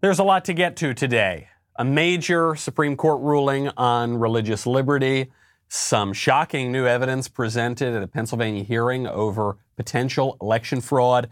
There's 0.00 0.20
a 0.20 0.24
lot 0.24 0.44
to 0.44 0.52
get 0.52 0.76
to 0.76 0.94
today. 0.94 1.48
A 1.74 1.84
major 1.84 2.54
Supreme 2.54 2.96
Court 2.96 3.20
ruling 3.20 3.68
on 3.76 4.16
religious 4.16 4.64
liberty, 4.64 5.32
some 5.68 6.12
shocking 6.12 6.70
new 6.70 6.86
evidence 6.86 7.26
presented 7.26 7.92
at 7.96 8.04
a 8.04 8.06
Pennsylvania 8.06 8.62
hearing 8.62 9.08
over 9.08 9.56
potential 9.74 10.36
election 10.40 10.80
fraud. 10.80 11.28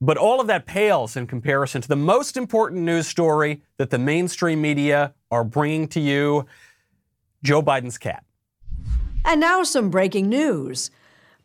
But 0.00 0.16
all 0.16 0.40
of 0.40 0.46
that 0.46 0.64
pales 0.64 1.18
in 1.18 1.26
comparison 1.26 1.82
to 1.82 1.88
the 1.88 1.96
most 1.96 2.38
important 2.38 2.80
news 2.80 3.08
story 3.08 3.60
that 3.76 3.90
the 3.90 3.98
mainstream 3.98 4.62
media 4.62 5.12
are 5.30 5.44
bringing 5.44 5.86
to 5.88 6.00
you 6.00 6.46
Joe 7.42 7.62
Biden's 7.62 7.98
cat. 7.98 8.24
And 9.26 9.38
now 9.38 9.62
some 9.64 9.90
breaking 9.90 10.30
news. 10.30 10.90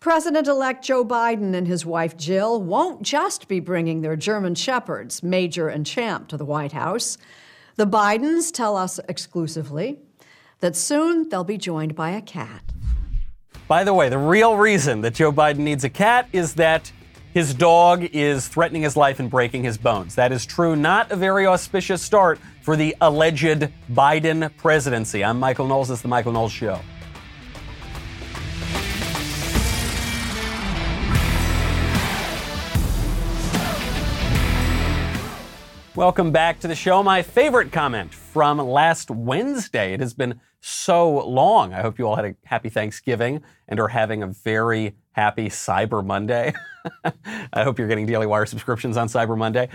President 0.02 0.47
elect 0.47 0.83
Joe 0.83 1.05
Biden 1.05 1.54
and 1.54 1.67
his 1.67 1.86
wife 1.86 2.17
Jill 2.17 2.59
won't 2.59 3.04
just 3.04 3.47
be 3.47 3.59
bringing 3.59 4.02
their 4.02 4.16
German 4.16 4.55
shepherds, 4.55 5.21
Major 5.21 5.67
and 5.67 5.85
Champ, 5.85 6.27
to 6.29 6.38
the 6.38 6.43
White 6.43 6.71
House. 6.71 7.20
The 7.75 7.85
Bidens 7.85 8.52
tell 8.52 8.75
us 8.75 8.99
exclusively 9.08 9.99
that 10.59 10.75
soon 10.75 11.30
they'll 11.30 11.44
be 11.44 11.59
joined 11.59 11.94
by 11.94 12.09
a 12.09 12.22
cat. 12.23 12.63
By 13.67 13.84
the 13.84 13.94
way, 13.94 14.09
the 14.09 14.17
real 14.17 14.58
reason 14.58 15.02
that 15.02 15.13
Joe 15.13 15.31
Biden 15.31 15.59
needs 15.59 15.84
a 15.84 15.89
cat 15.89 16.27
is 16.33 16.55
that 16.55 16.91
his 17.31 17.53
dog 17.53 18.03
is 18.05 18.47
threatening 18.47 18.81
his 18.81 18.97
life 18.97 19.20
and 19.20 19.30
breaking 19.30 19.63
his 19.63 19.77
bones. 19.77 20.16
That 20.16 20.31
is 20.31 20.47
true, 20.47 20.75
not 20.75 21.11
a 21.11 21.16
very 21.16 21.45
auspicious 21.45 22.02
start 22.02 22.39
for 22.63 22.75
the 22.75 22.95
alleged 23.02 23.70
Biden 23.91 24.49
presidency. 24.58 25.23
I'm 25.23 25.39
Michael 25.39 25.67
Knowles. 25.67 25.89
This 25.89 25.99
is 25.99 26.02
The 26.02 26.08
Michael 26.08 26.31
Knowles 26.31 26.52
Show. 26.52 26.80
Welcome 35.94 36.31
back 36.31 36.62
to 36.62 36.70
the 36.70 36.76
show. 36.76 37.04
My 37.04 37.22
favorite 37.22 37.73
comment 37.73 38.13
from 38.13 38.59
last 38.59 39.12
Wednesday. 39.12 39.94
It 39.94 40.00
has 40.00 40.14
been 40.14 40.39
so 40.61 41.28
long. 41.28 41.73
I 41.73 41.81
hope 41.81 42.00
you 42.00 42.08
all 42.08 42.16
had 42.16 42.23
a 42.23 42.36
happy 42.45 42.70
Thanksgiving 42.70 43.44
and 43.67 43.78
are 43.78 43.89
having 43.89 44.23
a 44.23 44.28
very 44.28 44.95
happy 45.11 45.50
Cyber 45.50 46.03
Monday. 46.06 46.53
I 47.52 47.64
hope 47.64 47.78
you're 47.78 47.89
getting 47.89 48.06
Daily 48.06 48.25
Wire 48.25 48.45
subscriptions 48.45 48.95
on 48.95 49.09
Cyber 49.09 49.38
Monday. 49.38 49.67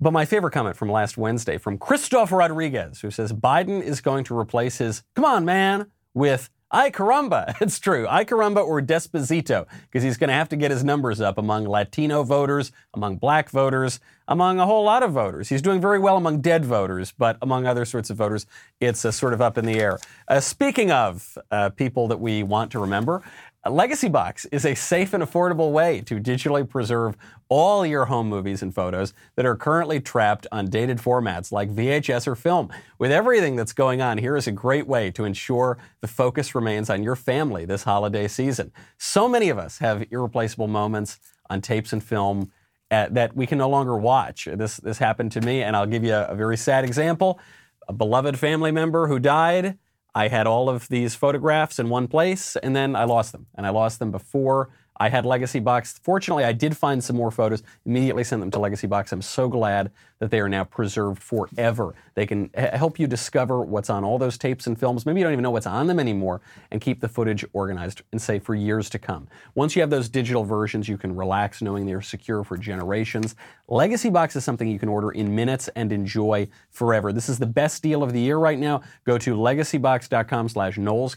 But 0.00 0.12
my 0.12 0.24
favorite 0.24 0.52
comment 0.52 0.76
from 0.76 0.92
last 0.92 1.18
Wednesday 1.18 1.58
from 1.58 1.76
Christoph 1.76 2.30
Rodriguez, 2.30 3.00
who 3.00 3.10
says 3.10 3.32
Biden 3.32 3.82
is 3.82 4.00
going 4.00 4.22
to 4.24 4.38
replace 4.38 4.78
his, 4.78 5.02
come 5.16 5.24
on, 5.24 5.44
man, 5.44 5.90
with 6.14 6.50
Ay 6.74 6.90
caramba. 6.90 7.54
It's 7.60 7.78
true. 7.78 8.06
Ay 8.08 8.24
caramba 8.24 8.66
or 8.66 8.82
Despacito, 8.82 9.66
because 9.82 10.02
he's 10.02 10.16
going 10.16 10.28
to 10.28 10.34
have 10.34 10.48
to 10.48 10.56
get 10.56 10.72
his 10.72 10.82
numbers 10.82 11.20
up 11.20 11.38
among 11.38 11.66
Latino 11.66 12.24
voters, 12.24 12.72
among 12.94 13.16
black 13.16 13.48
voters, 13.48 14.00
among 14.26 14.58
a 14.58 14.66
whole 14.66 14.84
lot 14.84 15.04
of 15.04 15.12
voters. 15.12 15.48
He's 15.48 15.62
doing 15.62 15.80
very 15.80 16.00
well 16.00 16.16
among 16.16 16.40
dead 16.40 16.64
voters, 16.64 17.12
but 17.16 17.38
among 17.40 17.64
other 17.64 17.84
sorts 17.84 18.10
of 18.10 18.16
voters, 18.16 18.46
it's 18.80 19.04
uh, 19.04 19.12
sort 19.12 19.34
of 19.34 19.40
up 19.40 19.56
in 19.56 19.66
the 19.66 19.78
air. 19.78 20.00
Uh, 20.26 20.40
speaking 20.40 20.90
of 20.90 21.38
uh, 21.52 21.70
people 21.70 22.08
that 22.08 22.18
we 22.18 22.42
want 22.42 22.72
to 22.72 22.80
remember, 22.80 23.22
Legacy 23.70 24.08
Box 24.08 24.44
is 24.46 24.66
a 24.66 24.74
safe 24.74 25.14
and 25.14 25.22
affordable 25.22 25.72
way 25.72 26.02
to 26.02 26.20
digitally 26.20 26.68
preserve 26.68 27.16
all 27.48 27.86
your 27.86 28.04
home 28.04 28.28
movies 28.28 28.62
and 28.62 28.74
photos 28.74 29.14
that 29.36 29.46
are 29.46 29.56
currently 29.56 30.00
trapped 30.00 30.46
on 30.52 30.66
dated 30.66 30.98
formats 30.98 31.50
like 31.50 31.74
VHS 31.74 32.26
or 32.26 32.34
film. 32.34 32.68
With 32.98 33.10
everything 33.10 33.56
that's 33.56 33.72
going 33.72 34.02
on, 34.02 34.18
here 34.18 34.36
is 34.36 34.46
a 34.46 34.52
great 34.52 34.86
way 34.86 35.10
to 35.12 35.24
ensure 35.24 35.78
the 36.02 36.08
focus 36.08 36.54
remains 36.54 36.90
on 36.90 37.02
your 37.02 37.16
family 37.16 37.64
this 37.64 37.84
holiday 37.84 38.28
season. 38.28 38.70
So 38.98 39.30
many 39.30 39.48
of 39.48 39.56
us 39.56 39.78
have 39.78 40.04
irreplaceable 40.10 40.68
moments 40.68 41.18
on 41.48 41.62
tapes 41.62 41.94
and 41.94 42.04
film 42.04 42.52
uh, 42.90 43.08
that 43.12 43.34
we 43.34 43.46
can 43.46 43.56
no 43.56 43.70
longer 43.70 43.96
watch. 43.96 44.46
This, 44.52 44.76
this 44.76 44.98
happened 44.98 45.32
to 45.32 45.40
me, 45.40 45.62
and 45.62 45.74
I'll 45.74 45.86
give 45.86 46.04
you 46.04 46.12
a, 46.12 46.26
a 46.26 46.34
very 46.34 46.58
sad 46.58 46.84
example. 46.84 47.40
A 47.88 47.94
beloved 47.94 48.38
family 48.38 48.72
member 48.72 49.08
who 49.08 49.18
died 49.18 49.78
I 50.14 50.28
had 50.28 50.46
all 50.46 50.70
of 50.70 50.88
these 50.88 51.14
photographs 51.14 51.78
in 51.78 51.88
one 51.88 52.06
place, 52.08 52.56
and 52.56 52.74
then 52.74 52.94
I 52.94 53.04
lost 53.04 53.32
them. 53.32 53.46
And 53.54 53.66
I 53.66 53.70
lost 53.70 53.98
them 53.98 54.10
before 54.10 54.70
I 54.96 55.08
had 55.08 55.26
Legacy 55.26 55.60
Box. 55.60 55.98
Fortunately, 56.02 56.44
I 56.44 56.52
did 56.52 56.76
find 56.76 57.02
some 57.02 57.16
more 57.16 57.30
photos, 57.30 57.62
immediately 57.84 58.24
sent 58.24 58.40
them 58.40 58.50
to 58.52 58.58
Legacy 58.58 58.86
Box. 58.86 59.12
I'm 59.12 59.22
so 59.22 59.48
glad 59.48 59.90
that 60.20 60.30
they 60.30 60.40
are 60.40 60.48
now 60.48 60.64
preserved 60.64 61.22
forever. 61.22 61.94
They 62.14 62.26
can 62.26 62.50
h- 62.54 62.70
help 62.74 62.98
you 62.98 63.06
discover 63.06 63.62
what's 63.62 63.90
on 63.90 64.04
all 64.04 64.18
those 64.18 64.38
tapes 64.38 64.66
and 64.66 64.78
films. 64.78 65.04
Maybe 65.04 65.20
you 65.20 65.24
don't 65.24 65.32
even 65.32 65.42
know 65.42 65.50
what's 65.50 65.66
on 65.66 65.86
them 65.88 65.98
anymore 65.98 66.40
and 66.70 66.80
keep 66.80 67.00
the 67.00 67.08
footage 67.08 67.44
organized 67.52 68.02
and 68.12 68.22
safe 68.22 68.44
for 68.44 68.54
years 68.54 68.88
to 68.90 68.98
come. 68.98 69.28
Once 69.54 69.74
you 69.74 69.82
have 69.82 69.90
those 69.90 70.08
digital 70.08 70.44
versions, 70.44 70.88
you 70.88 70.96
can 70.96 71.14
relax 71.14 71.60
knowing 71.60 71.86
they're 71.86 72.00
secure 72.00 72.44
for 72.44 72.56
generations. 72.56 73.34
Legacy 73.68 74.10
Box 74.10 74.36
is 74.36 74.44
something 74.44 74.68
you 74.68 74.78
can 74.78 74.88
order 74.88 75.10
in 75.10 75.34
minutes 75.34 75.68
and 75.74 75.92
enjoy 75.92 76.48
forever. 76.70 77.12
This 77.12 77.28
is 77.28 77.38
the 77.38 77.46
best 77.46 77.82
deal 77.82 78.02
of 78.02 78.12
the 78.12 78.20
year 78.20 78.38
right 78.38 78.58
now. 78.58 78.82
Go 79.04 79.18
to 79.18 79.34
legacybox.com 79.34 80.48
slash 80.48 80.78
Knowles, 80.78 81.14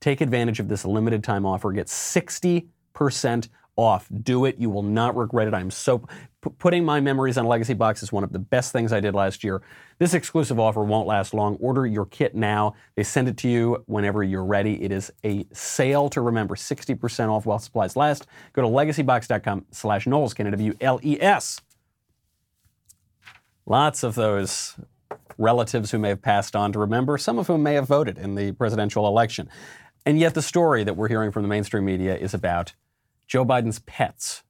Take 0.00 0.20
advantage 0.20 0.60
of 0.60 0.68
this 0.68 0.84
limited 0.84 1.24
time 1.24 1.46
offer. 1.46 1.72
Get 1.72 1.86
60% 1.86 3.48
off. 3.76 4.08
Do 4.22 4.44
it. 4.44 4.58
You 4.58 4.70
will 4.70 4.82
not 4.82 5.16
regret 5.16 5.48
it. 5.48 5.54
I'm 5.54 5.70
so 5.70 5.98
p- 5.98 6.50
putting 6.58 6.84
my 6.84 7.00
memories 7.00 7.36
on 7.38 7.44
a 7.44 7.48
Legacy 7.48 7.74
Box 7.74 8.02
is 8.02 8.12
one 8.12 8.22
of 8.22 8.32
the 8.32 8.38
best 8.38 8.72
things 8.72 8.92
I 8.92 9.00
did 9.00 9.14
last 9.14 9.42
year. 9.42 9.62
This 9.98 10.14
exclusive 10.14 10.60
offer 10.60 10.84
won't 10.84 11.06
last 11.06 11.34
long. 11.34 11.56
Order 11.56 11.86
your 11.86 12.06
kit 12.06 12.34
now. 12.34 12.74
They 12.94 13.02
send 13.02 13.28
it 13.28 13.36
to 13.38 13.48
you 13.48 13.82
whenever 13.86 14.22
you're 14.22 14.44
ready. 14.44 14.82
It 14.82 14.92
is 14.92 15.12
a 15.24 15.46
sale 15.52 16.08
to 16.10 16.20
remember. 16.20 16.54
60% 16.54 17.28
off 17.28 17.46
while 17.46 17.58
supplies 17.58 17.96
last. 17.96 18.26
Go 18.52 18.62
to 18.62 18.68
legacybox.com 18.68 19.66
slash 19.70 20.06
Knowles. 20.06 20.34
Lots 23.66 24.02
of 24.02 24.14
those 24.14 24.76
relatives 25.38 25.90
who 25.90 25.98
may 25.98 26.10
have 26.10 26.22
passed 26.22 26.54
on 26.54 26.72
to 26.72 26.78
remember, 26.78 27.18
some 27.18 27.38
of 27.38 27.46
whom 27.46 27.62
may 27.62 27.74
have 27.74 27.88
voted 27.88 28.18
in 28.18 28.34
the 28.34 28.52
presidential 28.52 29.06
election. 29.06 29.48
And 30.06 30.18
yet, 30.18 30.34
the 30.34 30.42
story 30.42 30.84
that 30.84 30.96
we're 30.96 31.08
hearing 31.08 31.32
from 31.32 31.42
the 31.42 31.48
mainstream 31.48 31.84
media 31.84 32.16
is 32.16 32.34
about 32.34 32.74
Joe 33.26 33.44
Biden's 33.44 33.78
pets. 33.80 34.42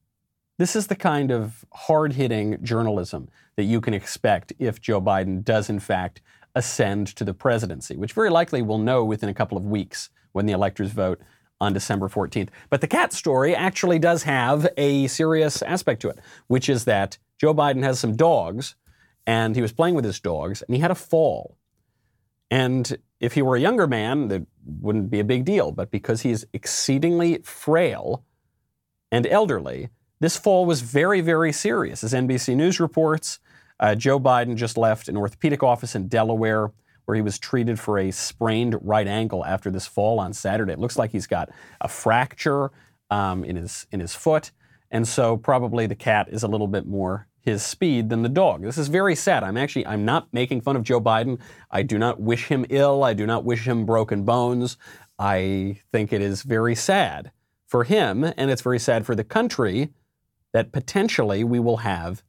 This 0.59 0.75
is 0.75 0.89
the 0.89 0.97
kind 0.97 1.31
of 1.31 1.65
hard 1.73 2.15
hitting 2.15 2.63
journalism 2.63 3.29
that 3.57 3.65
you 3.65 3.81
can 3.81 3.95
expect 3.95 4.53
if 4.59 4.81
Joe 4.81 5.01
Biden 5.01 5.45
does, 5.45 5.71
in 5.71 5.79
fact, 5.79 6.21
ascend 6.55 7.09
to 7.17 7.25
the 7.25 7.35
presidency, 7.35 7.97
which 7.97 8.13
very 8.13 8.31
likely 8.31 8.63
we'll 8.63 8.79
know 8.79 9.05
within 9.05 9.29
a 9.29 9.35
couple 9.35 9.57
of 9.57 9.65
weeks 9.65 10.11
when 10.33 10.47
the 10.47 10.53
electors 10.53 10.91
vote 10.91 11.21
on 11.61 11.73
December 11.73 12.09
14th. 12.09 12.49
But 12.69 12.81
the 12.81 12.87
cat 12.87 13.13
story 13.13 13.55
actually 13.55 13.99
does 13.99 14.25
have 14.25 14.69
a 14.77 15.07
serious 15.07 15.63
aspect 15.63 16.03
to 16.03 16.09
it, 16.09 16.19
which 16.49 16.69
is 16.69 16.85
that 16.85 17.19
Joe 17.41 17.55
Biden 17.55 17.83
has 17.83 17.99
some 17.99 18.17
dogs, 18.17 18.75
and 19.27 19.57
he 19.57 19.63
was 19.63 19.73
playing 19.73 19.95
with 19.95 20.05
his 20.05 20.21
dogs, 20.21 20.63
and 20.63 20.75
he 20.75 20.81
had 20.81 20.91
a 20.91 20.97
fall. 20.97 21.57
And 22.51 22.97
if 23.21 23.35
he 23.35 23.43
were 23.43 23.57
a 23.57 23.61
younger 23.61 23.87
man, 23.87 24.29
that 24.29 24.47
wouldn't 24.65 25.11
be 25.11 25.21
a 25.21 25.25
big 25.25 25.45
deal. 25.45 25.73
But 25.73 25.91
because 25.91 26.23
he's 26.23 26.45
exceedingly 26.53 27.39
frail 27.39 28.25
and 29.11 29.27
elderly, 29.27 29.89
this 30.21 30.37
fall 30.37 30.67
was 30.67 30.81
very, 30.81 31.21
very 31.21 31.53
serious. 31.53 32.05
As 32.05 32.13
NBC 32.13 32.57
News 32.57 32.81
reports, 32.81 33.41
uh, 33.81 33.95
Joe 33.95 34.21
Biden 34.21 34.57
just 34.57 34.77
left 34.77 35.09
an 35.09 35.17
orthopedic 35.17 35.63
office 35.63 35.95
in 35.95 36.09
Delaware 36.09 36.73
where 37.05 37.15
he 37.15 37.23
was 37.23 37.39
treated 37.39 37.79
for 37.79 37.99
a 37.99 38.11
sprained 38.11 38.77
right 38.81 39.07
ankle 39.07 39.45
after 39.45 39.71
this 39.71 39.87
fall 39.87 40.19
on 40.19 40.33
Saturday. 40.33 40.73
It 40.73 40.79
looks 40.79 40.97
like 40.97 41.13
he's 41.13 41.27
got 41.27 41.51
a 41.81 41.89
fracture 41.89 42.71
um, 43.11 43.45
in 43.45 43.57
his 43.57 43.87
in 43.93 44.01
his 44.01 44.15
foot, 44.15 44.51
and 44.91 45.07
so 45.07 45.37
probably 45.37 45.87
the 45.87 45.95
cat 45.95 46.29
is 46.31 46.43
a 46.43 46.49
little 46.49 46.69
bit 46.69 46.87
more 46.87 47.27
his 47.45 47.63
speed 47.63 48.09
than 48.09 48.23
the 48.23 48.29
dog. 48.29 48.63
This 48.63 48.79
is 48.79 48.89
very 48.89 49.15
sad. 49.15 49.45
I'm 49.45 49.57
actually 49.57 49.87
I'm 49.87 50.05
not 50.05 50.29
making 50.33 50.63
fun 50.63 50.77
of 50.77 50.83
Joe 50.83 51.01
Biden. 51.01 51.39
I 51.71 51.83
do 51.83 51.99
not 51.99 52.21
wish 52.21 52.49
him 52.49 52.65
ill. 52.71 53.05
I 53.05 53.13
do 53.13 53.27
not 53.27 53.45
wish 53.45 53.67
him 53.67 53.85
broken 53.85 54.25
bones. 54.25 54.77
I 55.19 55.81
think 55.93 56.13
it 56.13 56.23
is 56.23 56.43
very 56.43 56.75
sad 56.75 57.31
for 57.67 57.85
him 57.85 58.25
and 58.25 58.51
it's 58.51 58.63
very 58.63 58.79
sad 58.79 59.05
for 59.05 59.15
the 59.15 59.25
country 59.25 59.91
that 60.53 60.73
potentially 60.73 61.45
we 61.45 61.61
will 61.61 61.79
have 61.79 62.23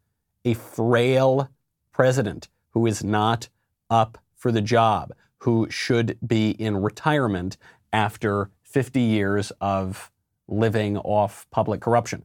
a 0.44 0.54
frail 0.54 1.50
president 1.92 2.50
who 2.72 2.86
is 2.86 3.04
not 3.04 3.48
up 3.90 4.18
for 4.36 4.52
the 4.52 4.62
job, 4.62 5.14
who 5.40 5.68
should 5.70 6.18
be 6.26 6.52
in 6.52 6.78
retirement 6.78 7.58
after 7.94 8.50
50 8.64 9.00
years 9.00 9.52
of 9.62 10.12
living 10.48 10.98
off 10.98 11.48
public 11.52 11.82
corruption. 11.82 12.24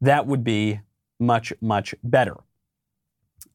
That 0.00 0.26
would 0.26 0.42
be 0.42 0.80
much, 1.22 1.52
much 1.60 1.94
better. 2.02 2.36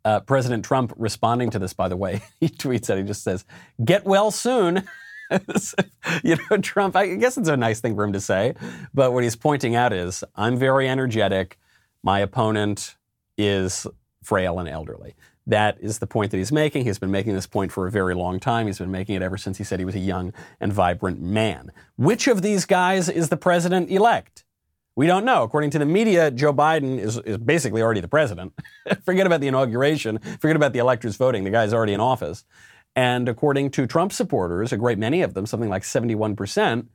Uh, 0.04 0.22
President 0.22 0.64
Trump 0.64 0.94
responding 0.98 1.50
to 1.52 1.60
this, 1.60 1.74
by 1.74 1.88
the 1.88 1.98
way, 1.98 2.22
he 2.40 2.48
tweets 2.48 2.88
that 2.88 2.98
he 2.98 3.04
just 3.04 3.24
says, 3.24 3.46
"Get 3.84 4.06
well 4.06 4.32
soon." 4.32 4.88
you 6.24 6.38
know, 6.50 6.58
Trump. 6.58 6.96
I 6.96 7.16
guess 7.16 7.38
it's 7.38 7.50
a 7.50 7.58
nice 7.58 7.82
thing 7.82 7.96
for 7.96 8.04
him 8.04 8.14
to 8.14 8.22
say, 8.22 8.56
but 8.94 9.12
what 9.12 9.24
he's 9.24 9.36
pointing 9.36 9.76
out 9.76 9.94
is, 9.94 10.24
"I'm 10.36 10.58
very 10.58 10.88
energetic. 10.88 11.60
My 12.04 12.20
opponent 12.20 12.96
is 13.38 13.86
frail 14.24 14.60
and 14.60 14.70
elderly." 14.70 15.16
That 15.48 15.78
is 15.80 16.00
the 16.00 16.08
point 16.08 16.32
that 16.32 16.38
he's 16.38 16.52
making. 16.52 16.84
He's 16.84 17.00
been 17.00 17.12
making 17.12 17.34
this 17.34 17.48
point 17.48 17.72
for 17.72 17.88
a 17.88 17.92
very 17.92 18.14
long 18.14 18.38
time. 18.38 18.68
He's 18.68 18.80
been 18.80 18.92
making 18.92 19.16
it 19.16 19.22
ever 19.22 19.38
since 19.38 19.58
he 19.58 19.64
said 19.64 19.80
he 19.80 19.86
was 19.86 19.96
a 19.96 20.00
young 20.00 20.34
and 20.60 20.74
vibrant 20.74 21.22
man. 21.22 21.72
Which 21.96 22.28
of 22.28 22.42
these 22.42 22.66
guys 22.66 23.08
is 23.08 23.30
the 23.30 23.38
president 23.38 23.90
elect? 23.90 24.44
We 24.98 25.06
don't 25.06 25.26
know. 25.26 25.44
According 25.44 25.70
to 25.70 25.80
the 25.80 25.86
media, 25.86 26.32
Joe 26.32 26.52
Biden 26.52 26.98
is, 26.98 27.20
is 27.20 27.38
basically 27.38 27.84
already 27.84 28.02
the 28.02 28.08
president. 28.08 28.52
forget 29.06 29.28
about 29.28 29.42
the 29.42 29.48
inauguration, 29.48 30.18
forget 30.40 30.56
about 30.56 30.74
the 30.74 30.80
electors 30.80 31.18
voting. 31.18 31.44
The 31.44 31.52
guy's 31.52 31.72
already 31.72 31.94
in 31.94 32.00
office. 32.00 32.46
And 32.96 33.30
according 33.30 33.70
to 33.72 33.86
Trump 33.86 34.12
supporters, 34.12 34.74
a 34.74 34.78
great 34.78 34.98
many 34.98 35.22
of 35.22 35.36
them, 35.36 35.46
something 35.46 35.70
like 35.70 35.84
71%, 35.84 36.88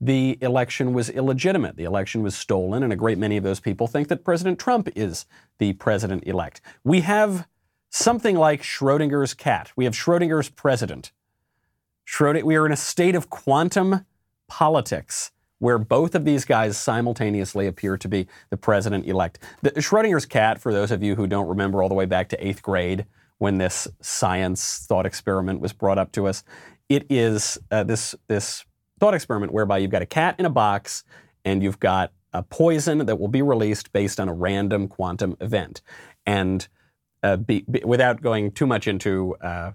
the 0.00 0.38
election 0.40 0.94
was 0.94 1.10
illegitimate. 1.10 1.76
The 1.76 1.84
election 1.84 2.22
was 2.22 2.34
stolen, 2.34 2.82
and 2.82 2.94
a 2.94 2.96
great 2.96 3.18
many 3.18 3.36
of 3.36 3.44
those 3.44 3.60
people 3.60 3.88
think 3.88 4.08
that 4.08 4.24
President 4.24 4.58
Trump 4.58 4.88
is 4.96 5.26
the 5.58 5.74
president 5.74 6.26
elect. 6.26 6.62
We 6.82 7.02
have 7.02 7.46
something 7.90 8.36
like 8.36 8.62
Schrodinger's 8.62 9.34
cat. 9.34 9.70
We 9.76 9.84
have 9.84 9.92
Schrodinger's 9.92 10.48
president. 10.48 11.12
Schrodinger, 12.06 12.44
we 12.44 12.56
are 12.56 12.64
in 12.64 12.72
a 12.72 12.76
state 12.76 13.14
of 13.14 13.28
quantum 13.28 14.06
politics 14.48 15.30
where 15.64 15.78
both 15.78 16.14
of 16.14 16.26
these 16.26 16.44
guys 16.44 16.76
simultaneously 16.76 17.66
appear 17.66 17.96
to 17.96 18.06
be 18.06 18.26
the 18.50 18.56
president 18.56 19.06
elect. 19.06 19.38
The, 19.62 19.70
Schrodinger's 19.70 20.26
cat, 20.26 20.60
for 20.60 20.74
those 20.74 20.90
of 20.90 21.02
you 21.02 21.14
who 21.14 21.26
don't 21.26 21.48
remember 21.48 21.82
all 21.82 21.88
the 21.88 21.94
way 21.94 22.04
back 22.04 22.28
to 22.28 22.46
eighth 22.46 22.60
grade 22.60 23.06
when 23.38 23.56
this 23.56 23.88
science 24.02 24.84
thought 24.86 25.06
experiment 25.06 25.60
was 25.60 25.72
brought 25.72 25.96
up 25.96 26.12
to 26.12 26.26
us, 26.26 26.44
it 26.90 27.06
is 27.08 27.56
uh, 27.70 27.82
this, 27.82 28.14
this 28.28 28.66
thought 29.00 29.14
experiment 29.14 29.54
whereby 29.54 29.78
you've 29.78 29.90
got 29.90 30.02
a 30.02 30.06
cat 30.06 30.34
in 30.38 30.44
a 30.44 30.50
box 30.50 31.02
and 31.46 31.62
you've 31.62 31.80
got 31.80 32.12
a 32.34 32.42
poison 32.42 32.98
that 33.06 33.18
will 33.18 33.28
be 33.28 33.40
released 33.40 33.90
based 33.90 34.20
on 34.20 34.28
a 34.28 34.34
random 34.34 34.86
quantum 34.86 35.34
event. 35.40 35.80
And 36.26 36.68
uh, 37.22 37.38
be, 37.38 37.64
be, 37.70 37.80
without 37.86 38.20
going 38.20 38.52
too 38.52 38.66
much 38.66 38.86
into 38.86 39.34
uh, 39.36 39.72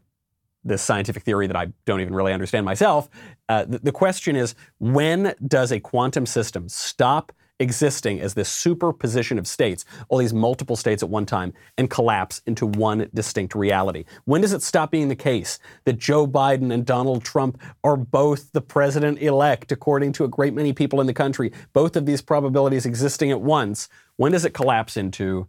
this 0.70 0.82
scientific 0.82 1.24
theory 1.24 1.48
that 1.48 1.58
I 1.58 1.68
don't 1.86 2.00
even 2.00 2.16
really 2.16 2.32
understand 2.32 2.66
myself. 2.66 3.10
Uh, 3.50 3.66
the, 3.66 3.80
the 3.80 3.92
question 3.92 4.36
is 4.36 4.56
when 4.80 5.36
does 5.46 5.72
a 5.72 5.80
quantum 5.80 6.26
system 6.26 6.70
stop 6.70 7.34
existing 7.60 8.22
as 8.22 8.34
this 8.36 8.48
superposition 8.48 9.38
of 9.38 9.46
states, 9.46 9.84
all 10.08 10.18
these 10.18 10.34
multiple 10.34 10.78
states 10.78 11.04
at 11.04 11.10
one 11.10 11.26
time, 11.26 11.54
and 11.78 11.90
collapse 11.90 12.42
into 12.46 12.66
one 12.66 13.10
distinct 13.14 13.54
reality? 13.54 14.06
When 14.26 14.42
does 14.42 14.54
it 14.54 14.64
stop 14.64 14.92
being 14.92 15.10
the 15.10 15.16
case 15.16 15.60
that 15.84 15.98
Joe 15.98 16.26
Biden 16.26 16.74
and 16.74 16.86
Donald 16.86 17.24
Trump 17.24 17.62
are 17.84 17.98
both 17.98 18.52
the 18.54 18.62
president 18.62 19.20
elect, 19.22 19.72
according 19.72 20.14
to 20.14 20.24
a 20.24 20.30
great 20.30 20.54
many 20.54 20.72
people 20.72 21.02
in 21.02 21.08
the 21.08 21.14
country, 21.14 21.52
both 21.74 21.96
of 21.96 22.06
these 22.06 22.22
probabilities 22.22 22.86
existing 22.86 23.32
at 23.32 23.42
once? 23.42 23.90
When 24.16 24.32
does 24.32 24.46
it 24.46 24.54
collapse 24.54 24.96
into 24.96 25.48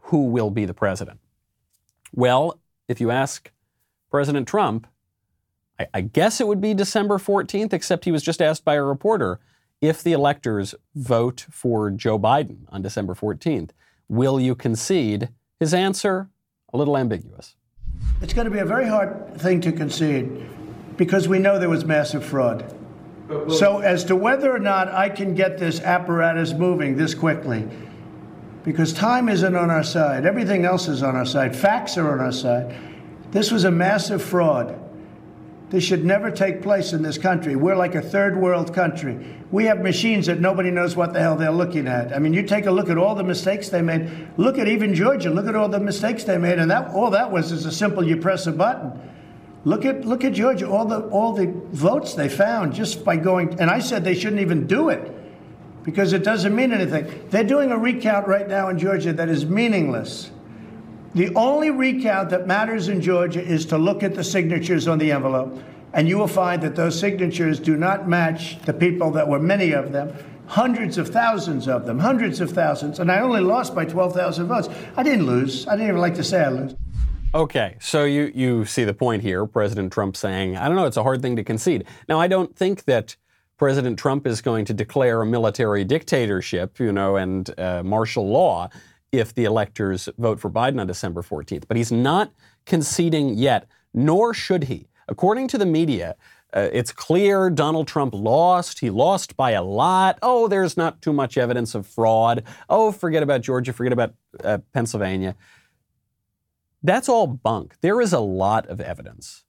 who 0.00 0.26
will 0.26 0.50
be 0.50 0.64
the 0.64 0.74
president? 0.74 1.20
Well, 2.14 2.60
if 2.88 3.00
you 3.00 3.10
ask 3.10 3.50
President 4.14 4.46
Trump, 4.46 4.86
I, 5.76 5.88
I 5.92 6.00
guess 6.02 6.40
it 6.40 6.46
would 6.46 6.60
be 6.60 6.72
December 6.72 7.18
14th, 7.18 7.72
except 7.72 8.04
he 8.04 8.12
was 8.12 8.22
just 8.22 8.40
asked 8.40 8.64
by 8.64 8.74
a 8.74 8.82
reporter 8.84 9.40
if 9.80 10.04
the 10.04 10.12
electors 10.12 10.72
vote 10.94 11.46
for 11.50 11.90
Joe 11.90 12.16
Biden 12.16 12.58
on 12.68 12.80
December 12.80 13.16
14th, 13.16 13.70
will 14.08 14.38
you 14.38 14.54
concede? 14.54 15.30
His 15.58 15.74
answer, 15.74 16.30
a 16.72 16.76
little 16.76 16.96
ambiguous. 16.96 17.56
It's 18.22 18.32
going 18.32 18.44
to 18.44 18.52
be 18.52 18.60
a 18.60 18.64
very 18.64 18.86
hard 18.86 19.34
thing 19.40 19.60
to 19.62 19.72
concede 19.72 20.46
because 20.96 21.26
we 21.26 21.40
know 21.40 21.58
there 21.58 21.68
was 21.68 21.84
massive 21.84 22.24
fraud. 22.24 22.72
So, 23.48 23.80
as 23.80 24.04
to 24.04 24.14
whether 24.14 24.54
or 24.54 24.60
not 24.60 24.86
I 24.86 25.08
can 25.08 25.34
get 25.34 25.58
this 25.58 25.80
apparatus 25.80 26.52
moving 26.52 26.96
this 26.96 27.14
quickly, 27.14 27.68
because 28.62 28.92
time 28.92 29.28
isn't 29.28 29.56
on 29.56 29.70
our 29.70 29.82
side, 29.82 30.24
everything 30.24 30.64
else 30.64 30.86
is 30.86 31.02
on 31.02 31.16
our 31.16 31.26
side, 31.26 31.56
facts 31.56 31.98
are 31.98 32.12
on 32.12 32.20
our 32.20 32.30
side. 32.30 32.93
This 33.34 33.50
was 33.50 33.64
a 33.64 33.70
massive 33.72 34.22
fraud. 34.22 34.80
This 35.68 35.82
should 35.82 36.04
never 36.04 36.30
take 36.30 36.62
place 36.62 36.92
in 36.92 37.02
this 37.02 37.18
country. 37.18 37.56
We're 37.56 37.74
like 37.74 37.96
a 37.96 38.00
third 38.00 38.36
world 38.36 38.72
country. 38.72 39.26
We 39.50 39.64
have 39.64 39.80
machines 39.80 40.26
that 40.26 40.38
nobody 40.38 40.70
knows 40.70 40.94
what 40.94 41.12
the 41.12 41.18
hell 41.18 41.34
they're 41.34 41.50
looking 41.50 41.88
at. 41.88 42.14
I 42.14 42.20
mean, 42.20 42.32
you 42.32 42.44
take 42.44 42.66
a 42.66 42.70
look 42.70 42.88
at 42.90 42.96
all 42.96 43.16
the 43.16 43.24
mistakes 43.24 43.70
they 43.70 43.82
made. 43.82 44.08
Look 44.36 44.56
at 44.56 44.68
even 44.68 44.94
Georgia. 44.94 45.30
Look 45.30 45.48
at 45.48 45.56
all 45.56 45.68
the 45.68 45.80
mistakes 45.80 46.22
they 46.22 46.38
made, 46.38 46.60
and 46.60 46.70
that 46.70 46.90
all 46.90 47.10
that 47.10 47.32
was 47.32 47.50
is 47.50 47.66
a 47.66 47.72
simple 47.72 48.06
you 48.06 48.18
press 48.18 48.46
a 48.46 48.52
button. 48.52 48.92
Look 49.64 49.84
at 49.84 50.04
look 50.04 50.22
at 50.22 50.32
Georgia. 50.32 50.68
All 50.68 50.84
the 50.84 51.00
all 51.08 51.32
the 51.32 51.48
votes 51.72 52.14
they 52.14 52.28
found 52.28 52.72
just 52.72 53.04
by 53.04 53.16
going. 53.16 53.58
And 53.58 53.68
I 53.68 53.80
said 53.80 54.04
they 54.04 54.14
shouldn't 54.14 54.42
even 54.42 54.68
do 54.68 54.90
it 54.90 55.12
because 55.82 56.12
it 56.12 56.22
doesn't 56.22 56.54
mean 56.54 56.72
anything. 56.72 57.26
They're 57.30 57.42
doing 57.42 57.72
a 57.72 57.78
recount 57.78 58.28
right 58.28 58.46
now 58.46 58.68
in 58.68 58.78
Georgia 58.78 59.12
that 59.12 59.28
is 59.28 59.44
meaningless. 59.44 60.30
The 61.14 61.32
only 61.36 61.70
recount 61.70 62.30
that 62.30 62.48
matters 62.48 62.88
in 62.88 63.00
Georgia 63.00 63.40
is 63.40 63.64
to 63.66 63.78
look 63.78 64.02
at 64.02 64.16
the 64.16 64.24
signatures 64.24 64.88
on 64.88 64.98
the 64.98 65.12
envelope, 65.12 65.56
and 65.92 66.08
you 66.08 66.18
will 66.18 66.26
find 66.26 66.60
that 66.62 66.74
those 66.74 66.98
signatures 66.98 67.60
do 67.60 67.76
not 67.76 68.08
match 68.08 68.60
the 68.62 68.72
people 68.72 69.12
that 69.12 69.28
were 69.28 69.38
many 69.38 69.70
of 69.70 69.92
them, 69.92 70.12
hundreds 70.46 70.98
of 70.98 71.08
thousands 71.08 71.68
of 71.68 71.86
them, 71.86 72.00
hundreds 72.00 72.40
of 72.40 72.50
thousands, 72.50 72.98
and 72.98 73.12
I 73.12 73.20
only 73.20 73.42
lost 73.42 73.76
by 73.76 73.84
12,000 73.84 74.48
votes. 74.48 74.68
I 74.96 75.04
didn't 75.04 75.26
lose. 75.26 75.68
I 75.68 75.76
didn't 75.76 75.90
even 75.90 76.00
like 76.00 76.16
to 76.16 76.24
say 76.24 76.42
I 76.42 76.48
lose. 76.48 76.74
Okay, 77.32 77.76
so 77.80 78.02
you, 78.02 78.32
you 78.34 78.64
see 78.64 78.82
the 78.82 78.94
point 78.94 79.22
here. 79.22 79.46
President 79.46 79.92
Trump 79.92 80.16
saying, 80.16 80.56
I 80.56 80.66
don't 80.66 80.76
know, 80.76 80.86
it's 80.86 80.96
a 80.96 81.04
hard 81.04 81.22
thing 81.22 81.36
to 81.36 81.44
concede. 81.44 81.84
Now, 82.08 82.18
I 82.18 82.26
don't 82.26 82.56
think 82.56 82.84
that 82.86 83.14
President 83.56 84.00
Trump 84.00 84.26
is 84.26 84.40
going 84.40 84.64
to 84.64 84.74
declare 84.74 85.22
a 85.22 85.26
military 85.26 85.84
dictatorship, 85.84 86.80
you 86.80 86.92
know, 86.92 87.14
and 87.14 87.56
uh, 87.58 87.84
martial 87.84 88.28
law 88.28 88.68
if 89.18 89.34
the 89.34 89.44
electors 89.44 90.08
vote 90.18 90.40
for 90.40 90.50
Biden 90.50 90.80
on 90.80 90.86
December 90.86 91.22
14th. 91.22 91.64
But 91.68 91.76
he's 91.76 91.92
not 91.92 92.32
conceding 92.66 93.34
yet, 93.34 93.66
nor 93.92 94.34
should 94.34 94.64
he. 94.64 94.88
According 95.08 95.48
to 95.48 95.58
the 95.58 95.66
media, 95.66 96.16
uh, 96.54 96.68
it's 96.72 96.92
clear 96.92 97.50
Donald 97.50 97.88
Trump 97.88 98.14
lost. 98.14 98.78
He 98.78 98.88
lost 98.88 99.36
by 99.36 99.50
a 99.52 99.62
lot. 99.62 100.18
Oh, 100.22 100.46
there's 100.46 100.76
not 100.76 101.02
too 101.02 101.12
much 101.12 101.36
evidence 101.36 101.74
of 101.74 101.86
fraud. 101.86 102.44
Oh, 102.68 102.92
forget 102.92 103.22
about 103.22 103.42
Georgia, 103.42 103.72
forget 103.72 103.92
about 103.92 104.14
uh, 104.42 104.58
Pennsylvania. 104.72 105.34
That's 106.82 107.08
all 107.08 107.26
bunk. 107.26 107.76
There 107.80 108.00
is 108.00 108.12
a 108.12 108.20
lot 108.20 108.66
of 108.66 108.80
evidence 108.80 109.44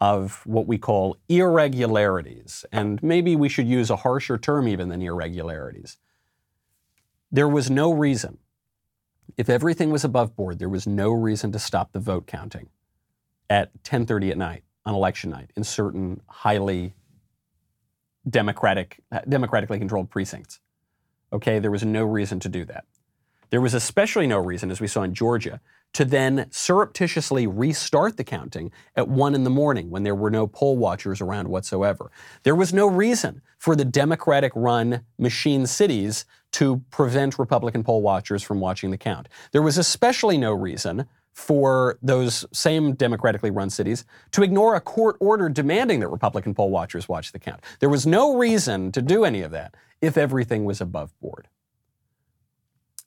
of 0.00 0.42
what 0.46 0.66
we 0.66 0.78
call 0.78 1.16
irregularities, 1.28 2.64
and 2.70 3.02
maybe 3.02 3.34
we 3.34 3.48
should 3.48 3.66
use 3.66 3.90
a 3.90 3.96
harsher 3.96 4.38
term 4.38 4.68
even 4.68 4.88
than 4.88 5.02
irregularities. 5.02 5.96
There 7.30 7.48
was 7.48 7.70
no 7.70 7.92
reason 7.92 8.38
if 9.36 9.48
everything 9.48 9.90
was 9.90 10.04
above 10.04 10.36
board, 10.36 10.58
there 10.58 10.68
was 10.68 10.86
no 10.86 11.10
reason 11.10 11.52
to 11.52 11.58
stop 11.58 11.92
the 11.92 12.00
vote 12.00 12.26
counting 12.26 12.68
at 13.48 13.70
10:30 13.82 14.30
at 14.30 14.38
night 14.38 14.64
on 14.84 14.94
election 14.94 15.30
night 15.30 15.50
in 15.56 15.64
certain 15.64 16.20
highly 16.28 16.94
democratic 18.28 19.00
democratically 19.28 19.78
controlled 19.78 20.10
precincts. 20.10 20.60
Okay, 21.32 21.58
there 21.58 21.70
was 21.70 21.84
no 21.84 22.04
reason 22.04 22.40
to 22.40 22.48
do 22.48 22.64
that. 22.64 22.84
There 23.50 23.60
was 23.60 23.74
especially 23.74 24.26
no 24.26 24.38
reason, 24.38 24.70
as 24.70 24.80
we 24.80 24.86
saw 24.86 25.02
in 25.02 25.14
Georgia, 25.14 25.60
to 25.94 26.04
then 26.04 26.46
surreptitiously 26.50 27.46
restart 27.46 28.16
the 28.16 28.24
counting 28.24 28.70
at 28.96 29.08
1 29.08 29.34
in 29.34 29.44
the 29.44 29.50
morning 29.50 29.90
when 29.90 30.02
there 30.02 30.14
were 30.14 30.30
no 30.30 30.46
poll 30.46 30.76
watchers 30.76 31.20
around 31.20 31.48
whatsoever. 31.48 32.10
There 32.42 32.54
was 32.54 32.74
no 32.74 32.86
reason 32.86 33.40
for 33.58 33.74
the 33.74 33.84
Democratic 33.84 34.52
run 34.54 35.02
machine 35.18 35.66
cities 35.66 36.26
to 36.52 36.82
prevent 36.90 37.38
Republican 37.38 37.82
poll 37.82 38.02
watchers 38.02 38.42
from 38.42 38.60
watching 38.60 38.90
the 38.90 38.98
count. 38.98 39.28
There 39.52 39.62
was 39.62 39.78
especially 39.78 40.36
no 40.36 40.52
reason 40.52 41.06
for 41.32 41.98
those 42.02 42.46
same 42.52 42.94
democratically 42.94 43.50
run 43.50 43.68
cities 43.68 44.06
to 44.32 44.42
ignore 44.42 44.74
a 44.74 44.80
court 44.80 45.16
order 45.20 45.50
demanding 45.50 46.00
that 46.00 46.08
Republican 46.08 46.54
poll 46.54 46.70
watchers 46.70 47.08
watch 47.08 47.32
the 47.32 47.38
count. 47.38 47.60
There 47.78 47.90
was 47.90 48.06
no 48.06 48.36
reason 48.36 48.90
to 48.92 49.02
do 49.02 49.24
any 49.24 49.42
of 49.42 49.50
that 49.50 49.74
if 50.00 50.16
everything 50.16 50.64
was 50.64 50.80
above 50.80 51.18
board. 51.20 51.48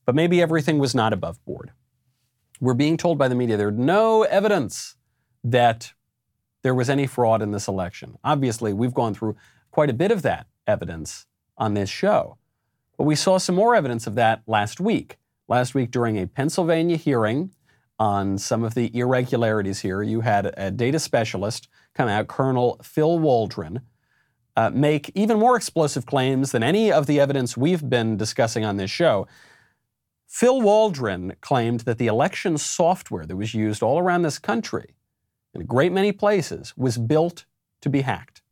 But 0.06 0.16
maybe 0.16 0.42
everything 0.42 0.78
was 0.80 0.94
not 0.94 1.14
above 1.14 1.44
board. 1.44 1.72
We're 2.60 2.74
being 2.74 2.98
told 2.98 3.18
by 3.18 3.28
the 3.28 3.36
media 3.36 3.58
there's 3.58 3.78
no 3.78 4.24
evidence 4.24 4.96
that 5.44 5.94
there 6.62 6.76
was 6.76 6.90
any 6.90 7.08
fraud 7.08 7.42
in 7.42 7.52
this 7.52 7.68
election. 7.68 8.18
Obviously, 8.24 8.74
we've 8.74 8.94
gone 8.94 9.14
through 9.14 9.36
quite 9.72 9.90
a 9.90 9.94
bit 9.94 10.12
of 10.12 10.22
that 10.24 10.48
evidence 10.68 11.26
on 11.58 11.74
this 11.74 11.90
show. 11.90 12.38
But 12.98 13.06
we 13.06 13.16
saw 13.16 13.38
some 13.38 13.56
more 13.56 13.76
evidence 13.76 14.08
of 14.08 14.16
that 14.16 14.42
last 14.46 14.80
week. 14.82 15.18
Last 15.48 15.74
week, 15.74 15.90
during 15.90 16.18
a 16.18 16.28
Pennsylvania 16.28 16.98
hearing 16.98 17.52
on 17.98 18.38
some 18.38 18.64
of 18.64 18.76
the 18.76 18.96
irregularities 18.96 19.80
here, 19.80 20.02
you 20.02 20.22
had 20.22 20.54
a 20.58 20.70
data 20.70 21.00
specialist 21.00 21.70
come 21.94 22.10
out, 22.10 22.28
Colonel 22.28 22.80
Phil 22.84 23.20
Waldron, 23.20 23.82
uh, 24.56 24.70
make 24.70 25.12
even 25.16 25.40
more 25.40 25.56
explosive 25.56 26.06
claims 26.06 26.52
than 26.52 26.62
any 26.62 26.92
of 26.92 27.08
the 27.08 27.20
evidence 27.20 27.56
we've 27.56 27.90
been 27.90 28.18
discussing 28.18 28.66
on 28.66 28.78
this 28.78 28.92
show. 28.92 29.28
Phil 30.30 30.62
Waldron 30.62 31.34
claimed 31.42 31.82
that 31.82 31.98
the 31.98 32.06
election 32.06 32.60
software 32.60 33.26
that 33.26 33.36
was 33.36 33.56
used 33.56 33.82
all 33.82 33.98
around 33.98 34.22
this 34.22 34.38
country, 34.38 34.94
in 35.56 35.62
a 35.62 35.64
great 35.64 35.92
many 35.92 36.12
places, 36.12 36.72
was 36.78 37.00
built 37.00 37.46
to 37.82 37.90
be 37.90 38.02
hacked. 38.02 38.44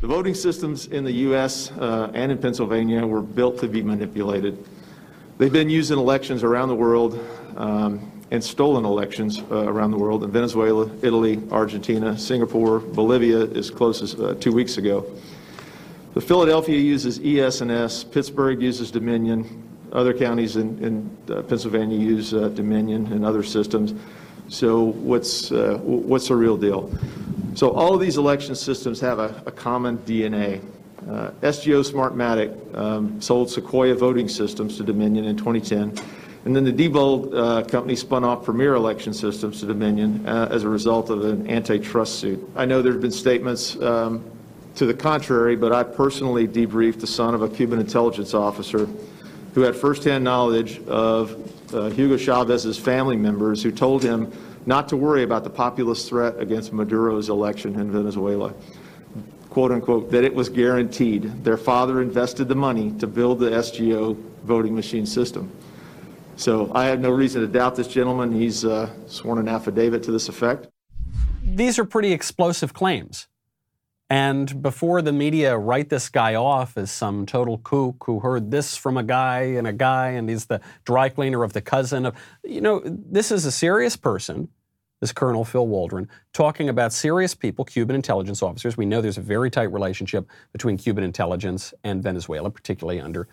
The 0.00 0.06
voting 0.06 0.32
systems 0.32 0.86
in 0.86 1.04
the 1.04 1.12
U.S. 1.12 1.70
Uh, 1.72 2.10
and 2.14 2.32
in 2.32 2.38
Pennsylvania 2.38 3.06
were 3.06 3.20
built 3.20 3.58
to 3.58 3.68
be 3.68 3.82
manipulated. 3.82 4.64
They've 5.36 5.52
been 5.52 5.68
used 5.68 5.90
in 5.90 5.98
elections 5.98 6.42
around 6.42 6.68
the 6.68 6.74
world 6.74 7.22
um, 7.58 8.10
and 8.30 8.42
stolen 8.42 8.86
elections 8.86 9.42
uh, 9.50 9.68
around 9.68 9.90
the 9.90 9.98
world 9.98 10.24
in 10.24 10.30
Venezuela, 10.30 10.90
Italy, 11.02 11.38
Argentina, 11.50 12.16
Singapore, 12.16 12.80
Bolivia 12.80 13.42
as 13.50 13.70
close 13.70 14.00
as 14.00 14.14
uh, 14.14 14.36
two 14.40 14.52
weeks 14.52 14.78
ago. 14.78 15.04
The 16.14 16.22
Philadelphia 16.22 16.78
uses 16.78 17.20
ES&S, 17.22 18.04
Pittsburgh 18.04 18.62
uses 18.62 18.90
Dominion, 18.90 19.73
other 19.94 20.12
counties 20.12 20.56
in, 20.56 20.78
in 20.84 21.34
uh, 21.34 21.42
Pennsylvania 21.42 21.96
use 21.96 22.34
uh, 22.34 22.48
Dominion 22.48 23.12
and 23.12 23.24
other 23.24 23.42
systems. 23.42 23.94
So 24.48 24.84
what's, 24.84 25.52
uh, 25.52 25.78
what's 25.82 26.28
the 26.28 26.36
real 26.36 26.56
deal? 26.56 26.92
So 27.54 27.70
all 27.70 27.94
of 27.94 28.00
these 28.00 28.18
election 28.18 28.54
systems 28.54 29.00
have 29.00 29.18
a, 29.18 29.42
a 29.46 29.52
common 29.52 29.98
DNA. 29.98 30.60
Uh, 31.08 31.30
SGO 31.42 31.88
Smartmatic 31.88 32.76
um, 32.76 33.20
sold 33.20 33.50
Sequoia 33.50 33.94
voting 33.94 34.28
systems 34.28 34.76
to 34.78 34.82
Dominion 34.82 35.24
in 35.26 35.36
2010. 35.36 35.94
And 36.44 36.54
then 36.54 36.64
the 36.64 36.72
Diebold 36.72 37.34
uh, 37.34 37.64
company 37.64 37.96
spun 37.96 38.22
off 38.22 38.44
Premier 38.44 38.74
Election 38.74 39.14
Systems 39.14 39.60
to 39.60 39.66
Dominion 39.66 40.26
uh, 40.26 40.48
as 40.50 40.64
a 40.64 40.68
result 40.68 41.08
of 41.08 41.24
an 41.24 41.48
antitrust 41.48 42.18
suit. 42.18 42.50
I 42.54 42.66
know 42.66 42.82
there 42.82 42.92
have 42.92 43.00
been 43.00 43.10
statements 43.10 43.80
um, 43.80 44.30
to 44.74 44.84
the 44.84 44.92
contrary, 44.92 45.56
but 45.56 45.72
I 45.72 45.84
personally 45.84 46.46
debriefed 46.46 47.00
the 47.00 47.06
son 47.06 47.34
of 47.34 47.40
a 47.40 47.48
Cuban 47.48 47.78
intelligence 47.78 48.34
officer 48.34 48.88
who 49.54 49.60
had 49.60 49.76
firsthand 49.76 50.24
knowledge 50.24 50.84
of 50.86 51.32
uh, 51.72 51.88
Hugo 51.90 52.16
Chavez's 52.16 52.78
family 52.78 53.16
members 53.16 53.62
who 53.62 53.70
told 53.70 54.02
him 54.02 54.30
not 54.66 54.88
to 54.88 54.96
worry 54.96 55.22
about 55.22 55.44
the 55.44 55.50
populist 55.50 56.08
threat 56.08 56.38
against 56.38 56.72
Maduro's 56.72 57.28
election 57.28 57.78
in 57.78 57.90
Venezuela. 57.90 58.52
Quote 59.50 59.70
unquote, 59.70 60.10
that 60.10 60.24
it 60.24 60.34
was 60.34 60.48
guaranteed. 60.48 61.44
Their 61.44 61.56
father 61.56 62.02
invested 62.02 62.48
the 62.48 62.56
money 62.56 62.90
to 62.98 63.06
build 63.06 63.38
the 63.38 63.50
SGO 63.50 64.16
voting 64.42 64.74
machine 64.74 65.06
system. 65.06 65.50
So 66.36 66.72
I 66.74 66.86
have 66.86 66.98
no 66.98 67.10
reason 67.10 67.40
to 67.42 67.46
doubt 67.46 67.76
this 67.76 67.86
gentleman. 67.86 68.32
He's 68.32 68.64
uh, 68.64 68.90
sworn 69.06 69.38
an 69.38 69.48
affidavit 69.48 70.02
to 70.04 70.10
this 70.10 70.28
effect. 70.28 70.66
These 71.44 71.78
are 71.78 71.84
pretty 71.84 72.12
explosive 72.12 72.74
claims. 72.74 73.28
And 74.14 74.62
before 74.62 75.02
the 75.02 75.12
media 75.12 75.58
write 75.58 75.88
this 75.88 76.08
guy 76.08 76.36
off 76.36 76.76
as 76.76 76.92
some 76.92 77.26
total 77.26 77.58
kook 77.58 78.04
who 78.06 78.20
heard 78.20 78.52
this 78.52 78.76
from 78.76 78.96
a 78.96 79.02
guy 79.02 79.40
and 79.40 79.66
a 79.66 79.72
guy, 79.72 80.10
and 80.10 80.30
he's 80.30 80.46
the 80.46 80.60
dry 80.84 81.08
cleaner 81.08 81.42
of 81.42 81.52
the 81.52 81.60
cousin 81.60 82.06
of, 82.06 82.14
you 82.44 82.60
know, 82.60 82.80
this 82.84 83.32
is 83.32 83.44
a 83.44 83.50
serious 83.50 83.96
person, 83.96 84.50
this 85.00 85.10
Colonel 85.10 85.44
Phil 85.44 85.66
Waldron, 85.66 86.08
talking 86.32 86.68
about 86.68 86.92
serious 86.92 87.34
people, 87.34 87.64
Cuban 87.64 87.96
intelligence 87.96 88.40
officers. 88.40 88.76
We 88.76 88.86
know 88.86 89.00
there's 89.00 89.18
a 89.18 89.20
very 89.20 89.50
tight 89.50 89.72
relationship 89.72 90.28
between 90.52 90.76
Cuban 90.76 91.02
intelligence 91.02 91.74
and 91.82 92.00
Venezuela, 92.00 92.50
particularly 92.50 93.00
under 93.00 93.26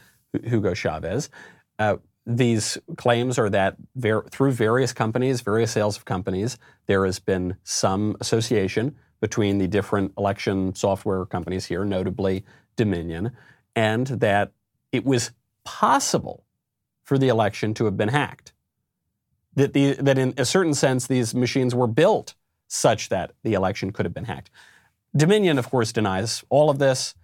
Hugo 0.43 0.73
Chavez. 0.73 1.29
Uh, 1.77 1.97
these 2.25 2.79
claims 2.97 3.37
are 3.37 3.51
that 3.51 3.75
ver- 3.95 4.23
through 4.31 4.53
various 4.53 4.93
companies, 4.93 5.41
various 5.41 5.73
sales 5.73 5.95
of 5.95 6.05
companies, 6.05 6.57
there 6.87 7.05
has 7.05 7.19
been 7.19 7.57
some 7.63 8.17
association 8.19 8.95
between 9.21 9.59
the 9.59 9.67
different 9.67 10.11
election 10.17 10.75
software 10.75 11.25
companies 11.25 11.65
here, 11.67 11.85
notably 11.85 12.43
Dominion, 12.75 13.31
and 13.75 14.07
that 14.07 14.51
it 14.91 15.05
was 15.05 15.31
possible 15.63 16.43
for 17.03 17.17
the 17.17 17.29
election 17.29 17.73
to 17.75 17.85
have 17.85 17.95
been 17.95 18.09
hacked. 18.09 18.51
That, 19.55 19.73
the, 19.73 19.93
that 19.93 20.17
in 20.17 20.33
a 20.37 20.45
certain 20.45 20.73
sense, 20.73 21.07
these 21.07 21.35
machines 21.35 21.75
were 21.75 21.87
built 21.87 22.35
such 22.67 23.09
that 23.09 23.31
the 23.43 23.53
election 23.53 23.91
could 23.91 24.05
have 24.05 24.13
been 24.13 24.25
hacked. 24.25 24.49
Dominion, 25.15 25.59
of 25.59 25.69
course, 25.69 25.91
denies 25.91 26.43
all 26.49 26.69
of 26.69 26.79
this. 26.79 27.15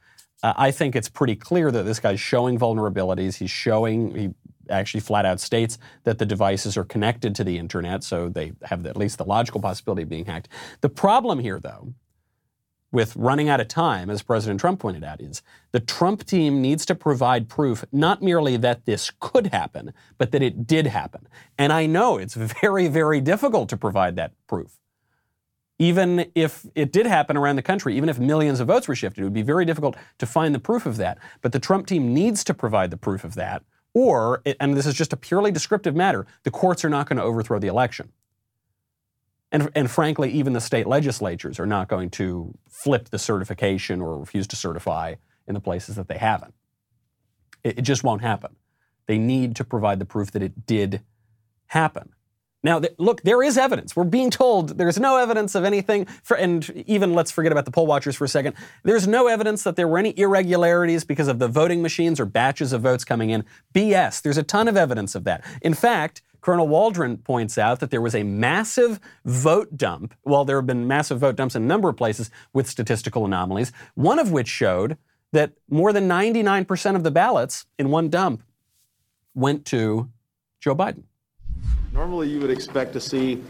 Uh, 0.43 0.53
I 0.55 0.71
think 0.71 0.95
it's 0.95 1.09
pretty 1.09 1.35
clear 1.35 1.71
that 1.71 1.83
this 1.83 1.99
guy's 1.99 2.19
showing 2.19 2.59
vulnerabilities. 2.59 3.37
He's 3.37 3.49
showing, 3.49 4.15
he 4.15 4.29
actually 4.69 5.01
flat 5.01 5.25
out 5.25 5.39
states 5.39 5.77
that 6.03 6.17
the 6.17 6.25
devices 6.25 6.77
are 6.77 6.83
connected 6.83 7.35
to 7.35 7.43
the 7.43 7.57
internet, 7.57 8.03
so 8.03 8.29
they 8.29 8.53
have 8.63 8.85
at 8.85 8.97
least 8.97 9.17
the 9.17 9.25
logical 9.25 9.61
possibility 9.61 10.03
of 10.03 10.09
being 10.09 10.25
hacked. 10.25 10.49
The 10.81 10.89
problem 10.89 11.39
here, 11.39 11.59
though, 11.59 11.93
with 12.91 13.15
running 13.15 13.49
out 13.49 13.59
of 13.59 13.67
time, 13.67 14.09
as 14.09 14.21
President 14.21 14.59
Trump 14.59 14.79
pointed 14.79 15.03
out, 15.03 15.21
is 15.21 15.41
the 15.71 15.79
Trump 15.79 16.25
team 16.25 16.61
needs 16.61 16.85
to 16.85 16.95
provide 16.95 17.49
proof 17.49 17.83
not 17.91 18.21
merely 18.21 18.57
that 18.57 18.85
this 18.85 19.11
could 19.19 19.47
happen, 19.47 19.93
but 20.17 20.31
that 20.31 20.41
it 20.41 20.65
did 20.65 20.87
happen. 20.87 21.27
And 21.57 21.73
I 21.73 21.85
know 21.85 22.17
it's 22.17 22.33
very, 22.61 22.87
very 22.87 23.19
difficult 23.19 23.69
to 23.69 23.77
provide 23.77 24.15
that 24.15 24.31
proof. 24.47 24.79
Even 25.79 26.31
if 26.33 26.65
it 26.73 26.91
did 26.91 27.05
happen 27.05 27.37
around 27.37 27.57
the 27.57 27.61
country, 27.61 27.95
even 27.95 28.09
if 28.09 28.17
millions 28.17 28.59
of 28.59 28.67
votes 28.67 28.87
were 28.87 28.95
shifted, 28.95 29.21
it 29.21 29.23
would 29.25 29.33
be 29.33 29.43
very 29.43 29.63
difficult 29.63 29.95
to 30.17 30.25
find 30.25 30.55
the 30.55 30.59
proof 30.59 30.87
of 30.87 30.97
that. 30.97 31.19
But 31.41 31.51
the 31.51 31.59
Trump 31.59 31.85
team 31.85 32.13
needs 32.13 32.43
to 32.45 32.53
provide 32.53 32.89
the 32.89 32.97
proof 32.97 33.23
of 33.23 33.35
that 33.35 33.63
or, 33.97 34.43
and 34.59 34.77
this 34.77 34.85
is 34.85 34.93
just 34.93 35.11
a 35.11 35.17
purely 35.17 35.49
descriptive 35.49 35.95
matter, 35.95 36.27
the 36.43 36.51
courts 36.51 36.85
are 36.85 36.89
not 36.89 37.09
going 37.09 37.17
to 37.17 37.23
overthrow 37.23 37.57
the 37.57 37.65
election. 37.65 38.11
And, 39.51 39.71
and 39.73 39.89
frankly, 39.89 40.29
even 40.29 40.53
the 40.53 40.61
state 40.61 40.85
legislatures 40.85 41.59
are 41.59 41.65
not 41.65 41.87
going 41.87 42.11
to 42.11 42.53
flip 42.69 43.09
the 43.09 43.17
certification 43.17 43.99
or 43.99 44.19
refuse 44.19 44.45
to 44.47 44.55
certify 44.55 45.15
in 45.47 45.55
the 45.55 45.59
places 45.59 45.95
that 45.95 46.07
they 46.07 46.19
haven't. 46.19 46.53
It, 47.63 47.79
it 47.79 47.81
just 47.81 48.03
won't 48.03 48.21
happen. 48.21 48.55
They 49.07 49.17
need 49.17 49.55
to 49.55 49.63
provide 49.63 49.97
the 49.97 50.05
proof 50.05 50.29
that 50.31 50.43
it 50.43 50.67
did 50.67 51.01
happen. 51.65 52.13
Now, 52.67 52.81
th- 52.81 52.95
look, 52.97 53.21
there 53.21 53.41
is 53.41 53.57
evidence. 53.57 53.95
We're 53.95 54.03
being 54.03 54.29
told 54.29 54.77
there's 54.77 54.99
no 54.99 55.15
evidence 55.15 55.55
of 55.55 55.63
anything, 55.63 56.03
for, 56.21 56.35
and 56.35 56.69
even 56.85 57.13
let's 57.13 57.31
forget 57.31 57.53
about 57.53 57.63
the 57.63 57.71
poll 57.71 57.87
watchers 57.87 58.17
for 58.17 58.25
a 58.25 58.27
second. 58.27 58.57
There's 58.83 59.07
no 59.07 59.27
evidence 59.27 59.63
that 59.63 59.77
there 59.77 59.87
were 59.87 59.97
any 59.97 60.13
irregularities 60.19 61.05
because 61.05 61.29
of 61.29 61.39
the 61.39 61.47
voting 61.47 61.81
machines 61.81 62.19
or 62.19 62.25
batches 62.25 62.73
of 62.73 62.81
votes 62.81 63.05
coming 63.05 63.29
in. 63.29 63.45
BS. 63.73 64.21
There's 64.21 64.37
a 64.37 64.43
ton 64.43 64.67
of 64.67 64.75
evidence 64.75 65.15
of 65.15 65.23
that. 65.23 65.45
In 65.61 65.73
fact, 65.73 66.21
Colonel 66.41 66.67
Waldron 66.67 67.15
points 67.15 67.57
out 67.57 67.79
that 67.79 67.89
there 67.89 68.01
was 68.01 68.13
a 68.13 68.23
massive 68.23 68.99
vote 69.23 69.77
dump. 69.77 70.13
Well, 70.25 70.43
there 70.43 70.57
have 70.57 70.67
been 70.67 70.87
massive 70.87 71.19
vote 71.19 71.37
dumps 71.37 71.55
in 71.55 71.63
a 71.63 71.65
number 71.65 71.87
of 71.87 71.95
places 71.95 72.29
with 72.51 72.67
statistical 72.67 73.23
anomalies, 73.23 73.71
one 73.95 74.19
of 74.19 74.33
which 74.33 74.49
showed 74.49 74.97
that 75.31 75.53
more 75.69 75.93
than 75.93 76.09
99% 76.09 76.97
of 76.97 77.05
the 77.05 77.11
ballots 77.11 77.65
in 77.79 77.91
one 77.91 78.09
dump 78.09 78.43
went 79.33 79.63
to 79.67 80.09
Joe 80.59 80.75
Biden. 80.75 81.03
Normally, 81.93 82.29
you 82.29 82.39
would 82.39 82.51
expect 82.51 82.93
to 82.93 82.99
see 82.99 83.43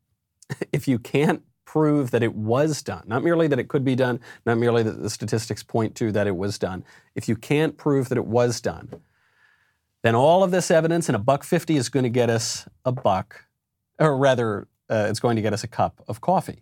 if 0.71 0.87
you 0.87 0.99
can't 0.99 1.43
prove 1.73 2.11
that 2.11 2.21
it 2.21 2.35
was 2.35 2.83
done, 2.83 3.01
not 3.07 3.23
merely 3.23 3.47
that 3.47 3.57
it 3.57 3.67
could 3.67 3.83
be 3.83 3.95
done, 3.95 4.19
not 4.45 4.59
merely 4.59 4.83
that 4.83 5.01
the 5.01 5.09
statistics 5.09 5.63
point 5.63 5.95
to 5.95 6.11
that 6.11 6.27
it 6.27 6.35
was 6.35 6.59
done, 6.59 6.83
if 7.15 7.27
you 7.27 7.35
can't 7.35 7.77
prove 7.77 8.09
that 8.09 8.17
it 8.19 8.27
was 8.27 8.61
done, 8.61 8.87
then 10.03 10.13
all 10.13 10.43
of 10.43 10.51
this 10.51 10.69
evidence 10.69 11.09
and 11.09 11.15
a 11.15 11.19
buck 11.19 11.43
50 11.43 11.75
is 11.75 11.89
going 11.89 12.03
to 12.03 12.11
get 12.11 12.29
us 12.29 12.67
a 12.85 12.91
buck, 12.91 13.45
or 13.97 14.15
rather, 14.15 14.67
uh, 14.87 15.07
it's 15.09 15.19
going 15.19 15.35
to 15.35 15.41
get 15.41 15.51
us 15.51 15.63
a 15.63 15.67
cup 15.67 15.99
of 16.07 16.21
coffee, 16.21 16.61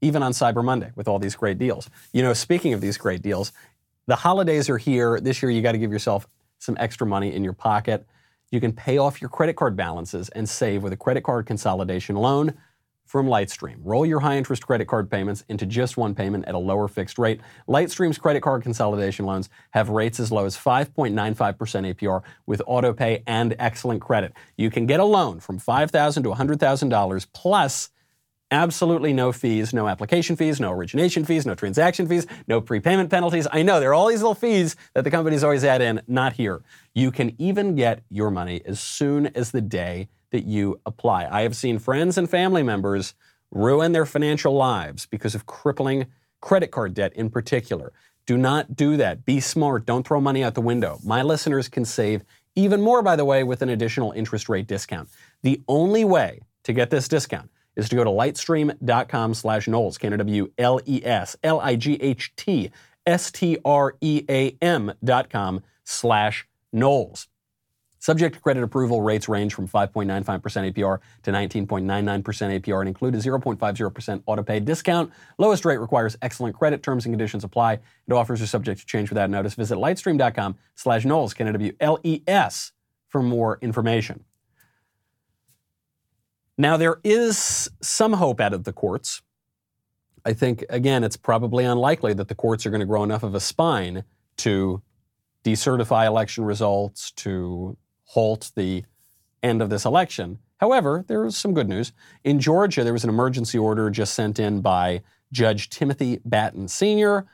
even 0.00 0.22
on 0.22 0.32
Cyber 0.32 0.64
Monday 0.64 0.90
with 0.96 1.06
all 1.06 1.18
these 1.18 1.36
great 1.36 1.58
deals. 1.58 1.90
You 2.14 2.22
know, 2.22 2.32
speaking 2.32 2.72
of 2.72 2.80
these 2.80 2.96
great 2.96 3.20
deals, 3.20 3.52
the 4.06 4.16
holidays 4.16 4.70
are 4.70 4.78
here. 4.78 5.20
This 5.20 5.42
year, 5.42 5.50
you 5.50 5.60
got 5.60 5.72
to 5.72 5.78
give 5.78 5.92
yourself 5.92 6.26
some 6.60 6.78
extra 6.80 7.06
money 7.06 7.34
in 7.34 7.44
your 7.44 7.52
pocket. 7.52 8.06
You 8.50 8.62
can 8.62 8.72
pay 8.72 8.96
off 8.96 9.20
your 9.20 9.28
credit 9.28 9.56
card 9.56 9.76
balances 9.76 10.30
and 10.30 10.48
save 10.48 10.82
with 10.82 10.94
a 10.94 10.96
credit 10.96 11.24
card 11.24 11.44
consolidation 11.44 12.16
loan 12.16 12.54
from 13.06 13.26
Lightstream. 13.26 13.76
Roll 13.82 14.04
your 14.04 14.20
high 14.20 14.36
interest 14.36 14.66
credit 14.66 14.86
card 14.86 15.10
payments 15.10 15.44
into 15.48 15.64
just 15.64 15.96
one 15.96 16.14
payment 16.14 16.44
at 16.46 16.54
a 16.54 16.58
lower 16.58 16.88
fixed 16.88 17.18
rate. 17.18 17.40
Lightstream's 17.68 18.18
credit 18.18 18.42
card 18.42 18.62
consolidation 18.62 19.24
loans 19.24 19.48
have 19.70 19.88
rates 19.88 20.20
as 20.20 20.30
low 20.30 20.44
as 20.44 20.56
5.95% 20.56 21.94
APR 21.94 22.22
with 22.44 22.60
auto 22.66 22.92
pay 22.92 23.22
and 23.26 23.54
excellent 23.58 24.02
credit. 24.02 24.34
You 24.56 24.70
can 24.70 24.86
get 24.86 25.00
a 25.00 25.04
loan 25.04 25.40
from 25.40 25.58
$5,000 25.58 26.22
to 26.24 26.30
$100,000 26.30 27.26
plus 27.32 27.90
absolutely 28.50 29.12
no 29.12 29.32
fees, 29.32 29.72
no 29.72 29.88
application 29.88 30.36
fees, 30.36 30.60
no 30.60 30.72
origination 30.72 31.24
fees, 31.24 31.46
no 31.46 31.54
transaction 31.54 32.06
fees, 32.06 32.26
no 32.46 32.60
prepayment 32.60 33.10
penalties. 33.10 33.46
I 33.52 33.62
know 33.62 33.80
there 33.80 33.90
are 33.90 33.94
all 33.94 34.08
these 34.08 34.20
little 34.22 34.34
fees 34.34 34.76
that 34.94 35.04
the 35.04 35.10
companies 35.10 35.42
always 35.42 35.64
add 35.64 35.82
in, 35.82 36.00
not 36.06 36.34
here. 36.34 36.62
You 36.94 37.10
can 37.10 37.34
even 37.38 37.74
get 37.74 38.02
your 38.08 38.30
money 38.30 38.62
as 38.64 38.80
soon 38.80 39.26
as 39.28 39.50
the 39.50 39.60
day 39.60 40.08
that 40.30 40.44
you 40.44 40.80
apply. 40.86 41.26
I 41.30 41.42
have 41.42 41.56
seen 41.56 41.78
friends 41.78 42.18
and 42.18 42.28
family 42.28 42.62
members 42.62 43.14
ruin 43.50 43.92
their 43.92 44.06
financial 44.06 44.54
lives 44.54 45.06
because 45.06 45.34
of 45.34 45.46
crippling 45.46 46.06
credit 46.40 46.70
card 46.70 46.94
debt 46.94 47.12
in 47.14 47.30
particular. 47.30 47.92
Do 48.26 48.36
not 48.36 48.74
do 48.74 48.96
that. 48.96 49.24
Be 49.24 49.40
smart. 49.40 49.86
Don't 49.86 50.06
throw 50.06 50.20
money 50.20 50.42
out 50.42 50.54
the 50.54 50.60
window. 50.60 50.98
My 51.04 51.22
listeners 51.22 51.68
can 51.68 51.84
save 51.84 52.22
even 52.56 52.80
more, 52.80 53.02
by 53.02 53.14
the 53.16 53.24
way, 53.24 53.44
with 53.44 53.62
an 53.62 53.68
additional 53.68 54.12
interest 54.12 54.48
rate 54.48 54.66
discount. 54.66 55.08
The 55.42 55.62
only 55.68 56.04
way 56.04 56.40
to 56.64 56.72
get 56.72 56.90
this 56.90 57.06
discount 57.06 57.50
is 57.76 57.88
to 57.90 57.96
go 57.96 58.02
to 58.02 58.10
lightstream.com 58.10 59.34
slash 59.34 59.68
Knowles, 59.68 59.98
K-N-W-L-E-S, 59.98 61.36
L-I-G-H-T, 61.42 62.70
S-T-R-E-A-M 63.06 64.92
dot 65.04 65.30
com 65.30 65.62
slash 65.84 66.48
Knowles. 66.72 67.28
Subject 68.06 68.36
to 68.36 68.40
credit 68.40 68.62
approval, 68.62 69.02
rates 69.02 69.28
range 69.28 69.52
from 69.52 69.66
5.95% 69.66 70.40
APR 70.40 71.00
to 71.24 71.32
19.99% 71.32 72.22
APR 72.22 72.78
and 72.78 72.86
include 72.86 73.16
a 73.16 73.18
0.50% 73.18 74.22
auto 74.26 74.44
pay 74.44 74.60
discount. 74.60 75.10
Lowest 75.38 75.64
rate 75.64 75.78
requires 75.78 76.16
excellent 76.22 76.54
credit. 76.54 76.84
Terms 76.84 77.04
and 77.04 77.12
conditions 77.12 77.42
apply. 77.42 77.72
And 77.72 78.12
offers 78.16 78.40
are 78.40 78.46
subject 78.46 78.78
to 78.78 78.86
change 78.86 79.10
without 79.10 79.28
notice. 79.28 79.54
Visit 79.54 79.78
lightstream.com 79.78 80.54
slash 80.76 81.04
Knowles, 81.04 81.34
K-N-W-L-E-S, 81.34 82.72
for 83.08 83.24
more 83.24 83.58
information. 83.60 84.22
Now, 86.56 86.76
there 86.76 87.00
is 87.02 87.68
some 87.82 88.12
hope 88.12 88.40
out 88.40 88.52
of 88.52 88.62
the 88.62 88.72
courts. 88.72 89.20
I 90.24 90.32
think, 90.32 90.64
again, 90.70 91.02
it's 91.02 91.16
probably 91.16 91.64
unlikely 91.64 92.14
that 92.14 92.28
the 92.28 92.36
courts 92.36 92.66
are 92.66 92.70
going 92.70 92.78
to 92.78 92.86
grow 92.86 93.02
enough 93.02 93.24
of 93.24 93.34
a 93.34 93.40
spine 93.40 94.04
to 94.36 94.80
decertify 95.42 96.06
election 96.06 96.44
results, 96.44 97.10
to 97.10 97.76
halt 98.16 98.50
the 98.56 98.82
end 99.42 99.60
of 99.60 99.68
this 99.68 99.84
election. 99.84 100.38
However, 100.56 101.04
there 101.06 101.26
is 101.26 101.36
some 101.36 101.52
good 101.52 101.68
news. 101.68 101.92
In 102.24 102.40
Georgia, 102.40 102.82
there 102.82 102.94
was 102.94 103.04
an 103.04 103.10
emergency 103.10 103.58
order 103.58 103.90
just 103.90 104.14
sent 104.14 104.38
in 104.38 104.62
by 104.62 105.02
Judge 105.32 105.68
Timothy 105.68 106.20
Batten 106.24 106.66
Sr., 106.66 107.26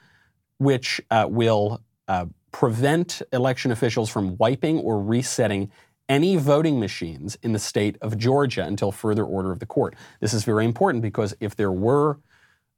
which 0.59 1.01
uh, 1.09 1.27
will 1.31 1.81
uh, 2.09 2.27
prevent 2.51 3.23
election 3.33 3.71
officials 3.71 4.11
from 4.11 4.37
wiping 4.39 4.81
or 4.81 5.01
resetting 5.01 5.71
any 6.09 6.35
voting 6.37 6.81
machines 6.81 7.39
in 7.45 7.53
the 7.53 7.61
state 7.61 7.97
of 8.03 8.19
Georgia 8.19 8.65
until 8.65 8.91
further 8.91 9.25
order 9.25 9.53
of 9.53 9.61
the 9.61 9.67
court. 9.67 9.95
This 10.19 10.35
is 10.35 10.43
very 10.43 10.65
important 10.65 11.01
because 11.01 11.33
if 11.39 11.55
there 11.55 11.71
were 11.71 12.19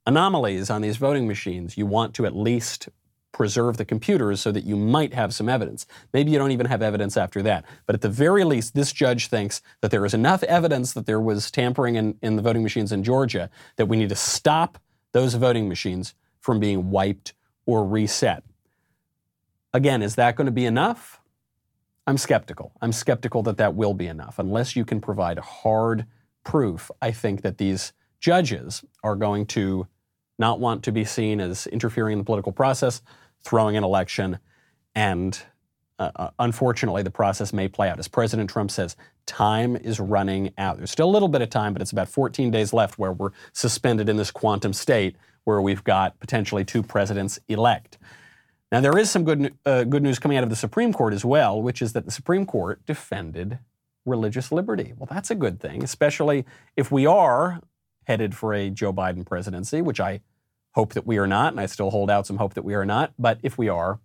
anomalies 0.05 0.69
on 0.69 0.83
these 0.83 0.97
voting 0.97 1.27
machines, 1.27 1.75
you 1.75 1.87
want 1.87 2.13
to 2.13 2.27
at 2.27 2.35
least 2.35 2.87
preserve 3.35 3.75
the 3.75 3.83
computers 3.83 4.39
so 4.39 4.49
that 4.49 4.63
you 4.63 4.77
might 4.77 5.13
have 5.13 5.33
some 5.33 5.49
evidence. 5.49 5.85
Maybe 6.13 6.31
you 6.31 6.37
don't 6.37 6.51
even 6.51 6.67
have 6.67 6.81
evidence 6.81 7.17
after 7.17 7.41
that. 7.41 7.65
But 7.85 7.93
at 7.93 8.01
the 8.01 8.07
very 8.07 8.45
least, 8.45 8.75
this 8.75 8.93
judge 8.93 9.27
thinks 9.27 9.61
that 9.81 9.91
there 9.91 10.05
is 10.05 10.13
enough 10.13 10.41
evidence 10.43 10.93
that 10.93 11.05
there 11.05 11.19
was 11.19 11.51
tampering 11.51 11.95
in, 11.95 12.17
in 12.21 12.37
the 12.37 12.41
voting 12.41 12.63
machines 12.63 12.93
in 12.93 13.03
Georgia 13.03 13.49
that 13.75 13.87
we 13.87 13.97
need 13.97 14.07
to 14.07 14.15
stop 14.15 14.77
those 15.11 15.33
voting 15.33 15.67
machines 15.67 16.13
from 16.39 16.61
being 16.61 16.89
wiped 16.91 17.33
or 17.65 17.85
reset. 17.85 18.41
Again, 19.73 20.01
is 20.01 20.15
that 20.15 20.37
going 20.37 20.45
to 20.45 20.51
be 20.53 20.65
enough? 20.65 21.19
I'm 22.07 22.17
skeptical. 22.17 22.71
I'm 22.81 22.93
skeptical 22.93 23.43
that 23.43 23.57
that 23.57 23.75
will 23.75 23.93
be 23.93 24.07
enough. 24.07 24.39
Unless 24.39 24.77
you 24.77 24.85
can 24.85 25.01
provide 25.01 25.39
hard 25.39 26.05
proof, 26.45 26.89
I 27.01 27.11
think 27.11 27.41
that 27.41 27.57
these 27.57 27.91
judges 28.21 28.85
are 29.03 29.17
going 29.17 29.45
to 29.47 29.87
not 30.37 30.59
want 30.59 30.83
to 30.83 30.91
be 30.91 31.05
seen 31.05 31.39
as 31.39 31.67
interfering 31.67 32.13
in 32.13 32.19
the 32.19 32.25
political 32.25 32.51
process, 32.51 33.01
throwing 33.45 33.77
an 33.77 33.83
election, 33.83 34.39
and 34.95 35.39
uh, 35.97 36.11
uh, 36.15 36.29
unfortunately, 36.39 37.03
the 37.03 37.11
process 37.11 37.53
may 37.53 37.67
play 37.67 37.89
out. 37.89 37.99
As 37.99 38.07
President 38.07 38.49
Trump 38.49 38.71
says, 38.71 38.97
time 39.25 39.75
is 39.77 39.99
running 39.99 40.51
out. 40.57 40.77
There's 40.77 40.91
still 40.91 41.09
a 41.09 41.11
little 41.11 41.29
bit 41.29 41.41
of 41.41 41.49
time, 41.49 41.71
but 41.71 41.81
it's 41.81 41.91
about 41.91 42.09
14 42.09 42.51
days 42.51 42.73
left 42.73 42.99
where 42.99 43.13
we're 43.13 43.31
suspended 43.53 44.09
in 44.09 44.17
this 44.17 44.31
quantum 44.31 44.73
state 44.73 45.15
where 45.45 45.61
we've 45.61 45.83
got 45.83 46.19
potentially 46.19 46.65
two 46.65 46.83
presidents 46.83 47.39
elect. 47.47 47.97
Now, 48.71 48.81
there 48.81 48.97
is 48.97 49.09
some 49.09 49.23
good, 49.23 49.53
uh, 49.65 49.83
good 49.83 50.03
news 50.03 50.19
coming 50.19 50.37
out 50.37 50.43
of 50.43 50.49
the 50.49 50.55
Supreme 50.55 50.91
Court 50.91 51.13
as 51.13 51.23
well, 51.23 51.61
which 51.61 51.81
is 51.81 51.93
that 51.93 52.05
the 52.05 52.11
Supreme 52.11 52.45
Court 52.45 52.85
defended 52.85 53.59
religious 54.05 54.51
liberty. 54.51 54.93
Well, 54.97 55.07
that's 55.09 55.31
a 55.31 55.35
good 55.35 55.59
thing, 55.59 55.83
especially 55.83 56.45
if 56.75 56.91
we 56.91 57.05
are 57.05 57.61
headed 58.05 58.35
for 58.35 58.53
a 58.53 58.69
Joe 58.69 58.91
Biden 58.91 59.25
presidency, 59.25 59.81
which 59.81 59.99
I 59.99 60.21
hope 60.75 60.93
that 60.93 61.07
we 61.07 61.17
are 61.17 61.27
not, 61.27 61.53
and 61.53 61.59
I 61.59 61.65
still 61.65 61.89
hold 61.89 62.11
out 62.11 62.27
some 62.27 62.37
hope 62.37 62.53
that 62.53 62.63
we 62.63 62.75
are 62.75 62.85
not. 62.85 63.13
But 63.17 63.39
if 63.41 63.57
we 63.57 63.69
are, 63.69 63.99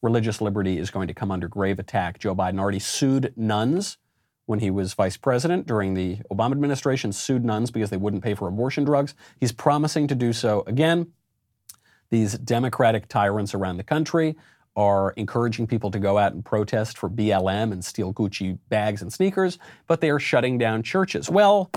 religious 0.00 0.40
liberty 0.40 0.78
is 0.78 0.90
going 0.90 1.08
to 1.08 1.14
come 1.14 1.32
under 1.32 1.48
grave 1.48 1.78
attack. 1.78 2.20
Joe 2.20 2.34
Biden 2.34 2.60
already 2.60 2.78
sued 2.78 3.34
nuns 3.36 3.98
when 4.46 4.60
he 4.60 4.70
was 4.70 4.94
vice 4.94 5.16
president 5.16 5.66
during 5.66 5.94
the 5.94 6.18
Obama 6.30 6.52
administration, 6.52 7.12
sued 7.12 7.44
nuns 7.44 7.70
because 7.70 7.90
they 7.90 7.96
wouldn't 7.96 8.22
pay 8.22 8.34
for 8.34 8.46
abortion 8.46 8.84
drugs. 8.84 9.14
He's 9.40 9.52
promising 9.52 10.06
to 10.06 10.14
do 10.14 10.32
so 10.32 10.62
again. 10.66 11.12
These 12.10 12.38
Democratic 12.38 13.08
tyrants 13.08 13.54
around 13.54 13.78
the 13.78 13.84
country 13.84 14.36
are 14.76 15.12
encouraging 15.12 15.66
people 15.66 15.90
to 15.90 15.98
go 15.98 16.18
out 16.18 16.32
and 16.32 16.44
protest 16.44 16.98
for 16.98 17.08
BLM 17.08 17.72
and 17.72 17.84
steal 17.84 18.12
Gucci 18.12 18.58
bags 18.68 19.02
and 19.02 19.12
sneakers, 19.12 19.58
but 19.86 20.00
they 20.00 20.10
are 20.10 20.18
shutting 20.18 20.58
down 20.58 20.82
churches. 20.82 21.30
Well, 21.30 21.70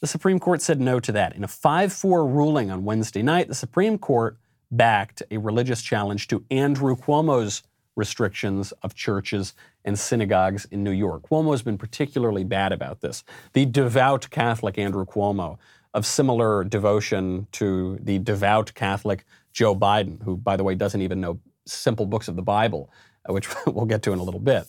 the 0.00 0.06
Supreme 0.06 0.40
Court 0.40 0.62
said 0.62 0.80
no 0.80 0.98
to 1.00 1.12
that. 1.12 1.34
In 1.34 1.44
a 1.44 1.48
5 1.48 1.92
4 1.92 2.26
ruling 2.26 2.70
on 2.70 2.84
Wednesday 2.84 3.22
night, 3.22 3.48
the 3.48 3.54
Supreme 3.54 3.98
Court 3.98 4.36
backed 4.70 5.22
a 5.30 5.38
religious 5.38 5.82
challenge 5.82 6.28
to 6.28 6.44
Andrew 6.50 6.96
Cuomo's 6.96 7.62
restrictions 7.96 8.72
of 8.82 8.94
churches 8.94 9.52
and 9.84 9.98
synagogues 9.98 10.64
in 10.66 10.82
New 10.84 10.92
York. 10.92 11.28
Cuomo 11.28 11.50
has 11.50 11.62
been 11.62 11.76
particularly 11.76 12.44
bad 12.44 12.72
about 12.72 13.00
this. 13.00 13.24
The 13.52 13.66
devout 13.66 14.30
Catholic 14.30 14.78
Andrew 14.78 15.04
Cuomo, 15.04 15.58
of 15.92 16.06
similar 16.06 16.64
devotion 16.64 17.48
to 17.52 17.98
the 18.00 18.18
devout 18.18 18.72
Catholic 18.74 19.24
Joe 19.52 19.74
Biden, 19.74 20.22
who, 20.22 20.36
by 20.36 20.56
the 20.56 20.62
way, 20.62 20.74
doesn't 20.74 21.02
even 21.02 21.20
know 21.20 21.40
simple 21.66 22.06
books 22.06 22.28
of 22.28 22.36
the 22.36 22.42
Bible, 22.42 22.90
uh, 23.28 23.32
which 23.32 23.48
we'll 23.66 23.86
get 23.86 24.02
to 24.02 24.12
in 24.12 24.18
a 24.18 24.22
little 24.22 24.40
bit. 24.40 24.66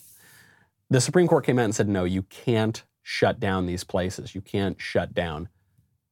The 0.90 1.00
Supreme 1.00 1.28
Court 1.28 1.46
came 1.46 1.58
out 1.58 1.64
and 1.64 1.74
said, 1.74 1.88
no, 1.88 2.04
you 2.04 2.22
can't 2.22 2.82
shut 3.02 3.40
down 3.40 3.66
these 3.66 3.84
places. 3.84 4.34
You 4.34 4.40
can't 4.40 4.80
shut 4.80 5.14
down 5.14 5.48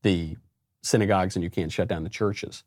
the 0.02 0.36
synagogues 0.82 1.36
and 1.36 1.42
you 1.42 1.50
can't 1.50 1.72
shut 1.72 1.88
down 1.88 2.04
the 2.04 2.10
churches. 2.10 2.64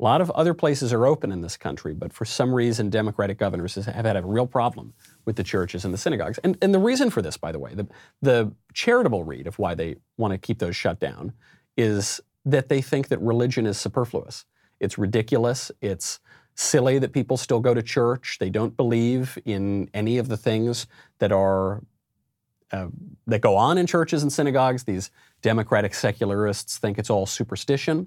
A 0.00 0.02
lot 0.02 0.20
of 0.20 0.30
other 0.32 0.52
places 0.52 0.92
are 0.92 1.06
open 1.06 1.30
in 1.30 1.42
this 1.42 1.56
country, 1.56 1.94
but 1.94 2.12
for 2.12 2.24
some 2.24 2.52
reason, 2.52 2.90
Democratic 2.90 3.38
governors 3.38 3.76
have 3.76 4.04
had 4.04 4.16
a 4.16 4.22
real 4.22 4.46
problem 4.46 4.94
with 5.26 5.36
the 5.36 5.44
churches 5.44 5.84
and 5.84 5.94
the 5.94 5.98
synagogues. 5.98 6.38
And, 6.38 6.58
and 6.60 6.74
the 6.74 6.80
reason 6.80 7.08
for 7.08 7.22
this, 7.22 7.36
by 7.36 7.52
the 7.52 7.60
way, 7.60 7.74
the, 7.74 7.86
the 8.20 8.52
charitable 8.74 9.22
read 9.22 9.46
of 9.46 9.58
why 9.60 9.74
they 9.74 9.96
want 10.16 10.32
to 10.32 10.38
keep 10.38 10.58
those 10.58 10.74
shut 10.74 10.98
down 10.98 11.34
is 11.76 12.20
that 12.44 12.68
they 12.68 12.82
think 12.82 13.08
that 13.08 13.20
religion 13.20 13.64
is 13.64 13.78
superfluous. 13.78 14.44
It's 14.80 14.98
ridiculous. 14.98 15.70
It's 15.80 16.18
silly 16.56 16.98
that 16.98 17.12
people 17.12 17.36
still 17.36 17.60
go 17.60 17.72
to 17.72 17.82
church. 17.82 18.38
They 18.40 18.50
don't 18.50 18.76
believe 18.76 19.38
in 19.44 19.88
any 19.94 20.18
of 20.18 20.26
the 20.28 20.36
things 20.36 20.86
that 21.20 21.30
are 21.30 21.82
uh, 22.72 22.88
that 23.26 23.40
go 23.40 23.56
on 23.56 23.78
in 23.78 23.86
churches 23.86 24.22
and 24.22 24.32
synagogues. 24.32 24.84
These 24.84 25.10
democratic 25.42 25.94
secularists 25.94 26.78
think 26.78 26.98
it's 26.98 27.10
all 27.10 27.26
superstition. 27.26 28.06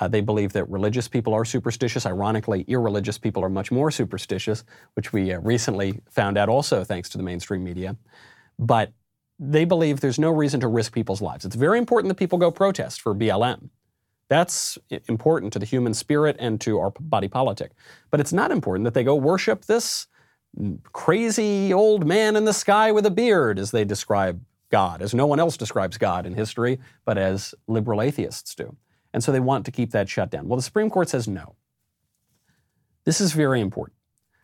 Uh, 0.00 0.06
they 0.06 0.20
believe 0.20 0.52
that 0.52 0.68
religious 0.70 1.08
people 1.08 1.34
are 1.34 1.44
superstitious. 1.44 2.06
Ironically, 2.06 2.64
irreligious 2.68 3.18
people 3.18 3.42
are 3.44 3.48
much 3.48 3.72
more 3.72 3.90
superstitious, 3.90 4.64
which 4.94 5.12
we 5.12 5.32
uh, 5.32 5.40
recently 5.40 6.00
found 6.08 6.38
out 6.38 6.48
also 6.48 6.84
thanks 6.84 7.08
to 7.10 7.18
the 7.18 7.24
mainstream 7.24 7.64
media. 7.64 7.96
But 8.58 8.92
they 9.38 9.64
believe 9.64 10.00
there's 10.00 10.18
no 10.18 10.30
reason 10.30 10.60
to 10.60 10.68
risk 10.68 10.92
people's 10.92 11.22
lives. 11.22 11.44
It's 11.44 11.56
very 11.56 11.78
important 11.78 12.08
that 12.08 12.16
people 12.16 12.38
go 12.38 12.50
protest 12.50 13.00
for 13.00 13.14
BLM. 13.14 13.70
That's 14.28 14.76
important 15.08 15.52
to 15.54 15.58
the 15.58 15.64
human 15.66 15.94
spirit 15.94 16.36
and 16.38 16.60
to 16.60 16.78
our 16.78 16.90
body 17.00 17.28
politic. 17.28 17.72
But 18.10 18.20
it's 18.20 18.32
not 18.32 18.50
important 18.50 18.84
that 18.84 18.94
they 18.94 19.04
go 19.04 19.14
worship 19.14 19.64
this 19.64 20.06
crazy 20.92 21.72
old 21.72 22.06
man 22.06 22.36
in 22.36 22.44
the 22.44 22.52
sky 22.52 22.92
with 22.92 23.06
a 23.06 23.10
beard, 23.10 23.58
as 23.58 23.70
they 23.70 23.84
describe 23.84 24.40
God, 24.70 25.02
as 25.02 25.14
no 25.14 25.26
one 25.26 25.40
else 25.40 25.56
describes 25.56 25.98
God 25.98 26.26
in 26.26 26.34
history, 26.34 26.78
but 27.04 27.16
as 27.16 27.54
liberal 27.66 28.02
atheists 28.02 28.54
do. 28.54 28.76
And 29.12 29.24
so 29.24 29.32
they 29.32 29.40
want 29.40 29.64
to 29.66 29.72
keep 29.72 29.92
that 29.92 30.08
shut 30.08 30.30
down. 30.30 30.48
Well, 30.48 30.56
the 30.56 30.62
Supreme 30.62 30.90
Court 30.90 31.08
says 31.08 31.26
no. 31.26 31.54
This 33.04 33.20
is 33.20 33.32
very 33.32 33.60
important. 33.60 33.96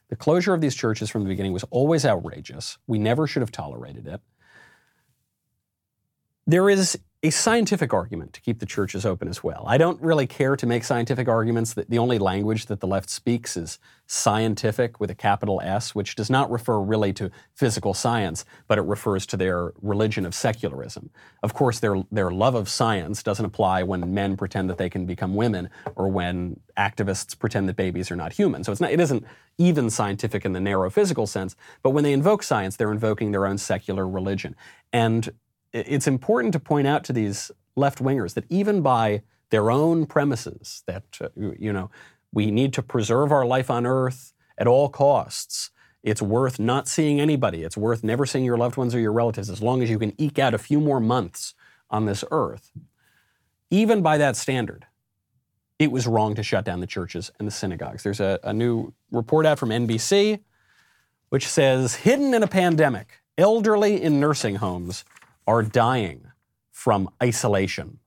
The 0.08 0.16
closure 0.16 0.54
of 0.54 0.60
these 0.60 0.74
churches 0.74 1.10
from 1.10 1.22
the 1.22 1.28
beginning 1.28 1.52
was 1.52 1.64
always 1.64 2.06
outrageous. 2.06 2.78
We 2.86 2.98
never 2.98 3.26
should 3.26 3.42
have 3.42 3.52
tolerated 3.52 4.06
it. 4.06 4.20
There 6.46 6.70
is 6.70 6.98
a 7.24 7.30
scientific 7.30 7.94
argument 7.94 8.34
to 8.34 8.40
keep 8.42 8.58
the 8.58 8.66
churches 8.66 9.06
open 9.06 9.28
as 9.28 9.42
well. 9.42 9.64
I 9.66 9.78
don't 9.78 9.98
really 10.02 10.26
care 10.26 10.56
to 10.56 10.66
make 10.66 10.84
scientific 10.84 11.26
arguments. 11.26 11.72
That 11.72 11.88
the 11.88 11.96
only 11.96 12.18
language 12.18 12.66
that 12.66 12.80
the 12.80 12.86
left 12.86 13.08
speaks 13.08 13.56
is 13.56 13.78
scientific 14.06 15.00
with 15.00 15.10
a 15.10 15.14
capital 15.14 15.58
S, 15.64 15.94
which 15.94 16.16
does 16.16 16.28
not 16.28 16.50
refer 16.50 16.78
really 16.78 17.14
to 17.14 17.30
physical 17.54 17.94
science, 17.94 18.44
but 18.68 18.76
it 18.76 18.82
refers 18.82 19.24
to 19.24 19.38
their 19.38 19.72
religion 19.80 20.26
of 20.26 20.34
secularism. 20.34 21.08
Of 21.42 21.54
course, 21.54 21.80
their, 21.80 22.02
their 22.12 22.30
love 22.30 22.54
of 22.54 22.68
science 22.68 23.22
doesn't 23.22 23.46
apply 23.46 23.84
when 23.84 24.12
men 24.12 24.36
pretend 24.36 24.68
that 24.68 24.76
they 24.76 24.90
can 24.90 25.06
become 25.06 25.34
women 25.34 25.70
or 25.96 26.08
when 26.08 26.60
activists 26.76 27.38
pretend 27.38 27.70
that 27.70 27.76
babies 27.76 28.10
are 28.10 28.16
not 28.16 28.34
human. 28.34 28.64
So 28.64 28.72
it's 28.72 28.82
not, 28.82 28.92
it 28.92 29.00
isn't 29.00 29.24
even 29.56 29.88
scientific 29.88 30.44
in 30.44 30.52
the 30.52 30.60
narrow 30.60 30.90
physical 30.90 31.26
sense, 31.26 31.56
but 31.82 31.90
when 31.90 32.04
they 32.04 32.12
invoke 32.12 32.42
science, 32.42 32.76
they're 32.76 32.92
invoking 32.92 33.32
their 33.32 33.46
own 33.46 33.56
secular 33.56 34.06
religion. 34.06 34.54
And 34.92 35.32
it's 35.74 36.06
important 36.06 36.52
to 36.52 36.60
point 36.60 36.86
out 36.86 37.02
to 37.04 37.12
these 37.12 37.50
left 37.76 37.98
wingers 37.98 38.34
that 38.34 38.44
even 38.48 38.80
by 38.80 39.22
their 39.50 39.70
own 39.70 40.06
premises, 40.06 40.84
that, 40.86 41.02
uh, 41.20 41.28
you 41.36 41.72
know, 41.72 41.90
we 42.32 42.50
need 42.50 42.72
to 42.74 42.82
preserve 42.82 43.32
our 43.32 43.44
life 43.44 43.70
on 43.70 43.84
earth 43.84 44.32
at 44.56 44.66
all 44.66 44.88
costs. 44.88 45.70
It's 46.02 46.22
worth 46.22 46.58
not 46.58 46.86
seeing 46.86 47.20
anybody. 47.20 47.62
It's 47.62 47.76
worth 47.76 48.04
never 48.04 48.24
seeing 48.24 48.44
your 48.44 48.56
loved 48.56 48.76
ones 48.76 48.94
or 48.94 49.00
your 49.00 49.12
relatives 49.12 49.50
as 49.50 49.60
long 49.60 49.82
as 49.82 49.90
you 49.90 49.98
can 49.98 50.12
eke 50.20 50.38
out 50.38 50.54
a 50.54 50.58
few 50.58 50.80
more 50.80 51.00
months 51.00 51.54
on 51.90 52.06
this 52.06 52.24
earth. 52.30 52.70
Even 53.70 54.00
by 54.00 54.16
that 54.18 54.36
standard, 54.36 54.86
it 55.78 55.90
was 55.90 56.06
wrong 56.06 56.34
to 56.36 56.42
shut 56.42 56.64
down 56.64 56.80
the 56.80 56.86
churches 56.86 57.32
and 57.38 57.48
the 57.48 57.52
synagogues. 57.52 58.04
There's 58.04 58.20
a, 58.20 58.38
a 58.44 58.52
new 58.52 58.92
report 59.10 59.44
out 59.44 59.58
from 59.58 59.70
NBC 59.70 60.40
which 61.30 61.48
says 61.48 61.96
hidden 61.96 62.32
in 62.32 62.44
a 62.44 62.46
pandemic, 62.46 63.20
elderly 63.36 64.00
in 64.00 64.20
nursing 64.20 64.56
homes 64.56 65.04
are 65.46 65.62
dying 65.62 66.26
from 66.70 67.08
isolation. 67.22 67.98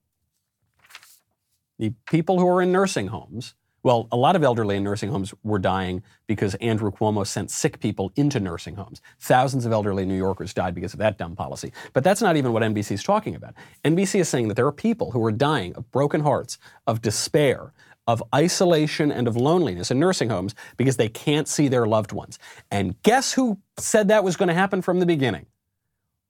The 1.79 1.93
people 2.09 2.39
who 2.39 2.47
are 2.47 2.61
in 2.61 2.71
nursing 2.71 3.07
homes, 3.07 3.53
well, 3.83 4.07
a 4.11 4.17
lot 4.17 4.35
of 4.35 4.43
elderly 4.43 4.75
in 4.75 4.83
nursing 4.83 5.09
homes 5.09 5.33
were 5.43 5.59
dying 5.59 6.03
because 6.25 6.55
Andrew 6.55 6.91
Cuomo 6.91 7.25
sent 7.25 7.51
sick 7.51 7.79
people 7.79 8.11
into 8.15 8.39
nursing 8.39 8.75
homes. 8.75 9.01
Thousands 9.19 9.65
of 9.65 9.71
elderly 9.71 10.05
New 10.05 10.17
Yorkers 10.17 10.53
died 10.53 10.75
because 10.75 10.93
of 10.93 10.99
that 10.99 11.17
dumb 11.17 11.35
policy. 11.35 11.71
But 11.93 12.03
that's 12.03 12.21
not 12.21 12.35
even 12.35 12.51
what 12.51 12.63
NBC 12.63 12.91
is 12.91 13.03
talking 13.03 13.35
about. 13.35 13.53
NBC 13.85 14.19
is 14.19 14.27
saying 14.27 14.47
that 14.47 14.55
there 14.55 14.65
are 14.65 14.71
people 14.71 15.11
who 15.11 15.23
are 15.23 15.31
dying 15.31 15.75
of 15.75 15.89
broken 15.91 16.21
hearts, 16.21 16.57
of 16.87 17.01
despair, 17.01 17.71
of 18.07 18.23
isolation, 18.33 19.11
and 19.11 19.27
of 19.27 19.35
loneliness 19.35 19.91
in 19.91 19.99
nursing 19.99 20.29
homes 20.29 20.55
because 20.77 20.97
they 20.97 21.09
can't 21.09 21.47
see 21.47 21.67
their 21.67 21.85
loved 21.85 22.11
ones. 22.11 22.39
And 22.71 23.01
guess 23.03 23.33
who 23.33 23.59
said 23.77 24.07
that 24.07 24.23
was 24.23 24.35
going 24.35 24.47
to 24.47 24.53
happen 24.53 24.81
from 24.81 24.99
the 24.99 25.05
beginning? 25.05 25.45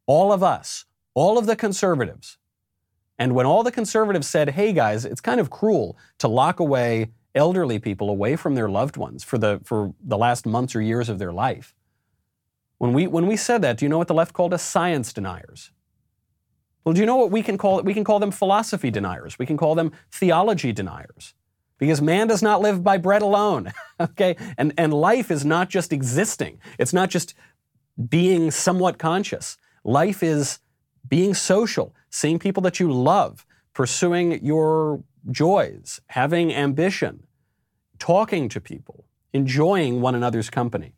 All 0.05 0.31
of 0.33 0.43
us 0.43 0.85
all 1.17 1.39
of 1.39 1.47
the 1.47 1.55
conservatives. 1.55 2.37
And 3.17 3.33
when 3.33 3.47
all 3.47 3.63
the 3.63 3.71
conservatives 3.71 4.27
said, 4.27 4.51
hey 4.51 4.71
guys, 4.71 5.03
it's 5.03 5.19
kind 5.19 5.39
of 5.39 5.49
cruel 5.49 5.97
to 6.19 6.27
lock 6.27 6.59
away 6.59 7.09
elderly 7.33 7.79
people 7.79 8.11
away 8.11 8.35
from 8.35 8.53
their 8.53 8.69
loved 8.69 8.97
ones 8.97 9.23
for 9.23 9.39
the, 9.39 9.59
for 9.63 9.95
the 9.99 10.17
last 10.17 10.45
months 10.45 10.75
or 10.75 10.81
years 10.81 11.09
of 11.09 11.17
their 11.17 11.33
life. 11.33 11.73
When 12.77 12.93
we, 12.93 13.07
when 13.07 13.25
we 13.25 13.35
said 13.35 13.63
that, 13.63 13.77
do 13.77 13.85
you 13.85 13.89
know 13.89 13.97
what 13.97 14.07
the 14.07 14.13
left 14.13 14.33
called 14.33 14.53
us? 14.53 14.61
Science 14.61 15.11
deniers. 15.11 15.71
Well, 16.83 16.93
do 16.93 16.99
you 16.99 17.07
know 17.07 17.15
what 17.15 17.31
we 17.31 17.41
can 17.41 17.57
call 17.57 17.79
it? 17.79 17.85
We 17.85 17.95
can 17.95 18.03
call 18.03 18.19
them 18.19 18.29
philosophy 18.29 18.91
deniers. 18.91 19.39
We 19.39 19.47
can 19.47 19.57
call 19.57 19.73
them 19.73 19.93
theology 20.11 20.71
deniers. 20.71 21.33
Because 21.79 21.99
man 21.99 22.27
does 22.27 22.43
not 22.43 22.61
live 22.61 22.83
by 22.83 22.97
bread 22.99 23.23
alone. 23.23 23.73
okay? 23.99 24.35
And, 24.55 24.71
and 24.77 24.93
life 24.93 25.31
is 25.31 25.43
not 25.43 25.67
just 25.67 25.91
existing, 25.91 26.59
it's 26.77 26.93
not 26.93 27.09
just 27.09 27.33
being 28.07 28.51
somewhat 28.51 28.99
conscious. 28.99 29.57
Life 29.83 30.21
is 30.21 30.59
being 31.07 31.33
social, 31.33 31.95
seeing 32.09 32.39
people 32.39 32.61
that 32.63 32.79
you 32.79 32.91
love, 32.91 33.45
pursuing 33.73 34.43
your 34.43 35.03
joys, 35.29 36.01
having 36.07 36.53
ambition, 36.53 37.23
talking 37.99 38.49
to 38.49 38.61
people, 38.61 39.05
enjoying 39.33 40.01
one 40.01 40.15
another's 40.15 40.49
company. 40.49 40.93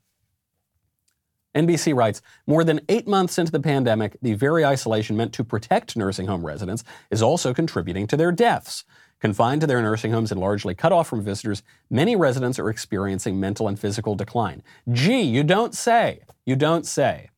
NBC 1.56 1.96
writes 1.96 2.22
More 2.46 2.64
than 2.64 2.82
eight 2.90 3.08
months 3.08 3.38
into 3.38 3.52
the 3.52 3.60
pandemic, 3.60 4.18
the 4.22 4.34
very 4.34 4.64
isolation 4.64 5.18
meant 5.18 5.34
to 5.34 5.44
protect 5.44 5.98
nursing 5.98 6.28
home 6.28 6.46
residents 6.46 6.84
is 7.10 7.22
also 7.22 7.54
contributing 7.54 8.08
to 8.08 8.18
their 8.18 8.32
deaths. 8.32 8.86
Confined 9.20 9.60
to 9.62 9.68
their 9.68 9.82
nursing 9.82 10.12
homes 10.12 10.32
and 10.32 10.40
largely 10.40 10.74
cut 10.74 10.94
off 10.94 11.10
from 11.10 11.22
visitors, 11.22 11.62
many 11.90 12.16
residents 12.16 12.58
are 12.58 12.70
experiencing 12.70 13.40
mental 13.40 13.68
and 13.68 13.78
physical 13.78 14.16
decline. 14.16 14.64
Gee, 14.90 15.22
you 15.22 15.44
don't 15.44 15.76
say. 15.76 16.22
You 16.46 16.56
don't 16.56 16.86
say. 16.86 17.30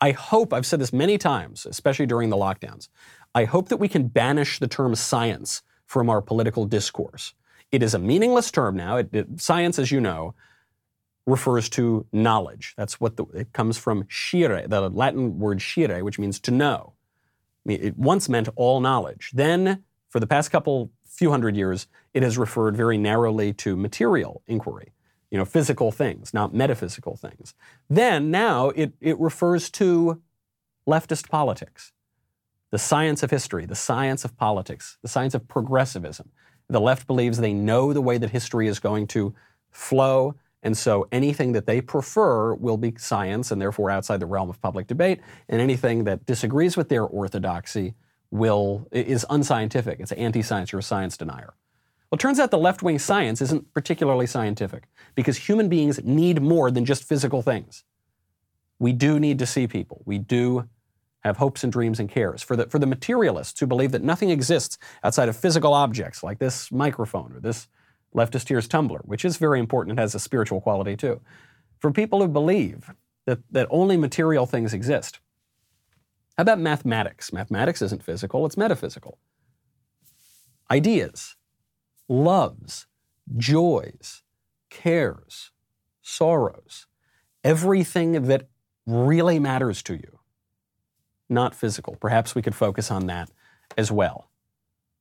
I 0.00 0.12
hope, 0.12 0.52
I've 0.52 0.66
said 0.66 0.80
this 0.80 0.92
many 0.92 1.18
times, 1.18 1.66
especially 1.66 2.06
during 2.06 2.30
the 2.30 2.36
lockdowns, 2.36 2.88
I 3.34 3.44
hope 3.44 3.68
that 3.68 3.78
we 3.78 3.88
can 3.88 4.08
banish 4.08 4.58
the 4.58 4.68
term 4.68 4.94
science 4.94 5.62
from 5.86 6.10
our 6.10 6.20
political 6.20 6.66
discourse. 6.66 7.34
It 7.72 7.82
is 7.82 7.94
a 7.94 7.98
meaningless 7.98 8.50
term 8.50 8.76
now. 8.76 8.98
It, 8.98 9.08
it, 9.12 9.40
science, 9.40 9.78
as 9.78 9.90
you 9.90 10.00
know, 10.00 10.34
refers 11.26 11.68
to 11.70 12.06
knowledge. 12.12 12.74
That's 12.76 13.00
what 13.00 13.16
the, 13.16 13.24
it 13.34 13.52
comes 13.52 13.78
from 13.78 14.06
scire, 14.10 14.66
the 14.66 14.88
Latin 14.90 15.38
word 15.38 15.60
scire, 15.60 16.04
which 16.04 16.18
means 16.18 16.38
to 16.40 16.50
know. 16.50 16.92
It 17.66 17.96
once 17.96 18.28
meant 18.28 18.48
all 18.56 18.80
knowledge. 18.80 19.30
Then, 19.32 19.84
for 20.10 20.20
the 20.20 20.26
past 20.26 20.50
couple 20.50 20.90
few 21.06 21.30
hundred 21.30 21.56
years, 21.56 21.86
it 22.12 22.22
has 22.22 22.36
referred 22.36 22.76
very 22.76 22.98
narrowly 22.98 23.52
to 23.54 23.76
material 23.76 24.42
inquiry 24.46 24.93
you 25.34 25.38
know, 25.38 25.44
physical 25.44 25.90
things, 25.90 26.32
not 26.32 26.54
metaphysical 26.54 27.16
things. 27.16 27.54
Then 27.90 28.30
now 28.30 28.68
it, 28.68 28.92
it 29.00 29.18
refers 29.18 29.68
to 29.70 30.22
leftist 30.88 31.28
politics, 31.28 31.90
the 32.70 32.78
science 32.78 33.24
of 33.24 33.32
history, 33.32 33.66
the 33.66 33.74
science 33.74 34.24
of 34.24 34.36
politics, 34.36 34.96
the 35.02 35.08
science 35.08 35.34
of 35.34 35.48
progressivism. 35.48 36.30
The 36.68 36.80
left 36.80 37.08
believes 37.08 37.38
they 37.38 37.52
know 37.52 37.92
the 37.92 38.00
way 38.00 38.16
that 38.16 38.30
history 38.30 38.68
is 38.68 38.78
going 38.78 39.08
to 39.08 39.34
flow, 39.72 40.36
and 40.62 40.76
so 40.76 41.08
anything 41.10 41.50
that 41.50 41.66
they 41.66 41.80
prefer 41.80 42.54
will 42.54 42.76
be 42.76 42.94
science 42.96 43.50
and 43.50 43.60
therefore 43.60 43.90
outside 43.90 44.20
the 44.20 44.26
realm 44.26 44.48
of 44.48 44.62
public 44.62 44.86
debate, 44.86 45.18
and 45.48 45.60
anything 45.60 46.04
that 46.04 46.26
disagrees 46.26 46.76
with 46.76 46.88
their 46.88 47.02
orthodoxy 47.02 47.94
will 48.30 48.86
is 48.92 49.26
unscientific. 49.28 49.98
It's 49.98 50.12
anti-science 50.12 50.70
you're 50.70 50.78
a 50.78 50.82
science 50.84 51.16
denier. 51.16 51.54
Well, 52.14 52.18
it 52.18 52.20
turns 52.20 52.38
out 52.38 52.52
the 52.52 52.58
left 52.58 52.80
wing 52.80 53.00
science 53.00 53.42
isn't 53.42 53.74
particularly 53.74 54.28
scientific 54.28 54.84
because 55.16 55.36
human 55.36 55.68
beings 55.68 56.00
need 56.04 56.40
more 56.40 56.70
than 56.70 56.84
just 56.84 57.02
physical 57.02 57.42
things. 57.42 57.82
We 58.78 58.92
do 58.92 59.18
need 59.18 59.40
to 59.40 59.46
see 59.46 59.66
people. 59.66 60.00
We 60.04 60.18
do 60.18 60.68
have 61.24 61.38
hopes 61.38 61.64
and 61.64 61.72
dreams 61.72 61.98
and 61.98 62.08
cares. 62.08 62.40
For 62.40 62.54
the, 62.54 62.66
for 62.66 62.78
the 62.78 62.86
materialists 62.86 63.58
who 63.58 63.66
believe 63.66 63.90
that 63.90 64.04
nothing 64.04 64.30
exists 64.30 64.78
outside 65.02 65.28
of 65.28 65.34
physical 65.34 65.74
objects 65.74 66.22
like 66.22 66.38
this 66.38 66.70
microphone 66.70 67.32
or 67.32 67.40
this 67.40 67.66
leftist 68.14 68.44
tears 68.44 68.68
tumbler, 68.68 69.00
which 69.04 69.24
is 69.24 69.36
very 69.38 69.58
important 69.58 69.90
and 69.90 69.98
has 69.98 70.14
a 70.14 70.20
spiritual 70.20 70.60
quality 70.60 70.96
too. 70.96 71.20
For 71.80 71.90
people 71.90 72.20
who 72.20 72.28
believe 72.28 72.94
that, 73.26 73.40
that 73.50 73.66
only 73.70 73.96
material 73.96 74.46
things 74.46 74.72
exist, 74.72 75.18
how 76.38 76.42
about 76.42 76.60
mathematics? 76.60 77.32
Mathematics 77.32 77.82
isn't 77.82 78.04
physical, 78.04 78.46
it's 78.46 78.56
metaphysical. 78.56 79.18
Ideas, 80.70 81.34
loves, 82.08 82.86
joys, 83.36 84.22
cares, 84.70 85.50
sorrows, 86.02 86.86
everything 87.42 88.24
that 88.24 88.48
really 88.86 89.38
matters 89.38 89.82
to 89.82 89.94
you, 89.94 90.18
not 91.28 91.54
physical. 91.54 91.96
Perhaps 92.00 92.34
we 92.34 92.42
could 92.42 92.54
focus 92.54 92.90
on 92.90 93.06
that 93.06 93.30
as 93.76 93.90
well. 93.90 94.30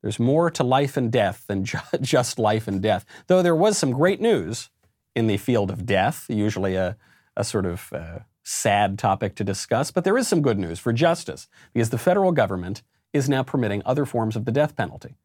There's 0.01 0.19
more 0.19 0.51
to 0.51 0.63
life 0.63 0.97
and 0.97 1.11
death 1.11 1.45
than 1.47 1.65
just 2.01 2.39
life 2.39 2.67
and 2.67 2.81
death, 2.81 3.05
though 3.27 3.41
there 3.41 3.55
was 3.55 3.77
some 3.77 3.91
great 3.91 4.21
news 4.21 4.69
in 5.15 5.27
the 5.27 5.37
field 5.37 5.71
of 5.71 5.85
death, 5.85 6.25
usually 6.29 6.75
a, 6.75 6.97
a 7.37 7.43
sort 7.43 7.65
of 7.65 7.91
uh, 7.93 8.19
sad 8.43 8.97
topic 8.97 9.35
to 9.35 9.43
discuss, 9.43 9.91
but 9.91 10.03
there 10.03 10.17
is 10.17 10.27
some 10.27 10.41
good 10.41 10.59
news 10.59 10.79
for 10.79 10.91
justice 10.91 11.47
because 11.73 11.89
the 11.89 11.97
federal 11.97 12.31
government 12.31 12.81
is 13.13 13.29
now 13.29 13.43
permitting 13.43 13.81
other 13.85 14.05
forms 14.05 14.35
of 14.35 14.45
the 14.45 14.51
death 14.51 14.75
penalty 14.75 15.15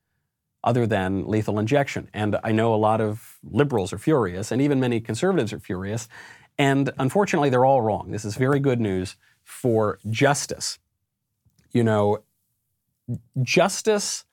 other 0.69 0.87
than 0.87 1.27
lethal 1.27 1.59
injection. 1.59 2.09
And 2.13 2.37
I 2.45 2.53
know 2.53 2.75
a 2.75 2.83
lot 2.91 3.01
of 3.01 3.39
liberals 3.43 3.93
are 3.93 3.99
furious, 3.99 4.53
and 4.53 4.61
even 4.63 4.79
many 4.79 5.01
conservatives 5.01 5.53
are 5.53 5.61
furious. 5.71 6.09
And 6.59 6.85
unfortunately, 6.99 7.51
they're 7.51 7.65
all 7.65 7.83
wrong. 7.83 8.11
This 8.11 8.25
is 8.25 8.37
very 8.37 8.61
good 8.61 8.81
news 8.81 9.17
for 9.43 9.99
justice. 10.11 10.79
You 11.73 11.85
know, 11.85 12.19
justice 13.43 14.25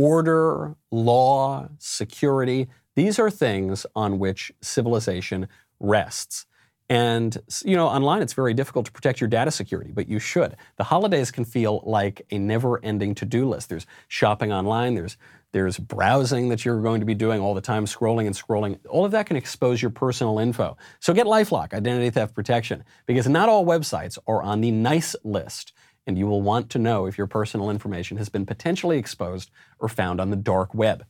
Order, 0.00 0.76
law, 0.90 1.68
security, 1.78 2.68
these 2.94 3.18
are 3.18 3.30
things 3.30 3.84
on 3.94 4.18
which 4.18 4.50
civilization 4.62 5.46
rests. 5.78 6.46
And, 6.88 7.36
you 7.66 7.76
know, 7.76 7.86
online 7.86 8.22
it's 8.22 8.32
very 8.32 8.54
difficult 8.54 8.86
to 8.86 8.92
protect 8.92 9.20
your 9.20 9.28
data 9.28 9.50
security, 9.50 9.90
but 9.92 10.08
you 10.08 10.18
should. 10.18 10.56
The 10.78 10.84
holidays 10.84 11.30
can 11.30 11.44
feel 11.44 11.82
like 11.84 12.22
a 12.30 12.38
never 12.38 12.82
ending 12.82 13.14
to 13.16 13.26
do 13.26 13.46
list. 13.46 13.68
There's 13.68 13.84
shopping 14.08 14.54
online, 14.54 14.94
there's, 14.94 15.18
there's 15.52 15.78
browsing 15.78 16.48
that 16.48 16.64
you're 16.64 16.80
going 16.80 17.00
to 17.00 17.06
be 17.06 17.14
doing 17.14 17.40
all 17.40 17.54
the 17.54 17.60
time, 17.60 17.84
scrolling 17.84 18.26
and 18.26 18.34
scrolling. 18.34 18.78
All 18.88 19.04
of 19.04 19.10
that 19.12 19.26
can 19.26 19.36
expose 19.36 19.82
your 19.82 19.90
personal 19.90 20.38
info. 20.38 20.76
So 21.00 21.12
get 21.12 21.26
Lifelock, 21.26 21.74
identity 21.74 22.10
theft 22.10 22.34
protection, 22.34 22.84
because 23.06 23.28
not 23.28 23.48
all 23.48 23.66
websites 23.66 24.18
are 24.26 24.42
on 24.42 24.60
the 24.60 24.70
nice 24.70 25.16
list. 25.24 25.72
And 26.06 26.16
you 26.16 26.26
will 26.26 26.42
want 26.42 26.70
to 26.70 26.78
know 26.78 27.06
if 27.06 27.18
your 27.18 27.26
personal 27.26 27.70
information 27.70 28.16
has 28.16 28.28
been 28.28 28.46
potentially 28.46 28.98
exposed 28.98 29.50
or 29.78 29.88
found 29.88 30.20
on 30.20 30.30
the 30.30 30.36
dark 30.36 30.74
web. 30.74 31.04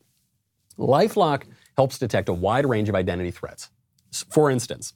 Lifelock 0.78 1.44
helps 1.76 1.98
detect 1.98 2.28
a 2.28 2.32
wide 2.34 2.66
range 2.66 2.88
of 2.88 2.94
identity 2.94 3.30
threats. 3.30 3.70
For 4.30 4.50
instance, 4.50 4.94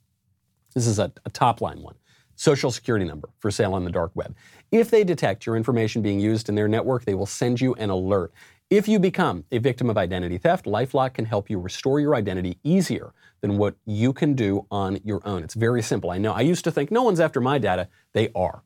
this 0.75 0.87
is 0.87 0.99
a, 0.99 1.13
a 1.25 1.31
top 1.31 1.61
line 1.61 1.81
one. 1.81 1.95
Social 2.37 2.73
security 2.73 3.05
number 3.05 3.29
for 3.39 3.51
sale 3.51 3.75
on 3.75 3.85
the 3.85 3.93
dark 3.93 4.11
web. 4.15 4.35
If 4.73 4.91
they 4.91 5.05
detect 5.05 5.47
your 5.47 5.57
information 5.57 6.03
being 6.03 6.19
used 6.19 6.49
in 6.49 6.57
their 6.57 6.67
network, 6.67 7.05
they 7.05 7.15
will 7.15 7.27
send 7.27 7.61
you 7.61 7.75
an 7.75 7.91
alert. 7.91 8.33
If 8.75 8.89
you 8.89 8.99
become 8.99 9.45
a 9.53 9.59
victim 9.59 9.89
of 9.89 9.97
identity 9.97 10.37
theft, 10.37 10.65
Lifelock 10.65 11.15
can 11.15 11.27
help 11.27 11.49
you 11.49 11.61
restore 11.61 12.01
your 12.01 12.17
identity 12.17 12.59
easier 12.65 13.15
than 13.41 13.57
what 13.57 13.77
you 13.85 14.13
can 14.13 14.35
do 14.35 14.67
on 14.69 14.99
your 15.05 15.21
own. 15.25 15.45
It's 15.45 15.55
very 15.55 15.81
simple. 15.81 16.11
I 16.11 16.19
know 16.19 16.33
I 16.33 16.41
used 16.41 16.65
to 16.65 16.73
think 16.73 16.91
no 16.91 17.05
one's 17.05 17.21
after 17.21 17.41
my 17.41 17.59
data. 17.59 17.87
They 18.15 18.31
are. 18.35 18.65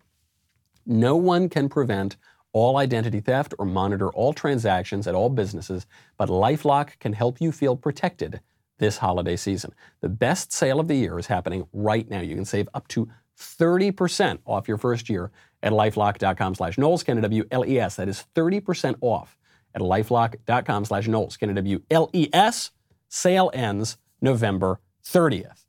No 0.87 1.15
one 1.15 1.51
can 1.51 1.69
prevent 1.69 2.17
all 2.55 2.79
identity 2.79 3.21
theft 3.21 3.53
or 3.59 3.67
monitor 3.67 4.09
all 4.13 4.33
transactions 4.33 5.07
at 5.07 5.15
all 5.15 5.29
businesses, 5.29 5.85
but 6.17 6.31
Lifelock 6.31 6.99
can 7.01 7.13
help 7.13 7.39
you 7.39 7.53
feel 7.53 7.77
protected 7.77 8.41
this 8.79 8.97
holiday 8.97 9.37
season. 9.37 9.75
The 10.01 10.09
best 10.09 10.55
sale 10.55 10.81
of 10.81 10.89
the 10.89 10.97
year 10.97 11.19
is 11.19 11.27
happening 11.27 11.69
right 11.75 12.09
now. 12.09 12.21
You 12.21 12.35
can 12.35 12.47
save 12.47 12.71
up 12.73 12.89
to 12.89 13.11
30% 13.39 14.39
off 14.47 14.69
your 14.69 14.79
first 14.79 15.11
year 15.11 15.31
at 15.63 15.75
lifelock.com 15.75 16.55
slash 16.55 16.79
Knowles, 16.79 17.05
W-L-E-S. 17.05 17.97
That 17.97 18.09
is 18.09 18.25
30% 18.35 18.95
off 19.03 19.38
at 19.81 19.87
lifelock.com 19.87 20.85
slash 20.85 21.09
Knowles, 21.09 21.37
W-L-E-S. 21.37 22.71
Sale 23.09 23.51
ends 23.55 23.97
November 24.21 24.81
30th. 25.05 25.65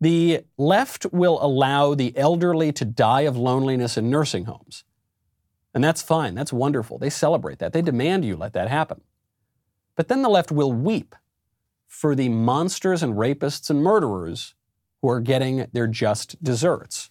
The 0.00 0.44
left 0.56 1.06
will 1.12 1.38
allow 1.42 1.94
the 1.94 2.16
elderly 2.16 2.70
to 2.72 2.84
die 2.84 3.22
of 3.22 3.36
loneliness 3.36 3.96
in 3.96 4.10
nursing 4.10 4.44
homes. 4.44 4.84
And 5.74 5.82
that's 5.82 6.02
fine. 6.02 6.34
That's 6.34 6.52
wonderful. 6.52 6.98
They 6.98 7.10
celebrate 7.10 7.58
that. 7.58 7.72
They 7.72 7.82
demand 7.82 8.24
you 8.24 8.36
let 8.36 8.52
that 8.52 8.68
happen. 8.68 9.00
But 9.96 10.08
then 10.08 10.22
the 10.22 10.28
left 10.28 10.52
will 10.52 10.72
weep 10.72 11.16
for 11.86 12.14
the 12.14 12.28
monsters 12.28 13.02
and 13.02 13.14
rapists 13.14 13.68
and 13.70 13.82
murderers 13.82 14.54
who 15.02 15.08
are 15.08 15.20
getting 15.20 15.66
their 15.72 15.88
just 15.88 16.42
desserts. 16.42 17.10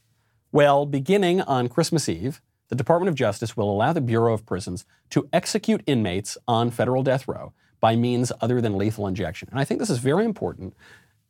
Well, 0.51 0.85
beginning 0.85 1.41
on 1.41 1.67
Christmas 1.67 2.07
Eve, 2.07 2.41
the 2.69 2.75
Department 2.75 3.09
of 3.09 3.15
Justice 3.15 3.55
will 3.55 3.71
allow 3.71 3.93
the 3.93 4.01
Bureau 4.01 4.33
of 4.33 4.45
Prisons 4.45 4.85
to 5.11 5.27
execute 5.31 5.81
inmates 5.85 6.37
on 6.47 6.71
federal 6.71 7.03
death 7.03 7.27
row 7.27 7.53
by 7.79 7.95
means 7.95 8.31
other 8.41 8.59
than 8.61 8.77
lethal 8.77 9.07
injection. 9.07 9.47
And 9.51 9.59
I 9.59 9.63
think 9.63 9.79
this 9.79 9.89
is 9.89 9.99
very 9.99 10.25
important, 10.25 10.75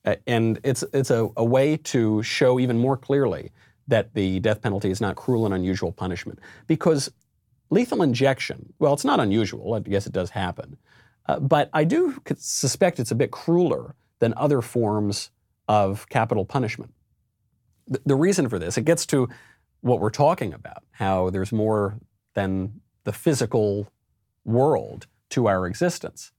uh, 0.06 0.16
and 0.26 0.60
it's, 0.64 0.84
it's 0.94 1.12
a, 1.12 1.30
a 1.36 1.44
way 1.44 1.78
to 1.78 2.24
show 2.24 2.60
even 2.60 2.78
more 2.78 2.98
clearly 2.98 3.52
that 3.88 4.14
the 4.14 4.40
death 4.40 4.62
penalty 4.62 4.90
is 4.90 5.02
not 5.02 5.16
cruel 5.16 5.46
and 5.46 5.54
unusual 5.54 5.92
punishment. 5.92 6.40
Because 6.68 7.12
lethal 7.70 8.02
injection, 8.02 8.74
well, 8.80 8.94
it's 8.94 9.06
not 9.06 9.20
unusual, 9.20 9.74
I 9.74 9.80
guess 9.80 10.08
it 10.08 10.14
does 10.14 10.30
happen, 10.32 10.78
uh, 11.28 11.40
but 11.40 11.70
I 11.74 11.84
do 11.84 12.22
suspect 12.38 13.00
it's 13.00 13.12
a 13.12 13.16
bit 13.16 13.32
crueler 13.32 13.96
than 14.20 14.34
other 14.38 14.62
forms 14.62 15.32
of 15.68 16.08
capital 16.10 16.46
punishment. 16.46 16.94
The, 17.88 18.02
the 18.06 18.16
reason 18.16 18.50
for 18.50 18.58
this, 18.58 18.78
it 18.78 18.86
gets 18.86 19.06
to 19.08 19.30
what 19.88 20.00
we're 20.00 20.10
talking 20.10 20.54
about, 20.54 20.84
how 20.92 21.30
there's 21.30 21.52
more 21.52 21.98
than 22.34 22.82
the 23.04 23.14
physical 23.14 23.88
world 24.46 25.08
to 25.30 25.48
our 25.48 25.66
existence. 25.66 26.32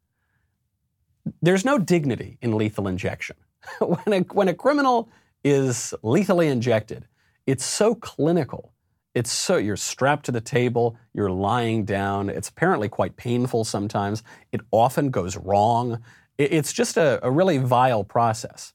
There's 1.43 1.65
no 1.65 1.79
dignity 1.79 2.39
in 2.41 2.57
lethal 2.57 2.87
injection. 2.87 3.37
when, 3.81 4.13
a, 4.13 4.21
when 4.33 4.49
a 4.49 4.55
criminal 4.55 5.09
is 5.45 5.95
lethally 6.03 6.49
injected, 6.49 7.07
it's 7.47 7.65
so 7.65 7.95
clinical 7.95 8.73
it's 9.19 9.33
so 9.33 9.57
you're 9.57 9.77
strapped 9.77 10.27
to 10.27 10.33
the 10.33 10.41
table, 10.41 10.97
you're 11.13 11.29
lying 11.29 11.85
down. 11.85 12.29
It's 12.29 12.49
apparently 12.49 12.89
quite 12.89 13.17
painful 13.17 13.65
sometimes. 13.65 14.23
It 14.53 14.61
often 14.71 15.11
goes 15.11 15.37
wrong. 15.37 16.01
It's 16.39 16.73
just 16.73 16.97
a, 16.97 17.19
a 17.27 17.29
really 17.29 17.59
vile 17.59 18.05
process. 18.05 18.75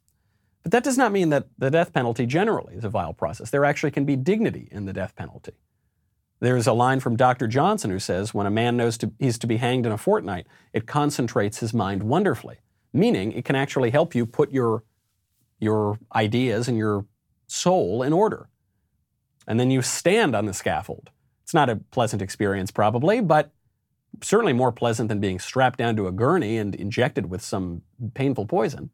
But 0.63 0.71
that 0.71 0.83
does 0.83 0.97
not 0.97 1.11
mean 1.11 1.29
that 1.29 1.47
the 1.57 1.69
death 1.69 1.93
penalty 1.93 2.25
generally 2.25 2.75
is 2.75 2.83
a 2.83 2.89
vile 2.89 3.13
process. 3.13 3.49
There 3.49 3.65
actually 3.65 3.91
can 3.91 4.05
be 4.05 4.15
dignity 4.15 4.69
in 4.71 4.85
the 4.85 4.93
death 4.93 5.15
penalty. 5.15 5.53
There's 6.39 6.67
a 6.67 6.73
line 6.73 6.99
from 6.99 7.15
Dr. 7.15 7.47
Johnson 7.47 7.91
who 7.91 7.99
says, 7.99 8.33
When 8.33 8.47
a 8.47 8.51
man 8.51 8.77
knows 8.77 8.97
to, 8.99 9.11
he's 9.19 9.37
to 9.39 9.47
be 9.47 9.57
hanged 9.57 9.85
in 9.85 9.91
a 9.91 9.97
fortnight, 9.97 10.47
it 10.73 10.87
concentrates 10.87 11.59
his 11.59 11.73
mind 11.73 12.03
wonderfully, 12.03 12.57
meaning 12.91 13.31
it 13.31 13.45
can 13.45 13.55
actually 13.55 13.91
help 13.91 14.15
you 14.15 14.25
put 14.25 14.51
your, 14.51 14.83
your 15.59 15.99
ideas 16.15 16.67
and 16.67 16.77
your 16.77 17.05
soul 17.47 18.03
in 18.03 18.13
order 18.13 18.49
and 19.47 19.59
then 19.59 19.71
you 19.71 19.81
stand 19.81 20.35
on 20.35 20.45
the 20.45 20.53
scaffold. 20.53 21.09
It's 21.43 21.53
not 21.53 21.69
a 21.69 21.75
pleasant 21.75 22.21
experience, 22.21 22.71
probably, 22.71 23.21
but 23.21 23.51
certainly 24.21 24.53
more 24.53 24.71
pleasant 24.71 25.09
than 25.09 25.19
being 25.19 25.39
strapped 25.39 25.79
down 25.79 25.95
to 25.97 26.07
a 26.07 26.11
gurney 26.11 26.57
and 26.57 26.73
injected 26.75 27.29
with 27.29 27.41
some 27.41 27.81
painful 28.13 28.45
poison. 28.45 28.89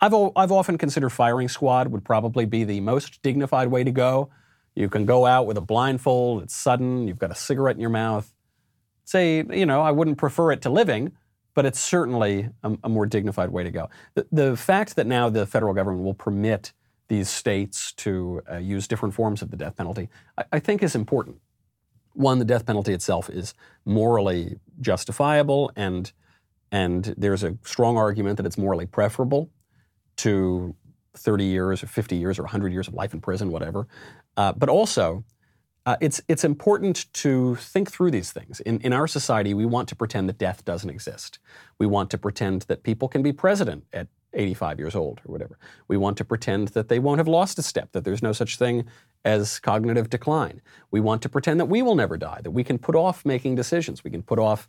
I've, 0.00 0.14
I've 0.36 0.52
often 0.52 0.78
considered 0.78 1.10
firing 1.10 1.48
squad 1.48 1.88
would 1.88 2.04
probably 2.04 2.46
be 2.46 2.64
the 2.64 2.80
most 2.80 3.22
dignified 3.22 3.68
way 3.68 3.84
to 3.84 3.90
go. 3.90 4.30
You 4.74 4.88
can 4.88 5.04
go 5.04 5.26
out 5.26 5.46
with 5.46 5.56
a 5.56 5.60
blindfold, 5.60 6.42
it's 6.42 6.56
sudden, 6.56 7.06
you've 7.06 7.18
got 7.18 7.30
a 7.30 7.34
cigarette 7.34 7.76
in 7.76 7.80
your 7.80 7.90
mouth. 7.90 8.32
Say, 9.04 9.44
you 9.50 9.66
know, 9.66 9.82
I 9.82 9.90
wouldn't 9.90 10.16
prefer 10.16 10.52
it 10.52 10.62
to 10.62 10.70
living, 10.70 11.12
but 11.54 11.66
it's 11.66 11.80
certainly 11.80 12.48
a, 12.62 12.78
a 12.84 12.88
more 12.88 13.06
dignified 13.06 13.50
way 13.50 13.64
to 13.64 13.70
go. 13.70 13.90
The, 14.14 14.26
the 14.32 14.56
fact 14.56 14.96
that 14.96 15.06
now 15.06 15.28
the 15.28 15.46
federal 15.46 15.74
government 15.74 16.04
will 16.04 16.14
permit 16.14 16.72
these 17.08 17.28
states 17.28 17.92
to 17.92 18.40
uh, 18.50 18.56
use 18.56 18.86
different 18.86 19.14
forms 19.14 19.42
of 19.42 19.50
the 19.50 19.56
death 19.56 19.76
penalty, 19.76 20.08
I, 20.38 20.44
I 20.52 20.58
think 20.60 20.82
is 20.82 20.94
important. 20.94 21.38
One, 22.12 22.38
the 22.38 22.44
death 22.44 22.64
penalty 22.64 22.92
itself 22.92 23.28
is 23.28 23.54
morally 23.84 24.58
justifiable, 24.80 25.72
and 25.76 26.12
and 26.72 27.14
there's 27.18 27.42
a 27.42 27.56
strong 27.64 27.96
argument 27.96 28.36
that 28.36 28.46
it's 28.46 28.56
morally 28.56 28.86
preferable 28.86 29.50
to 30.22 30.74
30 31.14 31.44
years 31.44 31.82
or 31.82 31.86
50 31.86 32.16
years 32.16 32.38
or 32.38 32.42
100 32.42 32.72
years 32.72 32.88
of 32.88 32.94
life 32.94 33.12
in 33.12 33.20
prison, 33.20 33.50
whatever. 33.50 33.86
Uh, 34.36 34.52
but 34.52 34.68
also, 34.68 35.24
uh, 35.86 35.96
it's, 36.00 36.20
it's 36.28 36.44
important 36.44 37.12
to 37.12 37.56
think 37.56 37.90
through 37.90 38.10
these 38.10 38.32
things. 38.32 38.60
In, 38.60 38.80
in 38.80 38.92
our 38.92 39.06
society, 39.06 39.54
we 39.54 39.66
want 39.66 39.88
to 39.88 39.96
pretend 39.96 40.28
that 40.28 40.38
death 40.38 40.64
doesn't 40.64 40.90
exist. 40.90 41.38
We 41.78 41.86
want 41.86 42.10
to 42.10 42.18
pretend 42.18 42.62
that 42.62 42.82
people 42.82 43.08
can 43.08 43.22
be 43.22 43.32
president 43.32 43.84
at 43.92 44.08
85 44.34 44.78
years 44.78 44.94
old 44.94 45.20
or 45.26 45.32
whatever. 45.32 45.58
We 45.88 45.96
want 45.96 46.16
to 46.18 46.24
pretend 46.24 46.68
that 46.68 46.88
they 46.88 46.98
won't 46.98 47.18
have 47.18 47.26
lost 47.26 47.58
a 47.58 47.62
step, 47.62 47.92
that 47.92 48.04
there's 48.04 48.22
no 48.22 48.32
such 48.32 48.56
thing 48.56 48.84
as 49.24 49.58
cognitive 49.58 50.10
decline. 50.10 50.60
We 50.90 51.00
want 51.00 51.22
to 51.22 51.28
pretend 51.28 51.58
that 51.60 51.66
we 51.66 51.82
will 51.82 51.96
never 51.96 52.16
die, 52.16 52.40
that 52.42 52.52
we 52.52 52.62
can 52.62 52.78
put 52.78 52.94
off 52.94 53.24
making 53.24 53.56
decisions. 53.56 54.04
We 54.04 54.10
can 54.10 54.22
put 54.22 54.38
off 54.38 54.68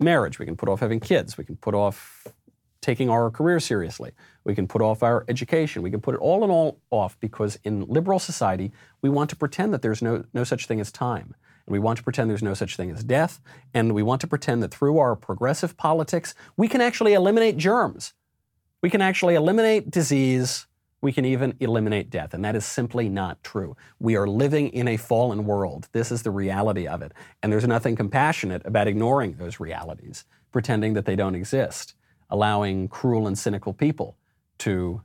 marriage. 0.00 0.38
We 0.38 0.46
can 0.46 0.56
put 0.56 0.68
off 0.68 0.80
having 0.80 1.00
kids. 1.00 1.38
We 1.38 1.44
can 1.44 1.56
put 1.56 1.74
off 1.74 2.26
taking 2.82 3.08
our 3.08 3.30
career 3.30 3.60
seriously. 3.60 4.10
We 4.44 4.54
can 4.54 4.68
put 4.68 4.82
off 4.82 5.02
our 5.02 5.24
education. 5.28 5.82
We 5.82 5.90
can 5.90 6.00
put 6.00 6.16
it 6.16 6.18
all 6.18 6.44
in 6.44 6.50
all 6.50 6.80
off 6.90 7.18
because 7.20 7.58
in 7.64 7.86
liberal 7.86 8.18
society, 8.18 8.72
we 9.00 9.08
want 9.08 9.30
to 9.30 9.36
pretend 9.36 9.72
that 9.72 9.80
there's 9.80 10.02
no, 10.02 10.24
no 10.34 10.44
such 10.44 10.66
thing 10.66 10.80
as 10.80 10.92
time. 10.92 11.34
And 11.66 11.72
we 11.72 11.78
want 11.78 11.98
to 11.98 12.02
pretend 12.02 12.28
there's 12.28 12.42
no 12.42 12.54
such 12.54 12.76
thing 12.76 12.90
as 12.90 13.04
death. 13.04 13.40
And 13.72 13.94
we 13.94 14.02
want 14.02 14.20
to 14.22 14.26
pretend 14.26 14.62
that 14.62 14.74
through 14.74 14.98
our 14.98 15.14
progressive 15.14 15.76
politics, 15.76 16.34
we 16.56 16.68
can 16.68 16.80
actually 16.80 17.14
eliminate 17.14 17.56
germs. 17.56 18.14
We 18.82 18.90
can 18.90 19.00
actually 19.00 19.36
eliminate 19.36 19.88
disease. 19.88 20.66
We 21.00 21.12
can 21.12 21.24
even 21.24 21.54
eliminate 21.60 22.10
death. 22.10 22.34
And 22.34 22.44
that 22.44 22.56
is 22.56 22.64
simply 22.64 23.08
not 23.08 23.42
true. 23.44 23.76
We 24.00 24.16
are 24.16 24.26
living 24.26 24.70
in 24.70 24.88
a 24.88 24.96
fallen 24.96 25.44
world. 25.44 25.88
This 25.92 26.10
is 26.10 26.22
the 26.22 26.32
reality 26.32 26.88
of 26.88 27.00
it. 27.00 27.12
And 27.42 27.52
there's 27.52 27.66
nothing 27.66 27.94
compassionate 27.94 28.62
about 28.64 28.88
ignoring 28.88 29.34
those 29.34 29.60
realities, 29.60 30.24
pretending 30.50 30.94
that 30.94 31.04
they 31.04 31.14
don't 31.14 31.36
exist, 31.36 31.94
allowing 32.32 32.88
cruel 32.88 33.26
and 33.28 33.38
cynical 33.38 33.74
people 33.74 34.16
to 34.58 35.02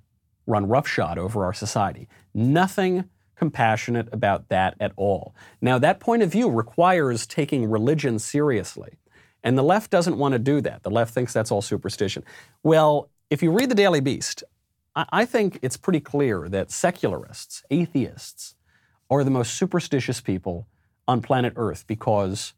run 0.47 0.67
roughshod 0.67 1.17
over 1.17 1.43
our 1.43 1.53
society. 1.53 2.07
Nothing 2.33 3.09
compassionate 3.35 4.07
about 4.11 4.47
that 4.49 4.75
at 4.79 4.93
all. 4.95 5.35
Now, 5.61 5.77
that 5.77 5.99
point 5.99 6.23
of 6.23 6.31
view 6.31 6.49
requires 6.49 7.27
taking 7.27 7.69
religion 7.69 8.17
seriously. 8.17 8.97
And 9.43 9.57
the 9.57 9.63
left 9.63 9.91
doesn't 9.91 10.17
want 10.17 10.31
to 10.33 10.39
do 10.39 10.61
that. 10.61 10.83
The 10.83 10.89
left 10.89 11.13
thinks 11.13 11.33
that's 11.33 11.51
all 11.51 11.61
superstition. 11.61 12.23
Well, 12.63 13.09
if 13.29 13.43
you 13.43 13.51
read 13.51 13.69
the 13.69 13.75
Daily 13.75 13.99
Beast, 13.99 14.43
I 14.95 15.25
think 15.25 15.59
it's 15.61 15.77
pretty 15.77 15.99
clear 15.99 16.49
that 16.49 16.71
secularists, 16.71 17.61
atheists, 17.69 18.55
are 19.09 19.23
the 19.23 19.29
most 19.29 19.53
superstitious 19.53 20.21
people 20.21 20.67
on 21.07 21.21
planet 21.21 21.53
Earth 21.55 21.85
because 21.85 22.53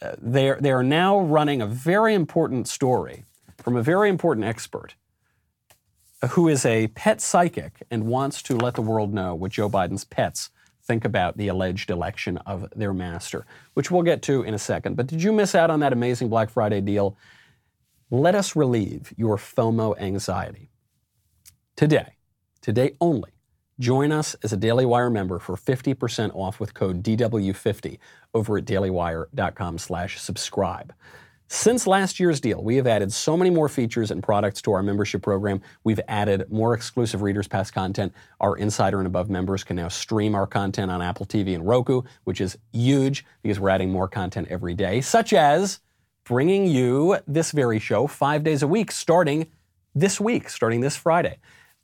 uh, 0.00 0.16
they 0.20 0.72
are 0.72 0.82
now 0.82 1.20
running 1.20 1.62
a 1.62 1.66
very 1.66 2.14
important 2.14 2.66
story 2.66 3.24
from 3.62 3.76
a 3.76 3.82
very 3.82 4.08
important 4.08 4.44
expert 4.44 4.96
uh, 6.20 6.28
who 6.28 6.48
is 6.48 6.66
a 6.66 6.88
pet 6.88 7.20
psychic 7.20 7.82
and 7.90 8.04
wants 8.04 8.42
to 8.42 8.56
let 8.56 8.74
the 8.74 8.82
world 8.82 9.14
know 9.14 9.34
what 9.34 9.52
Joe 9.52 9.70
Biden's 9.70 10.04
pets 10.04 10.50
think 10.82 11.04
about 11.04 11.36
the 11.36 11.46
alleged 11.46 11.90
election 11.90 12.38
of 12.38 12.68
their 12.74 12.92
master, 12.92 13.46
which 13.74 13.90
we'll 13.90 14.02
get 14.02 14.20
to 14.22 14.42
in 14.42 14.52
a 14.52 14.58
second. 14.58 14.96
But 14.96 15.06
did 15.06 15.22
you 15.22 15.32
miss 15.32 15.54
out 15.54 15.70
on 15.70 15.78
that 15.80 15.92
amazing 15.92 16.28
Black 16.28 16.50
Friday 16.50 16.80
deal? 16.80 17.16
Let 18.10 18.34
us 18.34 18.56
relieve 18.56 19.14
your 19.16 19.36
FOMO 19.36 19.98
anxiety. 20.00 20.70
Today, 21.76 22.16
today 22.60 22.96
only, 23.00 23.30
join 23.78 24.10
us 24.10 24.34
as 24.42 24.52
a 24.52 24.56
Daily 24.56 24.84
Wire 24.84 25.08
member 25.08 25.38
for 25.38 25.56
50% 25.56 26.34
off 26.34 26.58
with 26.58 26.74
code 26.74 27.02
DW50 27.02 27.98
over 28.34 28.58
at 28.58 28.64
dailywire.com 28.64 29.78
slash 29.78 30.20
subscribe. 30.20 30.92
Since 31.54 31.86
last 31.86 32.18
year's 32.18 32.40
deal, 32.40 32.64
we 32.64 32.76
have 32.76 32.86
added 32.86 33.12
so 33.12 33.36
many 33.36 33.50
more 33.50 33.68
features 33.68 34.10
and 34.10 34.22
products 34.22 34.62
to 34.62 34.72
our 34.72 34.82
membership 34.82 35.20
program. 35.20 35.60
We've 35.84 36.00
added 36.08 36.50
more 36.50 36.72
exclusive 36.72 37.20
Readers 37.20 37.46
Pass 37.46 37.70
content. 37.70 38.14
Our 38.40 38.56
Insider 38.56 38.96
and 38.96 39.06
Above 39.06 39.28
members 39.28 39.62
can 39.62 39.76
now 39.76 39.88
stream 39.88 40.34
our 40.34 40.46
content 40.46 40.90
on 40.90 41.02
Apple 41.02 41.26
TV 41.26 41.54
and 41.54 41.68
Roku, 41.68 42.04
which 42.24 42.40
is 42.40 42.56
huge 42.72 43.26
because 43.42 43.60
we're 43.60 43.68
adding 43.68 43.90
more 43.92 44.08
content 44.08 44.48
every 44.48 44.72
day, 44.72 45.02
such 45.02 45.34
as 45.34 45.80
bringing 46.24 46.64
you 46.64 47.18
this 47.26 47.50
very 47.50 47.78
show 47.78 48.06
five 48.06 48.42
days 48.42 48.62
a 48.62 48.66
week 48.66 48.90
starting 48.90 49.46
this 49.94 50.18
week, 50.18 50.48
starting 50.48 50.80
this 50.80 50.96
Friday. 50.96 51.36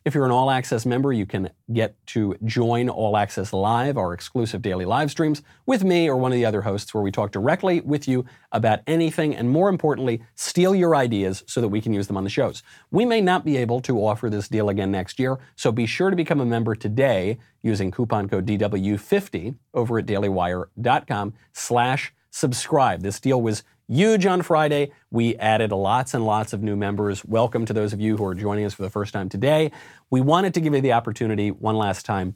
If 0.05 0.15
you're 0.15 0.25
an 0.25 0.31
All 0.31 0.51
Access 0.51 0.87
member, 0.87 1.13
you 1.13 1.27
can 1.27 1.51
get 1.73 1.95
to 2.07 2.37
join 2.45 2.89
All 2.89 3.17
Access 3.17 3.53
Live, 3.53 3.99
our 3.99 4.15
exclusive 4.15 4.63
daily 4.63 4.85
live 4.85 5.11
streams, 5.11 5.43
with 5.67 5.83
me 5.83 6.09
or 6.09 6.17
one 6.17 6.31
of 6.31 6.37
the 6.37 6.47
other 6.47 6.63
hosts, 6.63 6.95
where 6.95 7.03
we 7.03 7.11
talk 7.11 7.33
directly 7.33 7.81
with 7.81 8.07
you 8.07 8.25
about 8.53 8.79
anything 8.87 9.35
and, 9.35 9.51
more 9.51 9.69
importantly, 9.69 10.23
steal 10.37 10.75
your 10.75 10.95
ideas 10.95 11.43
so 11.47 11.61
that 11.61 11.69
we 11.69 11.81
can 11.81 11.93
use 11.93 12.07
them 12.07 12.17
on 12.17 12.25
the 12.25 12.31
shows. 12.31 12.63
We 12.93 13.05
may 13.05 13.21
not 13.21 13.45
be 13.45 13.57
able 13.57 13.81
to 13.83 13.99
offer 13.99 14.31
this 14.31 14.49
deal 14.49 14.69
again 14.69 14.93
next 14.93 15.19
year, 15.19 15.39
so 15.57 15.73
be 15.73 15.85
sure 15.85 16.11
to 16.11 16.17
become 16.17 16.41
a 16.41 16.47
member 16.47 16.77
today 16.77 17.39
using 17.63 17.91
coupon 17.91 18.29
code 18.29 18.47
DW50 18.47 19.57
over 19.75 19.99
at 19.99 20.07
dailywire.com 20.07 21.35
slash 21.53 22.15
subscribe. 22.31 23.03
This 23.03 23.19
deal 23.19 23.43
was 23.43 23.65
Huge 23.91 24.27
on 24.27 24.43
Friday. 24.43 24.93
We 25.11 25.35
added 25.37 25.73
lots 25.73 26.13
and 26.13 26.27
lots 26.27 26.53
of 26.53 26.63
new 26.63 26.77
members. 26.77 27.25
Welcome 27.25 27.65
to 27.65 27.73
those 27.73 27.95
of 27.95 28.03
you 28.03 28.19
who 28.19 28.25
are 28.27 28.35
joining 28.35 28.67
us 28.67 28.75
for 28.75 28.83
the 28.83 28.91
first 28.91 29.15
time 29.15 29.31
today. 29.31 29.73
We 30.11 30.21
wanted 30.21 30.53
to 30.55 30.61
give 30.61 30.75
you 30.75 30.83
the 30.83 30.93
opportunity 30.93 31.51
one 31.51 31.75
last 31.75 32.05
time. 32.05 32.35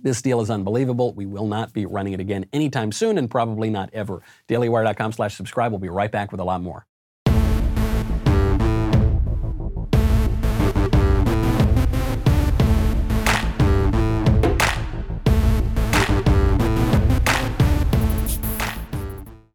This 0.00 0.20
deal 0.20 0.40
is 0.40 0.50
unbelievable. 0.50 1.14
We 1.14 1.24
will 1.24 1.46
not 1.46 1.72
be 1.72 1.86
running 1.86 2.14
it 2.14 2.18
again 2.18 2.46
anytime 2.52 2.90
soon 2.90 3.16
and 3.16 3.30
probably 3.30 3.70
not 3.70 3.90
ever. 3.92 4.22
DailyWire.com 4.48 5.12
slash 5.12 5.36
subscribe. 5.36 5.70
We'll 5.70 5.78
be 5.78 5.88
right 5.88 6.10
back 6.10 6.32
with 6.32 6.40
a 6.40 6.44
lot 6.44 6.62
more. 6.62 6.84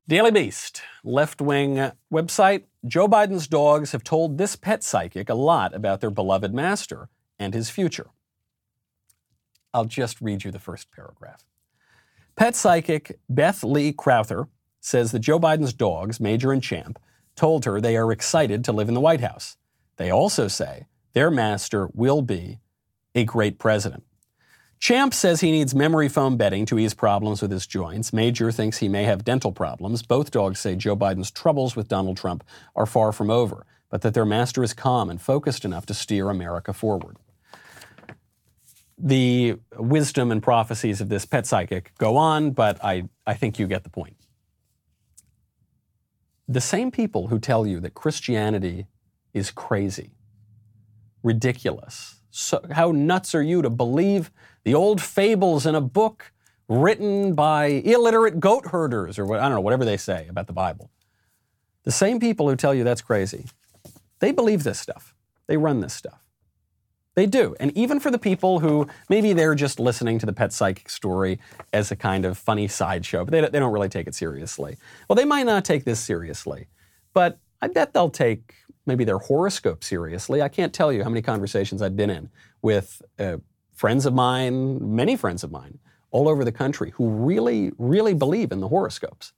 Daily 0.09 0.31
Beast, 0.31 0.83
left 1.03 1.41
wing 1.41 1.91
website. 2.13 2.63
Joe 2.85 3.09
Biden's 3.09 3.45
dogs 3.45 3.91
have 3.91 4.05
told 4.05 4.37
this 4.37 4.55
pet 4.55 4.81
psychic 4.81 5.27
a 5.27 5.33
lot 5.33 5.75
about 5.75 5.99
their 5.99 6.09
beloved 6.09 6.53
master 6.53 7.09
and 7.37 7.53
his 7.53 7.69
future. 7.69 8.07
I'll 9.73 9.83
just 9.83 10.21
read 10.21 10.45
you 10.45 10.51
the 10.51 10.59
first 10.59 10.91
paragraph. 10.91 11.43
Pet 12.37 12.55
psychic 12.55 13.19
Beth 13.27 13.65
Lee 13.65 13.91
Crowther 13.91 14.47
says 14.79 15.11
that 15.11 15.19
Joe 15.19 15.41
Biden's 15.41 15.73
dogs, 15.73 16.21
Major 16.21 16.53
and 16.53 16.63
Champ, 16.63 16.99
told 17.35 17.65
her 17.65 17.81
they 17.81 17.97
are 17.97 18.13
excited 18.13 18.63
to 18.63 18.71
live 18.71 18.87
in 18.87 18.93
the 18.93 19.01
White 19.01 19.19
House. 19.19 19.57
They 19.97 20.09
also 20.09 20.47
say 20.47 20.85
their 21.11 21.29
master 21.29 21.89
will 21.93 22.21
be 22.21 22.59
a 23.13 23.25
great 23.25 23.59
president. 23.59 24.05
Champ 24.79 25.13
says 25.13 25.41
he 25.41 25.51
needs 25.51 25.73
memory 25.73 26.07
foam 26.07 26.37
bedding 26.37 26.65
to 26.67 26.77
ease 26.77 26.93
problems 26.93 27.41
with 27.41 27.51
his 27.51 27.65
joints. 27.65 28.13
Major 28.13 28.51
thinks 28.51 28.77
he 28.77 28.87
may 28.87 29.03
have 29.03 29.25
dental 29.25 29.51
problems. 29.51 30.03
Both 30.03 30.31
dogs 30.31 30.59
say 30.59 30.75
Joe 30.75 30.95
Biden's 30.95 31.31
troubles 31.31 31.75
with 31.75 31.87
Donald 31.87 32.17
Trump 32.17 32.43
are 32.75 32.85
far 32.85 33.11
from 33.11 33.31
over, 33.31 33.65
but 33.89 34.01
that 34.01 34.13
their 34.13 34.25
master 34.25 34.63
is 34.63 34.73
calm 34.73 35.09
and 35.09 35.19
focused 35.19 35.65
enough 35.65 35.87
to 35.87 35.93
steer 35.93 36.29
America 36.29 36.73
forward. 36.73 37.17
The 38.99 39.57
wisdom 39.77 40.31
and 40.31 40.41
prophecies 40.41 41.01
of 41.01 41.09
this 41.09 41.25
pet 41.25 41.47
psychic 41.47 41.93
go 41.97 42.15
on, 42.17 42.51
but 42.51 42.83
I, 42.83 43.09
I 43.25 43.33
think 43.33 43.57
you 43.57 43.67
get 43.67 43.83
the 43.83 43.89
point. 43.89 44.15
The 46.47 46.61
same 46.61 46.91
people 46.91 47.27
who 47.27 47.39
tell 47.39 47.65
you 47.65 47.79
that 47.81 47.93
Christianity 47.93 48.87
is 49.33 49.51
crazy, 49.51 50.11
ridiculous, 51.23 52.17
so, 52.39 52.61
how 52.71 52.91
nuts 52.91 53.33
are 53.33 53.41
you 53.41 53.63
to 53.63 53.69
believe 53.71 54.29
the 54.67 54.75
old 54.75 55.01
fables 55.01 55.65
in 55.65 55.75
a 55.75 55.79
book 55.79 56.33
written 56.67 57.33
by 57.33 57.67
illiterate 57.67 58.37
goat 58.37 58.65
herders 58.65 59.17
or 59.17 59.25
what, 59.25 59.39
I 59.39 59.43
don't 59.43 59.53
know, 59.53 59.61
whatever 59.61 59.85
they 59.85 59.95
say 59.95 60.27
about 60.27 60.47
the 60.47 60.51
Bible? 60.51 60.91
The 61.83 61.91
same 61.93 62.19
people 62.19 62.49
who 62.49 62.57
tell 62.57 62.73
you 62.73 62.83
that's 62.83 63.01
crazy, 63.01 63.45
they 64.19 64.33
believe 64.33 64.65
this 64.65 64.77
stuff. 64.77 65.15
They 65.47 65.55
run 65.55 65.79
this 65.79 65.93
stuff. 65.93 66.19
They 67.15 67.25
do. 67.25 67.55
And 67.61 67.71
even 67.77 68.01
for 68.01 68.11
the 68.11 68.19
people 68.19 68.59
who 68.59 68.89
maybe 69.07 69.31
they're 69.31 69.55
just 69.55 69.79
listening 69.79 70.19
to 70.19 70.25
the 70.25 70.33
pet 70.33 70.51
psychic 70.51 70.89
story 70.89 71.39
as 71.71 71.89
a 71.89 71.95
kind 71.95 72.25
of 72.25 72.37
funny 72.37 72.67
sideshow, 72.67 73.23
but 73.23 73.31
they, 73.31 73.39
they 73.39 73.59
don't 73.59 73.71
really 73.71 73.87
take 73.87 74.05
it 74.05 74.15
seriously. 74.15 74.75
Well, 75.07 75.15
they 75.15 75.23
might 75.23 75.45
not 75.45 75.63
take 75.63 75.85
this 75.85 76.01
seriously, 76.01 76.67
but 77.13 77.39
I 77.61 77.69
bet 77.69 77.93
they'll 77.93 78.09
take 78.09 78.53
maybe 78.85 79.05
their 79.05 79.19
horoscope 79.19 79.81
seriously. 79.81 80.41
I 80.41 80.49
can't 80.49 80.73
tell 80.73 80.91
you 80.91 81.03
how 81.05 81.09
many 81.09 81.21
conversations 81.21 81.81
I've 81.81 81.95
been 81.95 82.09
in 82.09 82.29
with 82.61 83.01
uh, 83.17 83.37
friends 83.77 84.07
of 84.07 84.13
mine, 84.13 84.95
many 84.95 85.15
friends 85.15 85.43
of 85.43 85.51
mine, 85.51 85.77
all 86.09 86.27
over 86.27 86.43
the 86.43 86.51
country 86.51 86.91
who 86.95 87.07
really, 87.07 87.71
really 87.77 88.15
believe 88.15 88.51
in 88.51 88.59
the 88.59 88.67
horoscopes. 88.67 89.33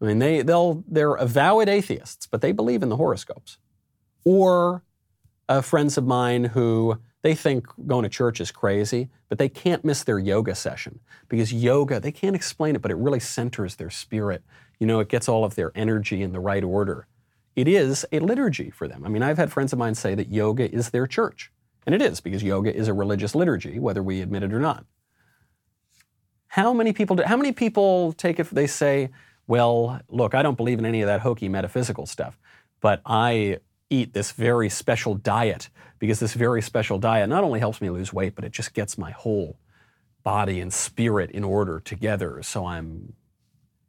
I 0.00 0.06
mean, 0.06 0.18
they, 0.18 0.40
they'll, 0.40 0.82
they're 0.88 1.14
avowed 1.14 1.68
atheists, 1.68 2.26
but 2.26 2.40
they 2.40 2.52
believe 2.52 2.82
in 2.82 2.88
the 2.88 2.96
horoscopes. 2.96 3.58
Or 4.24 4.82
uh, 5.48 5.60
friends 5.60 5.98
of 5.98 6.06
mine 6.06 6.44
who 6.44 6.98
they 7.20 7.34
think 7.34 7.66
going 7.86 8.04
to 8.04 8.08
church 8.08 8.40
is 8.40 8.50
crazy, 8.50 9.10
but 9.28 9.36
they 9.36 9.50
can't 9.50 9.84
miss 9.84 10.04
their 10.04 10.18
yoga 10.18 10.54
session 10.54 10.98
because 11.28 11.52
yoga, 11.52 12.00
they 12.00 12.12
can't 12.12 12.34
explain 12.34 12.74
it, 12.76 12.80
but 12.80 12.90
it 12.90 12.96
really 12.96 13.20
centers 13.20 13.76
their 13.76 13.90
spirit. 13.90 14.42
You 14.78 14.86
know, 14.86 15.00
it 15.00 15.10
gets 15.10 15.28
all 15.28 15.44
of 15.44 15.54
their 15.54 15.70
energy 15.74 16.22
in 16.22 16.32
the 16.32 16.40
right 16.40 16.64
order 16.64 17.06
it 17.56 17.68
is 17.68 18.06
a 18.12 18.20
liturgy 18.20 18.70
for 18.70 18.88
them. 18.88 19.04
I 19.04 19.08
mean, 19.08 19.22
I've 19.22 19.36
had 19.36 19.52
friends 19.52 19.72
of 19.72 19.78
mine 19.78 19.94
say 19.94 20.14
that 20.14 20.30
yoga 20.30 20.72
is 20.72 20.90
their 20.90 21.06
church. 21.06 21.50
And 21.86 21.94
it 21.94 22.02
is, 22.02 22.20
because 22.20 22.42
yoga 22.42 22.74
is 22.74 22.88
a 22.88 22.94
religious 22.94 23.34
liturgy, 23.34 23.78
whether 23.78 24.02
we 24.02 24.20
admit 24.20 24.42
it 24.42 24.52
or 24.52 24.60
not. 24.60 24.84
How 26.48 26.72
many 26.72 26.92
people 26.92 27.16
do, 27.16 27.22
how 27.22 27.36
many 27.36 27.52
people 27.52 28.12
take 28.12 28.38
it, 28.38 28.48
they 28.50 28.66
say, 28.66 29.10
well, 29.46 30.00
look, 30.08 30.34
I 30.34 30.42
don't 30.42 30.56
believe 30.56 30.78
in 30.78 30.86
any 30.86 31.00
of 31.02 31.06
that 31.06 31.20
hokey 31.20 31.48
metaphysical 31.48 32.06
stuff, 32.06 32.38
but 32.80 33.00
I 33.06 33.58
eat 33.88 34.12
this 34.12 34.32
very 34.32 34.68
special 34.68 35.14
diet 35.14 35.68
because 35.98 36.20
this 36.20 36.34
very 36.34 36.62
special 36.62 36.98
diet 36.98 37.28
not 37.28 37.44
only 37.44 37.60
helps 37.60 37.80
me 37.80 37.90
lose 37.90 38.12
weight, 38.12 38.34
but 38.34 38.44
it 38.44 38.52
just 38.52 38.74
gets 38.74 38.96
my 38.96 39.10
whole 39.10 39.58
body 40.22 40.60
and 40.60 40.72
spirit 40.72 41.30
in 41.30 41.44
order 41.44 41.80
together 41.80 42.42
so 42.42 42.66
I'm 42.66 43.14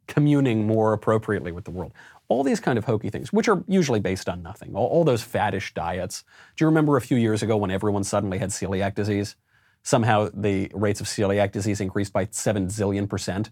communing 0.06 0.66
more 0.66 0.92
appropriately 0.92 1.52
with 1.52 1.64
the 1.64 1.70
world 1.70 1.92
all 2.32 2.42
these 2.42 2.60
kind 2.60 2.78
of 2.78 2.84
hokey 2.84 3.10
things, 3.10 3.32
which 3.32 3.48
are 3.48 3.62
usually 3.68 4.00
based 4.00 4.28
on 4.28 4.42
nothing. 4.42 4.74
All, 4.74 4.86
all, 4.86 5.04
those 5.04 5.22
faddish 5.22 5.74
diets. 5.74 6.24
Do 6.56 6.64
you 6.64 6.66
remember 6.66 6.96
a 6.96 7.00
few 7.00 7.16
years 7.16 7.42
ago 7.42 7.56
when 7.56 7.70
everyone 7.70 8.04
suddenly 8.04 8.38
had 8.38 8.50
celiac 8.50 8.94
disease? 8.94 9.36
Somehow 9.82 10.30
the 10.32 10.70
rates 10.74 11.00
of 11.00 11.06
celiac 11.06 11.52
disease 11.52 11.80
increased 11.80 12.12
by 12.12 12.28
seven 12.30 12.68
zillion 12.68 13.08
percent. 13.08 13.50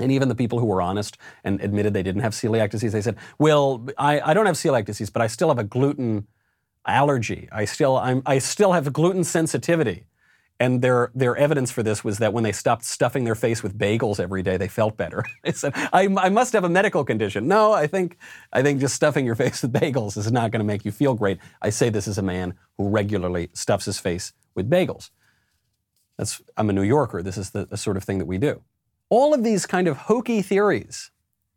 And 0.00 0.10
even 0.12 0.28
the 0.28 0.34
people 0.34 0.58
who 0.58 0.66
were 0.66 0.80
honest 0.80 1.18
and 1.44 1.60
admitted 1.60 1.92
they 1.92 2.02
didn't 2.02 2.22
have 2.22 2.32
celiac 2.32 2.70
disease, 2.70 2.92
they 2.92 3.02
said, 3.02 3.16
"Well, 3.38 3.86
I, 3.98 4.20
I 4.20 4.34
don't 4.34 4.46
have 4.46 4.54
celiac 4.54 4.84
disease, 4.84 5.10
but 5.10 5.22
I 5.22 5.26
still 5.26 5.48
have 5.48 5.58
a 5.58 5.64
gluten 5.64 6.28
allergy. 6.86 7.48
I 7.52 7.64
still 7.64 7.96
I'm, 7.96 8.22
I 8.24 8.38
still 8.38 8.72
have 8.72 8.92
gluten 8.92 9.24
sensitivity." 9.24 10.04
And 10.60 10.82
their, 10.82 11.12
their 11.14 11.36
evidence 11.36 11.70
for 11.70 11.84
this 11.84 12.02
was 12.02 12.18
that 12.18 12.32
when 12.32 12.42
they 12.42 12.50
stopped 12.50 12.84
stuffing 12.84 13.22
their 13.22 13.36
face 13.36 13.62
with 13.62 13.78
bagels 13.78 14.18
every 14.18 14.42
day, 14.42 14.56
they 14.56 14.66
felt 14.66 14.96
better. 14.96 15.24
they 15.44 15.52
said, 15.52 15.72
I, 15.92 16.08
I 16.18 16.28
must 16.30 16.52
have 16.52 16.64
a 16.64 16.68
medical 16.68 17.04
condition. 17.04 17.46
No, 17.46 17.72
I 17.72 17.86
think, 17.86 18.18
I 18.52 18.62
think 18.62 18.80
just 18.80 18.94
stuffing 18.94 19.24
your 19.24 19.34
face 19.36 19.62
with 19.62 19.72
bagels 19.72 20.16
is 20.16 20.32
not 20.32 20.50
going 20.50 20.60
to 20.60 20.64
make 20.64 20.84
you 20.84 20.90
feel 20.90 21.14
great. 21.14 21.38
I 21.62 21.70
say 21.70 21.90
this 21.90 22.08
as 22.08 22.18
a 22.18 22.22
man 22.22 22.54
who 22.76 22.88
regularly 22.88 23.50
stuffs 23.52 23.84
his 23.84 24.00
face 24.00 24.32
with 24.54 24.68
bagels. 24.68 25.10
That's, 26.16 26.42
I'm 26.56 26.68
a 26.68 26.72
New 26.72 26.82
Yorker. 26.82 27.22
This 27.22 27.38
is 27.38 27.50
the, 27.50 27.66
the 27.66 27.76
sort 27.76 27.96
of 27.96 28.02
thing 28.02 28.18
that 28.18 28.26
we 28.26 28.38
do. 28.38 28.62
All 29.10 29.32
of 29.32 29.44
these 29.44 29.64
kind 29.64 29.86
of 29.86 29.96
hokey 29.96 30.42
theories, 30.42 31.12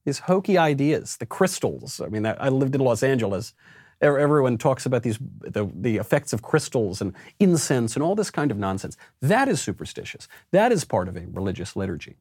these 0.06 0.20
hokey 0.20 0.60
ideas, 0.60 1.18
the 1.18 1.26
crystals. 1.26 2.00
I 2.00 2.08
mean, 2.08 2.26
I 2.26 2.50
lived 2.50 2.76
in 2.76 2.82
Los 2.82 3.02
Angeles 3.02 3.54
everyone 4.02 4.58
talks 4.58 4.86
about 4.86 5.04
these 5.04 5.20
the, 5.42 5.70
the 5.74 5.98
effects 5.98 6.34
of 6.34 6.42
crystals 6.42 7.02
and 7.02 7.14
incense 7.40 7.96
and 7.96 8.04
all 8.04 8.16
this 8.16 8.32
kind 8.32 8.52
of 8.52 8.58
nonsense. 8.58 8.98
That 9.22 9.48
is 9.48 9.62
superstitious. 9.62 10.28
That 10.52 10.72
is 10.72 10.84
part 10.84 11.08
of 11.08 11.16
a 11.16 11.26
religious 11.32 11.76
liturgy. 11.76 12.18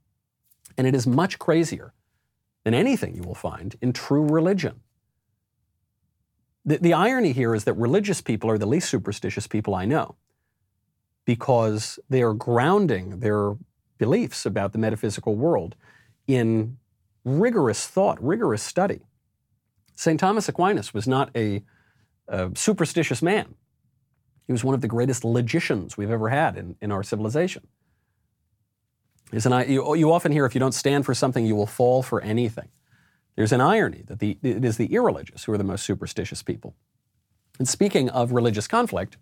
And 0.77 0.87
it 0.87 0.95
is 0.95 1.07
much 1.07 1.39
crazier 1.39 1.93
than 2.65 2.75
anything 2.75 3.17
you 3.17 3.23
will 3.23 3.35
find 3.35 3.77
in 3.81 3.93
true 3.93 4.27
religion. 4.27 4.81
The, 6.65 6.79
the 6.79 6.93
irony 6.93 7.33
here 7.33 7.55
is 7.55 7.65
that 7.65 7.75
religious 7.75 8.21
people 8.21 8.51
are 8.51 8.59
the 8.59 8.67
least 8.67 8.91
superstitious 8.91 9.47
people 9.47 9.75
I 9.75 9.87
know 9.87 10.17
because 11.25 11.99
they 12.09 12.23
are 12.23 12.35
grounding 12.35 13.21
their 13.21 13.57
beliefs 13.99 14.45
about 14.45 14.73
the 14.73 14.79
metaphysical 14.79 15.37
world 15.37 15.77
in 16.27 16.77
rigorous 17.25 17.87
thought, 17.87 18.23
rigorous 18.23 18.63
study. 18.63 19.01
St. 20.01 20.19
Thomas 20.19 20.49
Aquinas 20.49 20.95
was 20.95 21.07
not 21.07 21.29
a, 21.37 21.63
a, 22.27 22.51
superstitious 22.55 23.21
man. 23.21 23.55
He 24.47 24.53
was 24.53 24.65
one 24.65 24.75
of 24.75 24.81
the 24.81 24.89
greatest 24.89 25.27
logicians 25.27 25.99
we've 25.99 26.11
ever 26.11 26.31
had 26.31 26.57
in, 26.57 26.75
in 26.81 26.91
our 26.91 27.03
civilization. 27.03 27.67
An, 29.31 29.71
you, 29.71 29.95
you 29.97 30.11
often 30.11 30.33
hear 30.33 30.47
if 30.47 30.55
you 30.55 30.59
don't 30.59 30.73
stand 30.73 31.05
for 31.05 31.13
something, 31.13 31.45
you 31.45 31.55
will 31.55 31.67
fall 31.67 32.03
for 32.03 32.23
anything. 32.23 32.71
There's 33.37 33.53
an 33.53 33.61
irony 33.61 34.03
that 34.07 34.21
the, 34.21 34.39
it 34.43 34.65
is 34.65 34.79
the 34.79 34.87
irreligious 34.87 35.45
who 35.45 35.53
are 35.53 35.59
the 35.59 35.65
most 35.65 35.85
superstitious 35.85 36.43
people. 36.43 36.75
And 37.59 37.69
speaking 37.69 38.09
of 38.09 38.33
religious 38.33 38.67
conflict, 38.67 39.19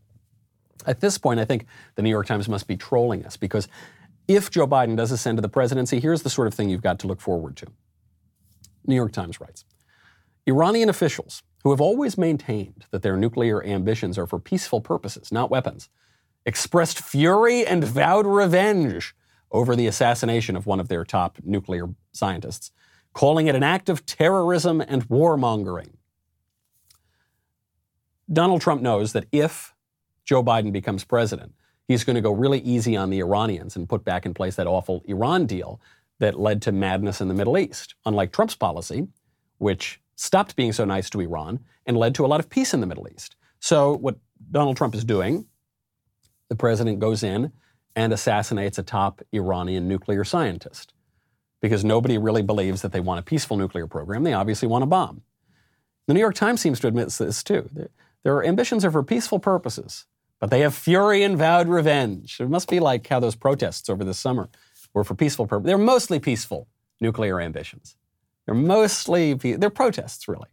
at 0.87 1.01
this 1.01 1.18
point, 1.18 1.41
I 1.41 1.45
think 1.45 1.66
the 1.97 2.03
New 2.03 2.11
York 2.11 2.26
Times 2.29 2.49
must 2.49 2.68
be 2.68 2.76
trolling 2.76 3.26
us 3.26 3.37
because 3.37 3.66
if 4.29 4.49
Joe 4.49 4.68
Biden 4.68 4.97
does 4.97 5.11
ascend 5.11 5.39
to 5.39 5.43
the 5.43 5.49
presidency, 5.49 5.99
here's 5.99 6.22
the 6.22 6.31
sort 6.31 6.47
of 6.47 6.55
thing 6.55 6.70
you've 6.70 6.83
got 6.83 7.01
to 7.01 7.09
look 7.09 7.20
forward 7.20 7.57
to. 7.57 7.66
New 8.87 8.95
York 8.95 9.11
Times 9.11 9.41
writes 9.41 9.64
Iranian 10.49 10.89
officials, 10.89 11.43
who 11.63 11.71
have 11.71 11.81
always 11.81 12.17
maintained 12.17 12.87
that 12.91 13.03
their 13.03 13.17
nuclear 13.17 13.63
ambitions 13.63 14.17
are 14.17 14.27
for 14.27 14.39
peaceful 14.39 14.81
purposes, 14.81 15.31
not 15.31 15.51
weapons, 15.51 15.89
expressed 16.47 17.01
fury 17.01 17.67
and 17.67 17.85
vowed 17.85 18.27
revenge 18.27 19.15
over 19.51 19.77
the 19.77 19.87
assassination 19.87 20.57
of 20.57 20.67
one 20.67 20.81
of 20.81 20.89
their 20.89 21.05
top 21.05 21.39
nuclear 21.43 21.89
scientists, 22.13 22.71
calling 23.13 23.47
it 23.47 23.55
an 23.55 23.63
act 23.63 23.89
of 23.89 24.07
terrorism 24.07 24.81
and 24.81 25.09
warmongering. 25.09 25.91
Donald 28.33 28.61
Trump 28.61 28.81
knows 28.81 29.13
that 29.13 29.27
if 29.33 29.75
Joe 30.25 30.43
Biden 30.43 30.73
becomes 30.73 31.05
president, 31.05 31.53
he's 31.87 32.05
going 32.05 32.17
to 32.17 32.23
go 32.23 32.33
really 32.33 32.61
easy 32.61 32.97
on 32.97 33.11
the 33.11 33.21
Iranians 33.21 33.77
and 33.77 33.89
put 33.89 34.05
back 34.05 34.27
in 34.27 34.35
place 34.35 34.57
that 34.57 34.67
awful 34.67 35.03
Iran 35.07 35.47
deal 35.47 35.81
that 36.19 36.39
led 36.39 36.61
to 36.63 36.73
madness 36.73 37.21
in 37.21 37.29
the 37.29 37.35
Middle 37.35 37.59
East. 37.59 37.95
Unlike 38.05 38.33
Trump's 38.33 38.57
policy, 38.57 39.09
which 39.59 40.01
stopped 40.19 40.57
being 40.57 40.73
so 40.73 40.85
nice 40.85 41.09
to 41.11 41.21
Iran 41.21 41.61
and 41.87 41.97
led 41.97 42.14
to 42.16 42.25
a 42.25 42.29
lot 42.29 42.41
of 42.41 42.51
peace 42.51 42.75
in 42.75 42.81
the 42.81 42.87
Middle 42.87 43.09
East. 43.09 43.37
So, 43.61 43.97
what 43.97 44.16
Donald 44.51 44.77
Trump 44.77 44.95
is 44.95 45.05
doing, 45.05 45.47
the 46.49 46.57
president 46.57 46.99
goes 46.99 47.23
in 47.23 47.53
and 47.97 48.12
assassinates 48.12 48.79
a 48.79 48.83
top 48.83 49.23
Iranian 49.33 49.89
nuclear 49.89 50.25
scientist 50.25 50.93
because 51.61 51.85
nobody 51.85 52.19
really 52.19 52.43
believes 52.43 52.83
that 52.83 52.93
they 52.93 53.01
want 53.01 53.21
a 53.21 53.23
peaceful 53.23 53.57
nuclear 53.57 53.87
program. 53.87 54.23
They 54.23 54.33
obviously 54.35 54.69
want 54.69 54.85
a 54.85 54.87
bomb. 54.87 55.23
The 56.07 56.14
New 56.14 56.21
York 56.21 56.35
Times 56.35 56.61
seems 56.61 56.81
to 56.81 56.87
admit 56.87 57.09
this 57.11 57.43
too. 57.43 57.69
Their 58.23 58.45
ambitions 58.45 58.85
are 58.85 58.91
for 58.91 59.03
peaceful 59.03 59.39
purposes. 59.39 60.07
But 60.41 60.51
they 60.51 60.61
have 60.61 60.75
fury 60.75 61.23
and 61.25 61.37
vowed 61.37 61.69
revenge. 61.69 62.41
It 62.41 62.49
must 62.49 62.71
be 62.71 62.79
like 62.79 63.07
how 63.09 63.19
those 63.19 63.35
protests 63.35 63.89
over 63.91 64.05
the 64.05 64.14
summer 64.14 64.49
were 64.95 65.05
for 65.05 65.14
peaceful 65.14 65.47
purposes. 65.47 65.66
They're 65.66 65.79
mostly 65.79 66.21
peaceful 66.21 66.69
nuclear 67.01 67.41
ambitions. 67.41 67.97
They're 68.49 68.55
mostly, 68.55 69.35
they're 69.35 69.69
protests, 69.69 70.27
really. 70.27 70.49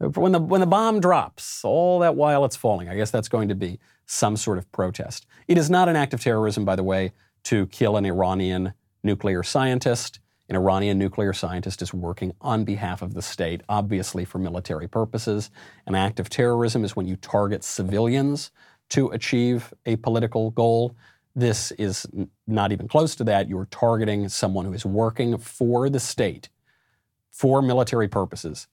When 0.00 0.32
the, 0.32 0.40
when 0.40 0.60
the 0.60 0.66
bomb 0.66 0.98
drops, 0.98 1.64
all 1.64 2.00
that 2.00 2.16
while 2.16 2.44
it's 2.44 2.56
falling, 2.56 2.88
I 2.88 2.96
guess 2.96 3.12
that's 3.12 3.28
going 3.28 3.48
to 3.50 3.54
be 3.54 3.78
some 4.04 4.36
sort 4.36 4.58
of 4.58 4.70
protest. 4.72 5.24
It 5.46 5.56
is 5.56 5.70
not 5.70 5.88
an 5.88 5.94
act 5.94 6.12
of 6.12 6.20
terrorism, 6.20 6.64
by 6.64 6.74
the 6.74 6.82
way, 6.82 7.12
to 7.44 7.68
kill 7.68 7.96
an 7.96 8.04
Iranian 8.04 8.72
nuclear 9.04 9.44
scientist. 9.44 10.18
An 10.48 10.56
Iranian 10.56 10.98
nuclear 10.98 11.32
scientist 11.32 11.82
is 11.82 11.94
working 11.94 12.32
on 12.40 12.64
behalf 12.64 13.00
of 13.00 13.14
the 13.14 13.22
state, 13.22 13.60
obviously 13.68 14.24
for 14.24 14.40
military 14.40 14.88
purposes. 14.88 15.52
An 15.86 15.94
act 15.94 16.18
of 16.18 16.28
terrorism 16.28 16.82
is 16.82 16.96
when 16.96 17.06
you 17.06 17.14
target 17.14 17.62
civilians 17.62 18.50
to 18.88 19.10
achieve 19.10 19.72
a 19.86 19.94
political 19.94 20.50
goal. 20.50 20.96
This 21.36 21.70
is 21.72 22.08
not 22.48 22.72
even 22.72 22.88
close 22.88 23.14
to 23.14 23.24
that. 23.24 23.48
You're 23.48 23.68
targeting 23.70 24.28
someone 24.28 24.64
who 24.64 24.72
is 24.72 24.84
working 24.84 25.38
for 25.38 25.88
the 25.88 26.00
state 26.00 26.48
for 27.34 27.60
military 27.60 28.06
purposes 28.06 28.68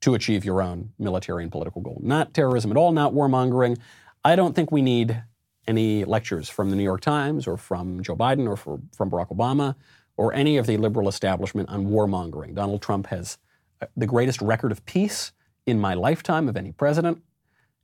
to 0.00 0.14
achieve 0.14 0.44
your 0.44 0.62
own 0.62 0.92
military 0.96 1.42
and 1.42 1.50
political 1.50 1.80
goal. 1.80 2.00
Not 2.02 2.32
terrorism 2.32 2.70
at 2.70 2.76
all, 2.76 2.92
not 2.92 3.12
warmongering. 3.12 3.78
I 4.24 4.36
don't 4.36 4.54
think 4.54 4.70
we 4.70 4.80
need 4.80 5.24
any 5.66 6.04
lectures 6.04 6.48
from 6.48 6.70
the 6.70 6.76
New 6.76 6.84
York 6.84 7.00
Times 7.00 7.48
or 7.48 7.56
from 7.56 8.04
Joe 8.04 8.14
Biden 8.14 8.48
or 8.48 8.56
for, 8.56 8.78
from 8.94 9.10
Barack 9.10 9.30
Obama 9.30 9.74
or 10.16 10.32
any 10.32 10.56
of 10.56 10.68
the 10.68 10.76
liberal 10.76 11.08
establishment 11.08 11.68
on 11.68 11.86
warmongering. 11.86 12.54
Donald 12.54 12.80
Trump 12.80 13.08
has 13.08 13.38
uh, 13.82 13.86
the 13.96 14.06
greatest 14.06 14.40
record 14.40 14.70
of 14.70 14.86
peace 14.86 15.32
in 15.66 15.80
my 15.80 15.94
lifetime 15.94 16.48
of 16.48 16.56
any 16.56 16.70
president, 16.70 17.20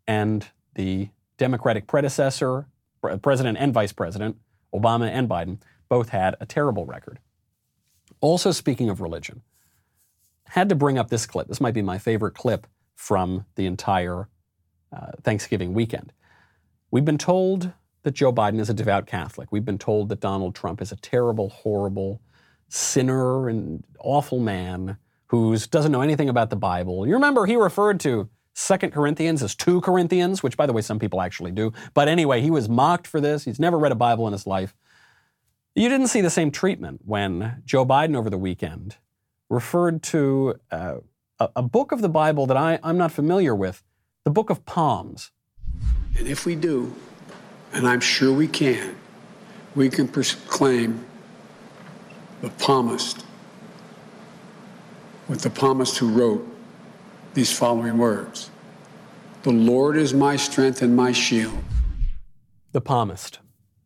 and 0.06 0.46
the 0.76 1.08
Democratic 1.36 1.88
predecessor, 1.88 2.66
president 3.22 3.58
and 3.58 3.74
vice 3.74 3.92
president, 3.92 4.36
Obama 4.72 5.08
and 5.10 5.28
Biden, 5.28 5.58
both 5.88 6.10
had 6.10 6.36
a 6.38 6.46
terrible 6.46 6.86
record. 6.86 7.18
Also, 8.20 8.52
speaking 8.52 8.88
of 8.88 9.00
religion, 9.00 9.42
had 10.52 10.68
to 10.68 10.74
bring 10.74 10.98
up 10.98 11.08
this 11.08 11.24
clip. 11.24 11.48
This 11.48 11.62
might 11.62 11.72
be 11.72 11.80
my 11.80 11.96
favorite 11.96 12.34
clip 12.34 12.66
from 12.94 13.46
the 13.54 13.64
entire 13.64 14.28
uh, 14.94 15.12
Thanksgiving 15.22 15.72
weekend. 15.72 16.12
We've 16.90 17.06
been 17.06 17.16
told 17.16 17.72
that 18.02 18.10
Joe 18.10 18.34
Biden 18.34 18.60
is 18.60 18.68
a 18.68 18.74
devout 18.74 19.06
Catholic. 19.06 19.50
We've 19.50 19.64
been 19.64 19.78
told 19.78 20.10
that 20.10 20.20
Donald 20.20 20.54
Trump 20.54 20.82
is 20.82 20.92
a 20.92 20.96
terrible, 20.96 21.48
horrible 21.48 22.20
sinner 22.68 23.48
and 23.48 23.82
awful 23.98 24.40
man 24.40 24.98
who 25.28 25.56
doesn't 25.56 25.90
know 25.90 26.02
anything 26.02 26.28
about 26.28 26.50
the 26.50 26.56
Bible. 26.56 27.06
You 27.06 27.14
remember 27.14 27.46
he 27.46 27.56
referred 27.56 27.98
to 28.00 28.28
Second 28.52 28.92
Corinthians 28.92 29.42
as 29.42 29.54
2 29.54 29.80
Corinthians, 29.80 30.42
which, 30.42 30.58
by 30.58 30.66
the 30.66 30.74
way, 30.74 30.82
some 30.82 30.98
people 30.98 31.22
actually 31.22 31.52
do. 31.52 31.72
But 31.94 32.08
anyway, 32.08 32.42
he 32.42 32.50
was 32.50 32.68
mocked 32.68 33.06
for 33.06 33.22
this. 33.22 33.46
He's 33.46 33.58
never 33.58 33.78
read 33.78 33.92
a 33.92 33.94
Bible 33.94 34.26
in 34.26 34.34
his 34.34 34.46
life. 34.46 34.74
You 35.74 35.88
didn't 35.88 36.08
see 36.08 36.20
the 36.20 36.28
same 36.28 36.50
treatment 36.50 37.00
when 37.06 37.62
Joe 37.64 37.86
Biden 37.86 38.14
over 38.14 38.28
the 38.28 38.36
weekend 38.36 38.98
referred 39.52 40.02
to 40.02 40.54
uh, 40.70 40.96
a, 41.38 41.48
a, 41.56 41.62
book 41.62 41.92
of 41.92 42.00
the 42.00 42.08
Bible 42.08 42.46
that 42.46 42.56
I, 42.56 42.78
I'm 42.82 42.96
not 42.96 43.12
familiar 43.12 43.54
with, 43.54 43.84
the 44.24 44.30
book 44.30 44.48
of 44.48 44.62
Psalms. 44.66 45.30
And 46.18 46.26
if 46.26 46.46
we 46.46 46.54
do, 46.54 46.94
and 47.74 47.86
I'm 47.86 48.00
sure 48.00 48.32
we 48.32 48.48
can, 48.48 48.96
we 49.74 49.90
can 49.90 50.08
proclaim 50.08 51.04
the 52.40 52.50
psalmist, 52.56 53.26
with 55.28 55.42
the 55.42 55.50
psalmist 55.50 55.98
who 55.98 56.08
wrote, 56.08 56.48
these 57.34 57.52
following 57.56 57.98
words 57.98 58.50
The 59.42 59.52
Lord 59.52 59.96
is 59.96 60.14
my 60.14 60.36
strength 60.36 60.80
and 60.80 60.96
my 60.96 61.12
shield. 61.12 61.62
The 62.72 62.80
palmist. 62.80 63.40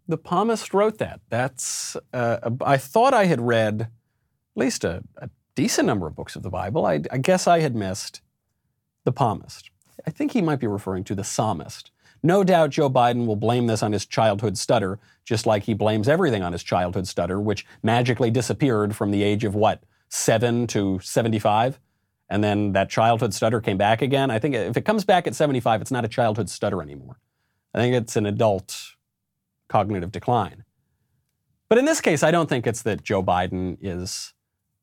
The 0.07 0.17
palmist 0.17 0.73
wrote 0.73 0.99
that. 0.99 1.21
That's, 1.29 1.97
uh, 2.13 2.51
I 2.61 2.77
thought 2.77 3.13
I 3.13 3.25
had 3.25 3.41
read 3.41 3.81
at 3.83 3.91
least 4.55 4.85
a, 4.85 5.03
a, 5.17 5.29
decent 5.57 5.87
number 5.87 6.07
of 6.07 6.15
books 6.15 6.37
of 6.37 6.45
the 6.45 6.51
Bible. 6.51 6.87
I, 6.87 7.03
I 7.11 7.19
guess 7.19 7.49
I 7.49 7.59
had 7.59 7.75
missed 7.75 8.21
the 9.05 9.11
palmist. 9.11 9.71
I 10.07 10.11
think 10.11 10.33
he 10.33 10.43
might 10.43 10.61
be 10.61 10.69
referring 10.69 11.03
to 11.05 11.17
the 11.17 11.25
psalmist. 11.25 11.91
No 12.23 12.45
doubt 12.45 12.71
Joe 12.71 12.89
Biden 12.89 13.27
will 13.27 13.37
blame 13.37 13.67
this 13.67 13.83
on 13.83 13.93
his 13.93 14.07
childhood 14.07 14.57
stutter, 14.57 15.01
just 15.25 15.47
like 15.47 15.65
he 15.65 15.75
blames 15.75 16.09
everything 16.09 16.45
on 16.45 16.53
his 16.53 16.63
childhood 16.63 17.09
stutter, 17.09 17.41
which 17.41 17.67
magically 17.83 18.31
disappeared 18.31 18.95
from 18.95 19.11
the 19.11 19.25
age 19.25 19.43
of 19.43 19.55
what, 19.57 19.83
seven 20.09 20.69
to 20.69 21.01
75? 21.01 21.81
and 22.29 22.43
then 22.43 22.73
that 22.73 22.89
childhood 22.89 23.33
stutter 23.33 23.61
came 23.61 23.77
back 23.77 24.03
again. 24.03 24.31
I 24.31 24.39
think 24.39 24.55
if 24.55 24.77
it 24.77 24.85
comes 24.85 25.05
back 25.05 25.27
at 25.27 25.35
75, 25.35 25.81
it's 25.81 25.91
not 25.91 26.05
a 26.05 26.09
childhood 26.09 26.51
stutter 26.51 26.83
anymore. 26.83 27.19
I 27.75 27.79
think 27.79 27.95
it's 27.95 28.17
an 28.17 28.27
adult 28.27 28.95
cognitive 29.69 30.13
decline. 30.13 30.65
But 31.69 31.79
in 31.79 31.85
this 31.85 32.01
case, 32.01 32.23
I 32.23 32.31
don't 32.31 32.49
think 32.49 32.67
it's 32.67 32.83
that 32.83 33.03
Joe 33.03 33.23
Biden 33.23 33.77
is 33.81 34.33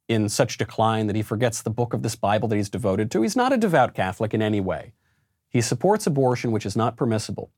in 0.08 0.30
such 0.30 0.58
decline 0.58 1.08
that 1.08 1.16
he 1.16 1.22
forgets 1.22 1.62
the 1.62 1.70
book 1.70 1.94
of 1.94 2.04
this 2.04 2.16
Bible 2.16 2.48
that 2.50 2.56
he's 2.56 2.70
devoted 2.70 3.10
to. 3.12 3.22
He's 3.22 3.36
not 3.36 3.54
a 3.54 3.58
devout 3.58 3.94
Catholic 3.94 4.34
in 4.34 4.42
any 4.42 4.60
way. 4.60 4.94
He 5.50 5.62
supports 5.62 6.08
abortion, 6.08 6.52
which 6.52 6.66
is 6.66 6.76
not 6.76 6.98
permissible. 6.98 7.52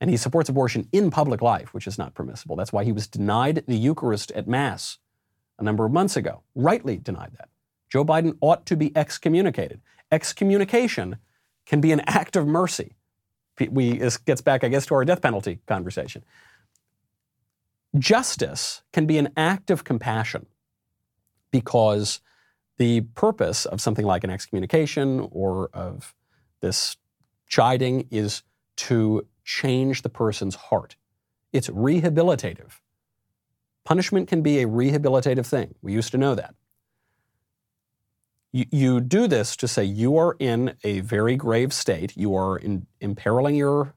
And 0.00 0.10
he 0.10 0.16
supports 0.16 0.48
abortion 0.48 0.88
in 0.92 1.10
public 1.10 1.42
life, 1.42 1.74
which 1.74 1.86
is 1.86 1.98
not 1.98 2.14
permissible. 2.14 2.56
That's 2.56 2.72
why 2.72 2.84
he 2.84 2.92
was 2.92 3.06
denied 3.06 3.64
the 3.66 3.76
Eucharist 3.76 4.30
at 4.32 4.48
Mass 4.48 4.98
a 5.58 5.62
number 5.62 5.84
of 5.84 5.92
months 5.92 6.16
ago, 6.16 6.42
rightly 6.54 6.96
denied 6.96 7.32
that. 7.38 7.50
Joe 7.90 8.04
Biden 8.04 8.36
ought 8.40 8.64
to 8.66 8.76
be 8.76 8.96
excommunicated. 8.96 9.80
Excommunication 10.10 11.16
can 11.66 11.80
be 11.80 11.92
an 11.92 12.00
act 12.06 12.34
of 12.34 12.46
mercy. 12.46 12.96
We, 13.58 13.98
this 13.98 14.16
gets 14.16 14.40
back, 14.40 14.64
I 14.64 14.68
guess, 14.68 14.86
to 14.86 14.94
our 14.94 15.04
death 15.04 15.20
penalty 15.20 15.60
conversation. 15.66 16.24
Justice 17.98 18.82
can 18.92 19.04
be 19.04 19.18
an 19.18 19.28
act 19.36 19.70
of 19.70 19.84
compassion 19.84 20.46
because 21.50 22.20
the 22.78 23.02
purpose 23.02 23.66
of 23.66 23.80
something 23.80 24.06
like 24.06 24.24
an 24.24 24.30
excommunication 24.30 25.28
or 25.30 25.68
of 25.74 26.14
this 26.60 26.96
chiding 27.46 28.08
is 28.10 28.42
to 28.76 29.26
change 29.44 30.02
the 30.02 30.08
person's 30.08 30.54
heart. 30.54 30.96
It's 31.52 31.68
rehabilitative. 31.68 32.80
Punishment 33.84 34.28
can 34.28 34.42
be 34.42 34.60
a 34.60 34.66
rehabilitative 34.66 35.46
thing. 35.46 35.74
We 35.82 35.92
used 35.92 36.12
to 36.12 36.18
know 36.18 36.34
that. 36.34 36.54
You, 38.52 38.66
you 38.70 39.00
do 39.00 39.26
this 39.26 39.56
to 39.56 39.68
say 39.68 39.84
you 39.84 40.16
are 40.16 40.36
in 40.38 40.74
a 40.84 41.00
very 41.00 41.36
grave 41.36 41.72
state. 41.72 42.16
You 42.16 42.34
are 42.34 42.56
in, 42.56 42.86
imperiling 43.00 43.56
your 43.56 43.94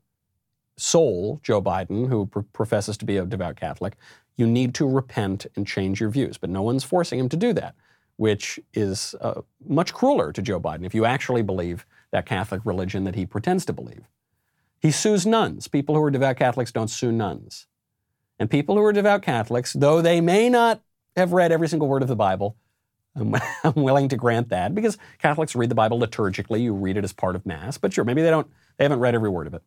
soul, 0.78 1.40
Joe 1.44 1.62
Biden, 1.62 2.10
who 2.10 2.28
pr- 2.28 2.42
professes 2.54 2.98
to 2.98 3.06
be 3.06 3.18
a 3.18 3.26
devout 3.26 3.56
Catholic. 3.56 3.96
You 4.36 4.48
need 4.48 4.74
to 4.76 4.88
repent 4.88 5.46
and 5.56 5.68
change 5.68 6.00
your 6.00 6.10
views. 6.10 6.38
But 6.38 6.50
no 6.50 6.62
one's 6.62 6.84
forcing 6.84 7.20
him 7.20 7.30
to 7.30 7.38
do 7.38 7.54
that, 7.54 7.76
which 8.16 8.60
is 8.74 9.16
uh, 9.22 9.42
much 9.68 9.94
crueler 9.94 10.32
to 10.32 10.42
Joe 10.42 10.60
Biden 10.60 10.86
if 10.86 10.96
you 10.96 11.06
actually 11.06 11.42
believe 11.42 11.86
that 12.12 12.26
Catholic 12.26 12.62
religion 12.66 13.04
that 13.04 13.16
he 13.16 13.26
pretends 13.26 13.66
to 13.66 13.74
believe. 13.74 14.08
He 14.80 14.92
sues 14.92 15.26
nuns. 15.26 15.68
People 15.68 15.96
who 15.96 16.04
are 16.04 16.12
devout 16.12 16.38
Catholics 16.38 16.72
don't 16.72 16.90
sue 16.90 17.12
nuns. 17.12 17.68
And 18.40 18.50
people 18.50 18.76
who 18.76 18.84
are 18.84 18.94
devout 18.94 19.22
Catholics, 19.22 19.74
though 19.74 20.02
they 20.02 20.20
may 20.20 20.50
not 20.50 20.82
have 21.16 21.32
read 21.32 21.52
every 21.52 21.68
single 21.68 21.88
word 21.88 22.02
of 22.02 22.08
the 22.08 22.16
Bible, 22.16 22.58
I'm, 23.16 23.36
I'm, 23.64 23.76
willing 23.76 24.10
to 24.10 24.18
grant 24.18 24.50
that 24.50 24.74
because 24.76 24.98
Catholics 25.20 25.56
read 25.56 25.70
the 25.70 25.76
Bible 25.76 26.00
liturgically. 26.00 26.62
You 26.62 26.74
read 26.74 26.98
it 26.98 27.04
as 27.04 27.14
part 27.14 27.36
of 27.36 27.46
Mass. 27.46 27.78
But 27.78 27.94
sure, 27.94 28.04
maybe 28.04 28.22
they 28.22 28.30
don't, 28.30 28.48
they 28.78 28.84
haven't 28.84 29.00
read 29.00 29.16
every 29.16 29.30
word 29.30 29.48
of 29.48 29.54
it. 29.54 29.64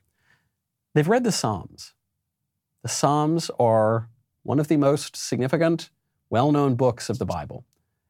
They've 0.95 1.09
read 1.09 1.25
the 1.25 1.33
Psalms. 1.33 1.95
The 2.83 2.89
Psalms 2.89 3.51
are 3.59 4.09
one 4.47 4.61
of 4.61 4.69
the 4.69 4.77
most 4.77 5.17
significant, 5.17 5.91
well 6.31 6.53
known 6.53 6.77
books 6.77 7.11
of 7.11 7.19
the 7.19 7.27
Bible. 7.27 7.65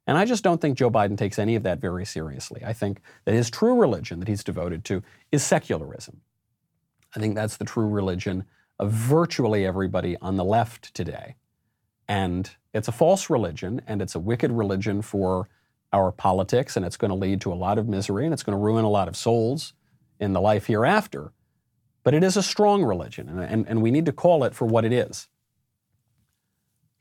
And 0.06 0.16
I 0.16 0.24
just 0.24 0.44
don't 0.44 0.60
think 0.60 0.78
Joe 0.78 0.90
Biden 0.90 1.16
takes 1.16 1.38
any 1.38 1.56
of 1.56 1.64
that 1.64 1.80
very 1.80 2.04
seriously. 2.04 2.62
I 2.64 2.72
think 2.72 3.00
that 3.24 3.34
his 3.34 3.50
true 3.50 3.74
religion 3.74 4.20
that 4.20 4.28
he's 4.28 4.44
devoted 4.44 4.84
to 4.84 5.02
is 5.32 5.42
secularism. 5.42 6.20
I 7.14 7.18
think 7.18 7.34
that's 7.34 7.56
the 7.56 7.64
true 7.64 7.88
religion 7.88 8.44
of 8.78 8.92
virtually 8.92 9.66
everybody 9.66 10.16
on 10.20 10.36
the 10.36 10.44
left 10.44 10.94
today. 10.94 11.36
And 12.06 12.48
it's 12.72 12.86
a 12.86 12.92
false 12.92 13.30
religion, 13.30 13.80
and 13.86 14.02
it's 14.02 14.14
a 14.14 14.20
wicked 14.20 14.52
religion 14.52 15.02
for 15.02 15.48
our 15.92 16.12
politics, 16.12 16.76
and 16.76 16.84
it's 16.84 16.98
going 16.98 17.08
to 17.08 17.16
lead 17.16 17.40
to 17.40 17.52
a 17.52 17.54
lot 17.54 17.78
of 17.78 17.88
misery, 17.88 18.24
and 18.26 18.34
it's 18.34 18.42
going 18.42 18.56
to 18.56 18.62
ruin 18.62 18.84
a 18.84 18.90
lot 18.90 19.08
of 19.08 19.16
souls 19.16 19.72
in 20.20 20.34
the 20.34 20.40
life 20.40 20.66
hereafter. 20.66 21.32
But 22.04 22.14
it 22.14 22.22
is 22.22 22.36
a 22.36 22.42
strong 22.42 22.84
religion, 22.84 23.28
and, 23.28 23.40
and, 23.40 23.66
and 23.66 23.82
we 23.82 23.90
need 23.90 24.04
to 24.06 24.12
call 24.12 24.44
it 24.44 24.54
for 24.54 24.66
what 24.66 24.84
it 24.84 24.92
is. 24.92 25.26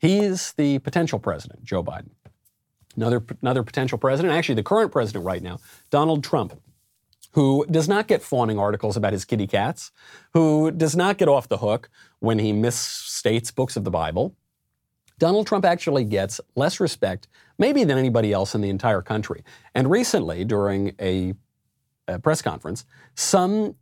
He's 0.06 0.52
the 0.52 0.78
potential 0.78 1.18
president, 1.18 1.64
Joe 1.64 1.82
Biden. 1.82 2.10
Another, 2.96 3.24
another 3.42 3.62
potential 3.62 3.98
president, 3.98 4.34
actually, 4.34 4.54
the 4.54 4.62
current 4.62 4.92
president 4.92 5.24
right 5.24 5.42
now, 5.42 5.58
Donald 5.90 6.22
Trump, 6.22 6.60
who 7.32 7.66
does 7.70 7.88
not 7.88 8.06
get 8.06 8.22
fawning 8.22 8.58
articles 8.58 8.96
about 8.96 9.12
his 9.12 9.24
kitty 9.24 9.46
cats, 9.46 9.90
who 10.32 10.70
does 10.70 10.96
not 10.96 11.18
get 11.18 11.28
off 11.28 11.48
the 11.48 11.58
hook 11.58 11.90
when 12.20 12.38
he 12.38 12.52
misstates 12.52 13.54
books 13.54 13.76
of 13.76 13.84
the 13.84 13.90
Bible. 13.90 14.34
Donald 15.18 15.46
Trump 15.46 15.64
actually 15.64 16.04
gets 16.04 16.40
less 16.54 16.78
respect, 16.78 17.26
maybe 17.58 17.84
than 17.84 17.98
anybody 17.98 18.32
else 18.32 18.54
in 18.54 18.60
the 18.60 18.70
entire 18.70 19.02
country. 19.02 19.42
And 19.74 19.90
recently, 19.90 20.44
during 20.44 20.94
a, 21.00 21.34
a 22.06 22.18
press 22.18 22.40
conference, 22.42 22.84
some 23.16 23.74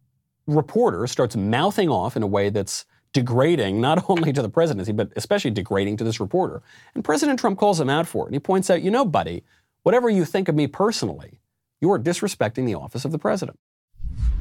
reporter 0.46 1.06
starts 1.06 1.36
mouthing 1.36 1.88
off 1.88 2.16
in 2.16 2.22
a 2.22 2.26
way 2.26 2.50
that's 2.50 2.86
degrading 3.14 3.80
not 3.80 4.04
only 4.10 4.34
to 4.34 4.42
the 4.42 4.50
presidency, 4.50 4.92
but 4.92 5.10
especially 5.16 5.50
degrading 5.50 5.96
to 5.96 6.04
this 6.04 6.20
reporter. 6.20 6.60
And 6.94 7.02
President 7.02 7.40
Trump 7.40 7.58
calls 7.58 7.80
him 7.80 7.88
out 7.88 8.06
for 8.06 8.24
it. 8.24 8.26
And 8.26 8.34
he 8.34 8.40
points 8.40 8.68
out, 8.68 8.82
you 8.82 8.90
know, 8.90 9.06
buddy, 9.06 9.42
whatever 9.82 10.10
you 10.10 10.26
think 10.26 10.48
of 10.48 10.54
me 10.54 10.66
personally, 10.66 11.40
you 11.80 11.90
are 11.90 11.98
disrespecting 11.98 12.66
the 12.66 12.74
office 12.74 13.06
of 13.06 13.12
the 13.12 13.18
president. 13.18 13.58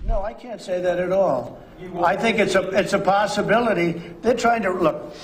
No, 0.05 0.21
I 0.21 0.33
can't 0.33 0.61
say 0.61 0.81
that 0.81 0.99
at 0.99 1.13
all. 1.13 1.63
I 2.03 2.17
think 2.17 2.37
it's 2.37 2.55
a 2.55 2.67
it's 2.69 2.93
a 2.93 2.99
possibility. 2.99 3.93
They're 4.21 4.35
trying 4.35 4.61
to 4.63 4.71
look 4.71 5.15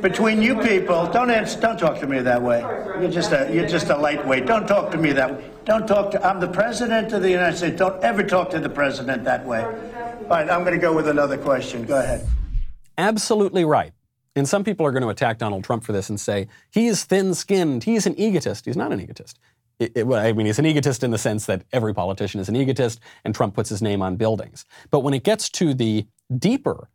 between 0.00 0.42
you 0.42 0.56
people. 0.60 1.06
Don't 1.12 1.30
answer, 1.30 1.60
don't 1.60 1.78
talk 1.78 2.00
to 2.00 2.06
me 2.06 2.20
that 2.20 2.42
way. 2.42 2.60
You're 3.00 3.10
just 3.10 3.32
a 3.32 3.48
you're 3.52 3.68
just 3.68 3.90
a 3.90 3.96
lightweight. 3.96 4.46
Don't 4.46 4.66
talk 4.66 4.90
to 4.90 4.98
me 4.98 5.12
that 5.12 5.36
way. 5.36 5.50
Don't 5.64 5.86
talk 5.86 6.10
to. 6.12 6.26
I'm 6.26 6.40
the 6.40 6.48
president 6.48 7.12
of 7.12 7.22
the 7.22 7.30
United 7.30 7.56
States. 7.56 7.78
Don't 7.78 8.02
ever 8.02 8.24
talk 8.24 8.50
to 8.50 8.60
the 8.60 8.68
president 8.68 9.24
that 9.24 9.46
way. 9.46 9.62
All 9.62 10.28
right, 10.28 10.50
I'm 10.50 10.62
going 10.62 10.74
to 10.74 10.80
go 10.80 10.92
with 10.92 11.08
another 11.08 11.38
question. 11.38 11.84
Go 11.84 11.98
ahead. 11.98 12.26
Absolutely 12.96 13.64
right. 13.64 13.92
And 14.36 14.48
some 14.48 14.64
people 14.64 14.84
are 14.84 14.90
going 14.90 15.02
to 15.02 15.08
attack 15.08 15.38
Donald 15.38 15.64
Trump 15.64 15.84
for 15.84 15.92
this 15.92 16.08
and 16.08 16.18
say 16.18 16.48
he's 16.70 17.04
thin-skinned. 17.04 17.84
He's 17.84 18.06
an 18.06 18.18
egotist. 18.18 18.64
He's 18.64 18.76
not 18.76 18.92
an 18.92 19.00
egotist. 19.00 19.38
It, 19.78 19.92
it, 19.96 20.06
I 20.06 20.32
mean, 20.32 20.46
he's 20.46 20.58
an 20.58 20.66
egotist 20.66 21.02
in 21.02 21.10
the 21.10 21.18
sense 21.18 21.46
that 21.46 21.64
every 21.72 21.94
politician 21.94 22.40
is 22.40 22.48
an 22.48 22.56
egotist, 22.56 23.00
and 23.24 23.34
Trump 23.34 23.54
puts 23.54 23.68
his 23.68 23.82
name 23.82 24.02
on 24.02 24.16
buildings. 24.16 24.64
But 24.90 25.00
when 25.00 25.14
it 25.14 25.24
gets 25.24 25.48
to 25.50 25.74
the 25.74 26.06
deeper 26.36 26.88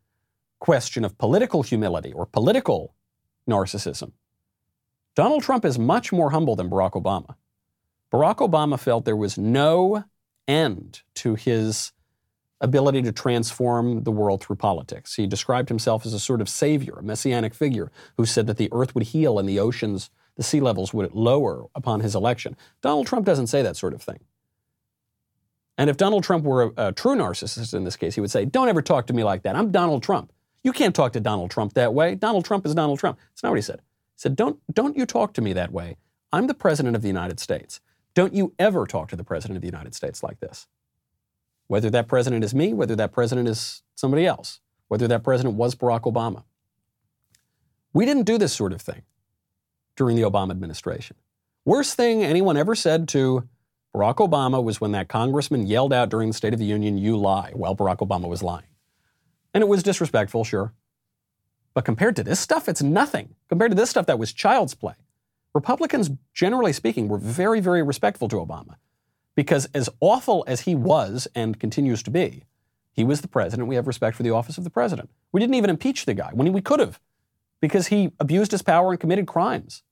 question 0.60 1.04
of 1.06 1.18
political 1.18 1.64
humility 1.64 2.14
or 2.14 2.26
political 2.26 2.94
narcissism, 3.50 4.14
Donald 5.16 5.44
Trump 5.44 5.66
is 5.66 5.78
much 5.78 6.12
more 6.12 6.32
humble 6.32 6.56
than 6.56 6.70
Barack 6.70 6.92
Obama. 6.92 7.36
Barack 8.12 8.38
Obama 8.38 8.80
felt 8.80 9.06
there 9.06 9.16
was 9.16 9.38
no 9.38 10.06
end 10.48 11.02
to 11.16 11.36
his 11.36 11.92
ability 12.62 13.02
to 13.04 13.12
transform 13.12 14.04
the 14.04 14.12
world 14.12 14.44
through 14.44 14.56
politics. 14.58 15.16
He 15.16 15.28
described 15.28 15.70
himself 15.70 16.06
as 16.06 16.14
a 16.14 16.20
sort 16.20 16.42
of 16.42 16.50
savior, 16.50 16.96
a 17.00 17.04
messianic 17.04 17.54
figure 17.54 17.92
who 18.18 18.26
said 18.26 18.48
that 18.48 18.58
the 18.58 18.70
earth 18.72 18.94
would 18.96 19.06
heal 19.06 19.40
and 19.40 19.48
the 19.48 19.60
oceans, 19.60 20.10
the 20.36 20.44
sea 20.44 20.60
levels 20.60 20.94
would 20.94 21.14
lower 21.14 21.66
upon 21.74 22.02
his 22.02 22.16
election. 22.16 22.56
Donald 22.82 23.08
Trump 23.08 23.26
doesn't 23.26 23.48
say 23.48 23.62
that 23.62 23.78
sort 23.78 23.94
of 23.94 24.02
thing. 24.02 24.20
And 25.78 25.90
if 25.90 25.96
Donald 25.96 26.26
Trump 26.26 26.44
were 26.44 26.74
a, 26.76 26.88
a 26.88 26.92
true 26.92 27.16
narcissist 27.16 27.74
in 27.74 27.86
this 27.86 27.96
case, 27.96 28.16
he 28.16 28.22
would 28.22 28.32
say, 28.32 28.44
Don't 28.44 28.68
ever 28.68 28.82
talk 28.82 29.08
to 29.08 29.14
me 29.14 29.24
like 29.24 29.44
that. 29.44 29.56
I'm 29.56 29.72
Donald 29.72 30.04
Trump. 30.04 30.34
You 30.62 30.74
can't 30.74 30.94
talk 30.94 31.14
to 31.14 31.22
Donald 31.22 31.52
Trump 31.52 31.74
that 31.74 31.94
way. 31.94 32.16
Donald 32.16 32.44
Trump 32.44 32.66
is 32.66 32.76
Donald 32.76 33.00
Trump. 33.00 33.18
That's 33.32 33.44
not 33.44 33.50
what 33.50 33.56
he 33.56 33.62
said. 33.62 33.80
He 33.80 34.18
said, 34.18 34.36
Don't, 34.36 34.60
don't 34.74 34.98
you 34.98 35.06
talk 35.06 35.34
to 35.36 35.42
me 35.42 35.54
that 35.54 35.72
way. 35.72 35.96
I'm 36.34 36.48
the 36.48 36.54
President 36.54 36.98
of 36.98 37.02
the 37.02 37.08
United 37.08 37.40
States. 37.40 37.80
Don't 38.14 38.34
you 38.34 38.54
ever 38.60 38.86
talk 38.86 39.08
to 39.10 39.16
the 39.16 39.24
President 39.24 39.56
of 39.56 39.62
the 39.62 39.68
United 39.68 39.96
States 39.96 40.22
like 40.22 40.42
this. 40.42 40.68
Whether 41.70 41.92
that 41.92 42.08
president 42.08 42.44
is 42.44 42.54
me, 42.54 42.74
whether 42.74 42.96
that 42.96 43.12
president 43.12 43.48
is 43.48 43.84
somebody 43.94 44.26
else, 44.26 44.60
whether 44.88 45.08
that 45.08 45.24
president 45.24 45.56
was 45.56 45.76
Barack 45.76 46.02
Obama. 46.02 46.44
We 47.94 48.06
didn't 48.06 48.24
do 48.24 48.40
this 48.40 48.54
sort 48.54 48.74
of 48.74 48.82
thing 48.82 49.04
during 49.96 50.16
the 50.16 50.24
Obama 50.24 50.50
administration. 50.50 51.16
Worst 51.66 51.96
thing 51.96 52.24
anyone 52.24 52.58
ever 52.58 52.74
said 52.74 53.08
to 53.10 53.48
Barack 53.96 54.16
Obama 54.16 54.64
was 54.64 54.82
when 54.82 54.94
that 54.94 55.10
congressman 55.10 55.68
yelled 55.68 55.94
out 55.94 56.10
during 56.10 56.30
the 56.30 56.34
State 56.34 56.54
of 56.54 56.60
the 56.60 56.66
Union, 56.66 56.98
You 56.98 57.16
lie, 57.18 57.52
while 57.54 57.76
Barack 57.76 57.98
Obama 57.98 58.28
was 58.28 58.42
lying. 58.42 58.66
And 59.54 59.62
it 59.62 59.68
was 59.68 59.84
disrespectful, 59.84 60.44
sure. 60.44 60.74
But 61.76 61.86
compared 61.86 62.16
to 62.16 62.24
this 62.24 62.40
stuff, 62.40 62.68
it's 62.68 62.82
nothing. 62.82 63.36
Compared 63.48 63.70
to 63.70 63.76
this 63.76 63.92
stuff, 63.92 64.08
that 64.08 64.18
was 64.18 64.34
child's 64.34 64.74
play. 64.74 64.96
Republicans, 65.54 66.10
generally 66.34 66.74
speaking, 66.74 67.08
were 67.08 67.20
very, 67.20 67.60
very 67.60 67.84
respectful 67.84 68.28
to 68.30 68.38
Obama. 68.38 68.78
Because 69.36 69.70
as 69.74 69.90
awful 70.00 70.44
as 70.48 70.62
he 70.62 70.76
was 70.76 71.28
and 71.36 71.60
continues 71.60 72.04
to 72.04 72.12
be, 72.12 72.44
he 72.92 73.04
was 73.04 73.22
the 73.22 73.28
president. 73.28 73.70
We 73.70 73.76
have 73.76 73.88
respect 73.88 74.18
for 74.18 74.24
the 74.24 74.32
office 74.32 74.58
of 74.58 74.64
the 74.64 74.70
president. 74.70 75.10
We 75.32 75.40
didn't 75.40 75.56
even 75.56 75.70
impeach 75.70 76.06
the 76.06 76.14
guy 76.14 76.32
when 76.34 76.52
we 76.52 76.62
could 76.62 76.80
have, 76.80 77.00
because 77.62 77.88
he 77.88 78.12
abused 78.20 78.52
his 78.52 78.62
power 78.62 78.92
and 78.92 79.00
committed 79.00 79.28
crimes. 79.28 79.84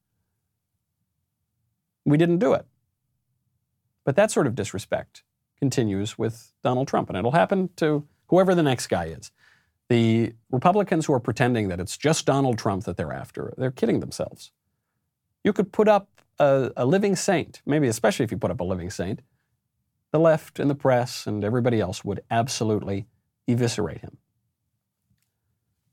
We 2.04 2.18
didn't 2.18 2.40
do 2.40 2.54
it. 2.54 2.66
But 4.04 4.16
that 4.16 4.32
sort 4.32 4.48
of 4.48 4.56
disrespect 4.56 5.24
continues 5.60 6.18
with 6.18 6.54
Donald 6.64 6.88
Trump, 6.88 7.10
and 7.10 7.18
it'll 7.18 7.32
happen 7.32 7.70
to 7.78 8.06
whoever 8.28 8.56
the 8.56 8.64
next 8.64 8.88
guy 8.88 9.06
is. 9.06 9.32
The 9.90 10.34
Republicans 10.52 11.06
who 11.06 11.14
are 11.14 11.20
pretending 11.20 11.70
that 11.70 11.80
it's 11.80 11.98
just 11.98 12.26
Donald 12.26 12.58
Trump 12.58 12.84
that 12.86 12.98
they're 12.98 13.14
after, 13.14 13.54
they're 13.58 13.72
kidding 13.72 14.00
themselves. 14.00 14.52
You 15.44 15.54
could 15.54 15.72
put 15.72 15.88
up 15.88 16.17
a, 16.40 16.72
a 16.78 16.86
living 16.86 17.16
saint, 17.16 17.62
maybe 17.66 17.88
especially 17.88 18.24
if 18.24 18.32
you 18.32 18.38
put 18.38 18.52
up 18.52 18.60
a 18.60 18.64
living 18.64 18.90
saint, 18.90 19.22
the 20.12 20.20
left 20.20 20.60
and 20.60 20.70
the 20.70 20.76
press 20.76 21.28
and 21.28 21.44
everybody 21.44 21.82
else 21.82 22.04
would 22.04 22.22
absolutely 22.32 23.08
eviscerate 23.48 24.00
him. 24.00 24.18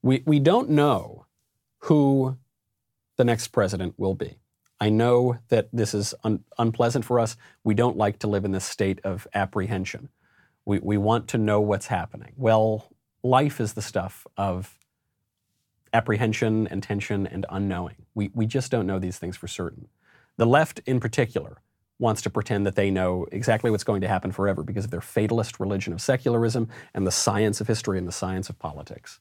We, 0.02 0.22
we 0.26 0.38
don't 0.38 0.70
know 0.70 1.26
who 1.78 2.36
the 3.16 3.24
next 3.24 3.48
president 3.48 3.94
will 3.96 4.14
be. 4.14 4.38
I 4.80 4.90
know 4.90 5.38
that 5.48 5.68
this 5.72 5.94
is 5.94 6.14
un- 6.24 6.44
unpleasant 6.58 7.04
for 7.04 7.18
us. 7.18 7.36
We 7.62 7.74
don't 7.74 7.96
like 7.96 8.18
to 8.20 8.26
live 8.26 8.44
in 8.44 8.52
this 8.52 8.64
state 8.64 9.00
of 9.04 9.26
apprehension. 9.34 10.10
We, 10.64 10.78
we 10.78 10.98
want 10.98 11.28
to 11.28 11.38
know 11.38 11.60
what's 11.60 11.86
happening. 11.86 12.32
Well, 12.36 12.90
life 13.22 13.60
is 13.60 13.74
the 13.74 13.82
stuff 13.82 14.26
of 14.36 14.78
apprehension 15.92 16.66
and 16.66 16.82
tension 16.82 17.26
and 17.26 17.46
unknowing. 17.48 18.06
We, 18.14 18.30
we 18.34 18.46
just 18.46 18.70
don't 18.70 18.86
know 18.86 18.98
these 18.98 19.18
things 19.18 19.36
for 19.36 19.46
certain. 19.46 19.88
The 20.36 20.46
left, 20.46 20.80
in 20.86 21.00
particular, 21.00 21.60
wants 21.98 22.22
to 22.22 22.30
pretend 22.30 22.66
that 22.66 22.74
they 22.74 22.90
know 22.90 23.26
exactly 23.30 23.70
what's 23.70 23.84
going 23.84 24.00
to 24.00 24.08
happen 24.08 24.32
forever 24.32 24.62
because 24.62 24.84
of 24.84 24.90
their 24.90 25.00
fatalist 25.00 25.60
religion 25.60 25.92
of 25.92 26.00
secularism 26.00 26.68
and 26.92 27.06
the 27.06 27.12
science 27.12 27.60
of 27.60 27.68
history 27.68 27.98
and 27.98 28.08
the 28.08 28.12
science 28.12 28.48
of 28.48 28.58
politics. 28.58 29.20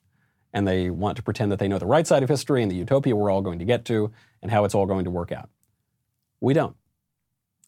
And 0.53 0.68
they 0.68 0.89
want 0.89 1.16
to 1.18 1.24
pretend 1.24 1.51
that 1.51 1.59
they 1.59 1.68
know 1.68 1.80
the 1.80 1.86
right 1.86 2.05
side 2.05 2.24
of 2.24 2.30
history 2.30 2.61
and 2.61 2.72
the 2.72 2.76
utopia 2.76 3.16
we're 3.16 3.32
all 3.32 3.41
going 3.41 3.59
to 3.59 3.66
get 3.66 3.86
to 3.86 4.11
and 4.41 4.51
how 4.51 4.66
it's 4.66 4.76
all 4.76 4.86
going 4.86 5.05
to 5.05 5.11
work 5.11 5.32
out. 5.32 5.49
We 6.41 6.53
don't. 6.53 6.76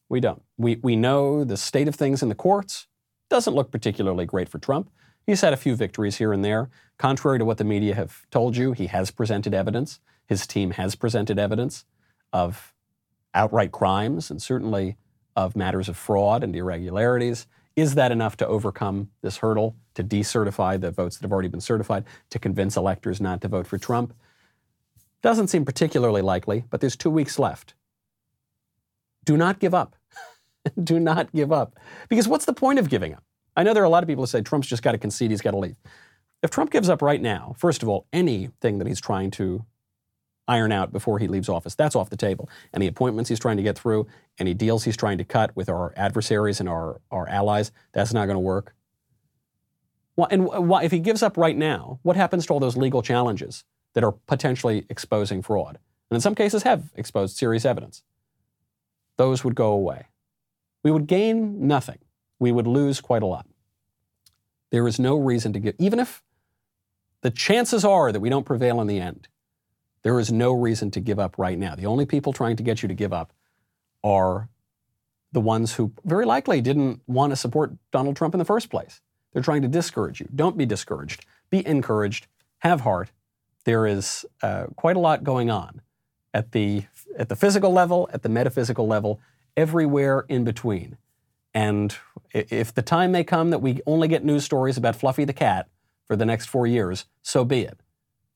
We 0.09 0.19
don't. 0.19 0.43
We, 0.57 0.77
we 0.83 0.95
know 0.95 1.43
the 1.43 1.57
state 1.57 1.87
of 1.87 1.95
things 1.95 2.21
in 2.21 2.29
the 2.29 2.35
courts 2.35 2.87
doesn't 3.29 3.53
look 3.53 3.71
particularly 3.71 4.25
great 4.25 4.49
for 4.49 4.59
Trump. 4.59 4.91
He's 5.25 5.41
had 5.41 5.53
a 5.53 5.57
few 5.57 5.75
victories 5.75 6.17
here 6.17 6.31
and 6.31 6.45
there. 6.45 6.69
Contrary 6.99 7.39
to 7.39 7.45
what 7.45 7.57
the 7.57 7.63
media 7.63 7.95
have 7.95 8.29
told 8.29 8.55
you, 8.55 8.73
he 8.73 8.87
has 8.87 9.09
presented 9.09 9.53
evidence. 9.53 9.99
His 10.27 10.45
team 10.45 10.71
has 10.71 10.95
presented 10.95 11.39
evidence 11.39 11.85
of 12.31 12.74
outright 13.35 13.71
crimes 13.71 14.31
and 14.31 14.41
certainly 14.41 14.97
of 15.35 15.55
matters 15.55 15.89
of 15.89 15.97
fraud 15.97 16.43
and 16.43 16.55
irregularities. 16.55 17.47
Is 17.75 17.95
that 17.95 18.11
enough 18.11 18.37
to 18.37 18.47
overcome 18.47 19.09
this 19.21 19.37
hurdle, 19.37 19.75
to 19.95 20.03
decertify 20.03 20.79
the 20.79 20.91
votes 20.91 21.17
that 21.17 21.23
have 21.23 21.33
already 21.33 21.49
been 21.49 21.61
certified, 21.61 22.05
to 22.29 22.39
convince 22.39 22.77
electors 22.77 23.19
not 23.19 23.41
to 23.41 23.49
vote 23.49 23.67
for 23.67 23.77
Trump? 23.77 24.13
Doesn't 25.21 25.47
seem 25.47 25.65
particularly 25.65 26.21
likely, 26.21 26.63
but 26.69 26.79
there's 26.79 26.95
two 26.95 27.09
weeks 27.09 27.37
left. 27.37 27.73
Do 29.25 29.35
not 29.35 29.59
give 29.59 29.73
up. 29.73 29.95
Do 30.83 30.99
not 30.99 31.33
give 31.33 31.51
up. 31.51 31.77
Because 32.07 32.27
what's 32.27 32.45
the 32.45 32.53
point 32.53 32.79
of 32.79 32.89
giving 32.89 33.13
up? 33.13 33.23
I 33.57 33.63
know 33.63 33.73
there 33.73 33.83
are 33.83 33.87
a 33.87 33.89
lot 33.89 34.03
of 34.03 34.07
people 34.07 34.23
who 34.23 34.27
say 34.27 34.41
Trump's 34.41 34.67
just 34.67 34.83
got 34.83 34.93
to 34.93 34.97
concede, 34.97 35.31
he's 35.31 35.41
got 35.41 35.51
to 35.51 35.57
leave. 35.57 35.77
If 36.43 36.51
Trump 36.51 36.71
gives 36.71 36.89
up 36.89 37.01
right 37.01 37.21
now, 37.21 37.55
first 37.57 37.83
of 37.83 37.89
all, 37.89 38.05
anything 38.13 38.77
that 38.77 38.87
he's 38.87 39.01
trying 39.01 39.31
to 39.31 39.65
iron 40.47 40.71
out 40.71 40.91
before 40.91 41.19
he 41.19 41.27
leaves 41.27 41.49
office, 41.49 41.75
that's 41.75 41.95
off 41.95 42.09
the 42.09 42.17
table. 42.17 42.49
Any 42.73 42.87
appointments 42.87 43.29
he's 43.29 43.39
trying 43.39 43.57
to 43.57 43.63
get 43.63 43.77
through, 43.77 44.07
any 44.37 44.53
deals 44.53 44.83
he's 44.83 44.97
trying 44.97 45.17
to 45.17 45.23
cut 45.23 45.55
with 45.55 45.69
our 45.69 45.93
adversaries 45.95 46.59
and 46.59 46.69
our, 46.69 47.01
our 47.11 47.27
allies, 47.29 47.71
that's 47.93 48.13
not 48.13 48.25
going 48.25 48.35
to 48.35 48.39
work. 48.39 48.73
And 50.29 50.45
why, 50.45 50.83
if 50.83 50.91
he 50.91 50.99
gives 50.99 51.21
up 51.21 51.35
right 51.35 51.57
now, 51.57 51.99
what 52.03 52.15
happens 52.15 52.45
to 52.45 52.53
all 52.53 52.59
those 52.59 52.77
legal 52.77 53.01
challenges 53.01 53.65
that 53.93 54.03
are 54.03 54.13
potentially 54.13 54.85
exposing 54.89 55.41
fraud? 55.41 55.77
And 56.09 56.15
in 56.15 56.21
some 56.21 56.35
cases 56.35 56.63
have 56.63 56.91
exposed 56.95 57.35
serious 57.35 57.65
evidence. 57.65 58.03
Those 59.17 59.43
would 59.43 59.55
go 59.55 59.71
away. 59.71 60.07
We 60.83 60.91
would 60.91 61.07
gain 61.07 61.67
nothing. 61.67 61.99
We 62.39 62.51
would 62.51 62.67
lose 62.67 63.01
quite 63.01 63.23
a 63.23 63.25
lot. 63.25 63.47
There 64.71 64.87
is 64.87 64.99
no 64.99 65.17
reason 65.17 65.51
to 65.53 65.59
give, 65.59 65.75
even 65.79 65.99
if 65.99 66.23
the 67.21 67.31
chances 67.31 67.83
are 67.83 68.11
that 68.11 68.19
we 68.19 68.29
don't 68.29 68.45
prevail 68.45 68.79
in 68.81 68.87
the 68.87 68.99
end, 68.99 69.27
there 70.05 70.19
is 70.19 70.31
no 70.31 70.53
reason 70.53 70.91
to 70.91 70.99
give 70.99 71.17
up 71.17 71.39
right 71.39 71.57
now. 71.57 71.73
The 71.73 71.87
only 71.87 72.05
people 72.05 72.31
trying 72.31 72.57
to 72.57 72.63
get 72.63 72.83
you 72.83 72.87
to 72.87 72.93
give 72.93 73.11
up 73.11 73.33
are 74.03 74.49
the 75.31 75.41
ones 75.41 75.73
who 75.73 75.93
very 76.03 76.25
likely 76.27 76.61
didn't 76.61 77.01
want 77.07 77.31
to 77.31 77.35
support 77.35 77.73
Donald 77.91 78.15
Trump 78.15 78.35
in 78.35 78.37
the 78.37 78.45
first 78.45 78.69
place. 78.69 79.01
They're 79.33 79.41
trying 79.41 79.63
to 79.63 79.67
discourage 79.67 80.19
you. 80.19 80.29
Don't 80.35 80.59
be 80.59 80.65
discouraged. 80.67 81.25
Be 81.49 81.65
encouraged. 81.65 82.27
Have 82.59 82.81
heart. 82.81 83.09
There 83.63 83.87
is 83.87 84.27
uh, 84.43 84.67
quite 84.75 84.95
a 84.95 84.99
lot 84.99 85.23
going 85.23 85.49
on 85.49 85.81
at 86.35 86.51
the, 86.51 86.83
at 87.17 87.27
the 87.27 87.35
physical 87.35 87.73
level, 87.73 88.07
at 88.13 88.21
the 88.21 88.29
metaphysical 88.29 88.85
level, 88.85 89.19
everywhere 89.57 90.23
in 90.29 90.43
between. 90.43 90.97
And 91.51 91.97
if 92.31 92.71
the 92.71 92.83
time 92.83 93.11
may 93.11 93.23
come 93.23 93.49
that 93.49 93.59
we 93.59 93.81
only 93.87 94.07
get 94.07 94.23
news 94.23 94.43
stories 94.43 94.77
about 94.77 94.95
Fluffy 94.95 95.25
the 95.25 95.33
cat 95.33 95.67
for 96.05 96.15
the 96.15 96.27
next 96.27 96.45
four 96.45 96.67
years, 96.67 97.05
so 97.23 97.43
be 97.43 97.61
it. 97.61 97.79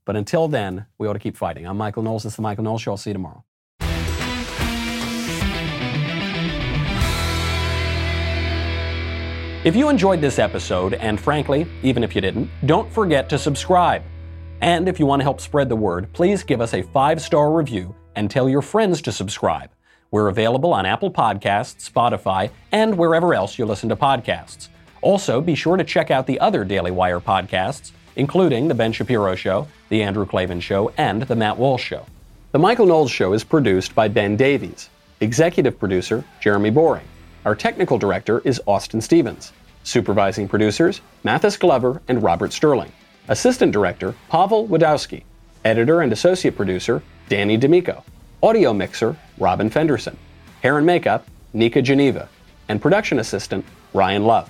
But 0.10 0.16
until 0.16 0.48
then, 0.48 0.88
we 0.98 1.08
ought 1.08 1.14
to 1.14 1.20
keep 1.20 1.38
fighting. 1.38 1.68
I'm 1.68 1.78
Michael 1.78 2.02
Knowles. 2.02 2.24
This 2.24 2.34
is 2.34 2.38
The 2.38 2.42
Michael 2.42 2.64
Knowles 2.64 2.82
Show. 2.82 2.90
I'll 2.90 2.98
see 2.98 3.12
you 3.12 3.14
tomorrow. 3.14 3.44
If 9.64 9.76
you 9.76 9.88
enjoyed 9.88 10.20
this 10.20 10.40
episode, 10.40 10.96
and 10.96 11.20
frankly, 11.20 11.68
even 11.84 12.04
if 12.04 12.16
you 12.16 12.22
didn't, 12.22 12.50
don't 12.66 12.92
forget 12.92 13.30
to 13.30 13.38
subscribe. 13.38 14.02
And 14.62 14.90
if 14.90 15.00
you 15.00 15.06
want 15.06 15.20
to 15.20 15.26
help 15.26 15.40
spread 15.40 15.70
the 15.70 15.76
word, 15.76 16.12
please 16.12 16.42
give 16.42 16.60
us 16.60 16.74
a 16.74 16.82
five 16.82 17.22
star 17.22 17.54
review 17.54 17.94
and 18.16 18.32
tell 18.32 18.50
your 18.50 18.64
friends 18.64 19.04
to 19.04 19.12
subscribe. 19.12 19.70
We're 20.10 20.30
available 20.30 20.74
on 20.74 20.88
Apple 20.88 21.12
Podcasts, 21.12 21.88
Spotify, 21.88 22.50
and 22.72 22.98
wherever 22.98 23.36
else 23.36 23.60
you 23.60 23.68
listen 23.68 23.90
to 23.90 23.96
podcasts. 23.96 24.70
Also, 25.02 25.40
be 25.40 25.54
sure 25.54 25.78
to 25.78 25.84
check 25.84 26.10
out 26.10 26.26
the 26.26 26.40
other 26.40 26.66
Daily 26.66 26.90
Wire 26.90 27.20
podcasts, 27.20 27.92
including 28.20 28.68
The 28.68 28.76
Ben 28.76 28.92
Shapiro 28.92 29.34
Show, 29.36 29.66
The 29.88 30.04
Andrew 30.04 30.26
Klavan 30.26 30.60
Show, 30.60 30.92
and 30.98 31.22
The 31.22 31.38
Matt 31.38 31.58
Walsh 31.58 31.86
Show. 31.86 32.06
The 32.52 32.60
Michael 32.60 32.86
Knowles 32.86 33.10
Show 33.10 33.32
is 33.32 33.46
produced 33.46 33.96
by 33.96 34.10
Ben 34.10 34.36
Davies. 34.36 34.90
Executive 35.22 35.80
producer, 35.80 36.26
Jeremy 36.42 36.70
Boring. 36.70 37.06
Our 37.46 37.56
technical 37.56 37.98
director 37.98 38.42
is 38.44 38.62
Austin 38.68 39.00
Stevens. 39.00 39.54
Supervising 39.84 40.50
producers, 40.50 41.00
Mathis 41.24 41.56
Glover 41.56 42.02
and 42.10 42.22
Robert 42.22 42.52
Sterling. 42.52 42.92
Assistant 43.30 43.72
director, 43.72 44.14
Pavel 44.28 44.68
Wadowski. 44.68 45.24
Editor 45.64 46.02
and 46.02 46.12
associate 46.12 46.58
producer, 46.58 47.02
Danny 47.30 47.56
D'Amico. 47.56 48.04
Audio 48.44 48.74
mixer, 48.74 49.16
Robin 49.38 49.70
Fenderson. 49.70 50.18
Hair 50.62 50.80
and 50.80 50.86
makeup, 50.86 51.26
Nika 51.54 51.82
Geneva. 51.82 52.28
And 52.68 52.82
production 52.82 53.20
assistant, 53.20 53.64
Ryan 53.94 54.26
Love. 54.26 54.50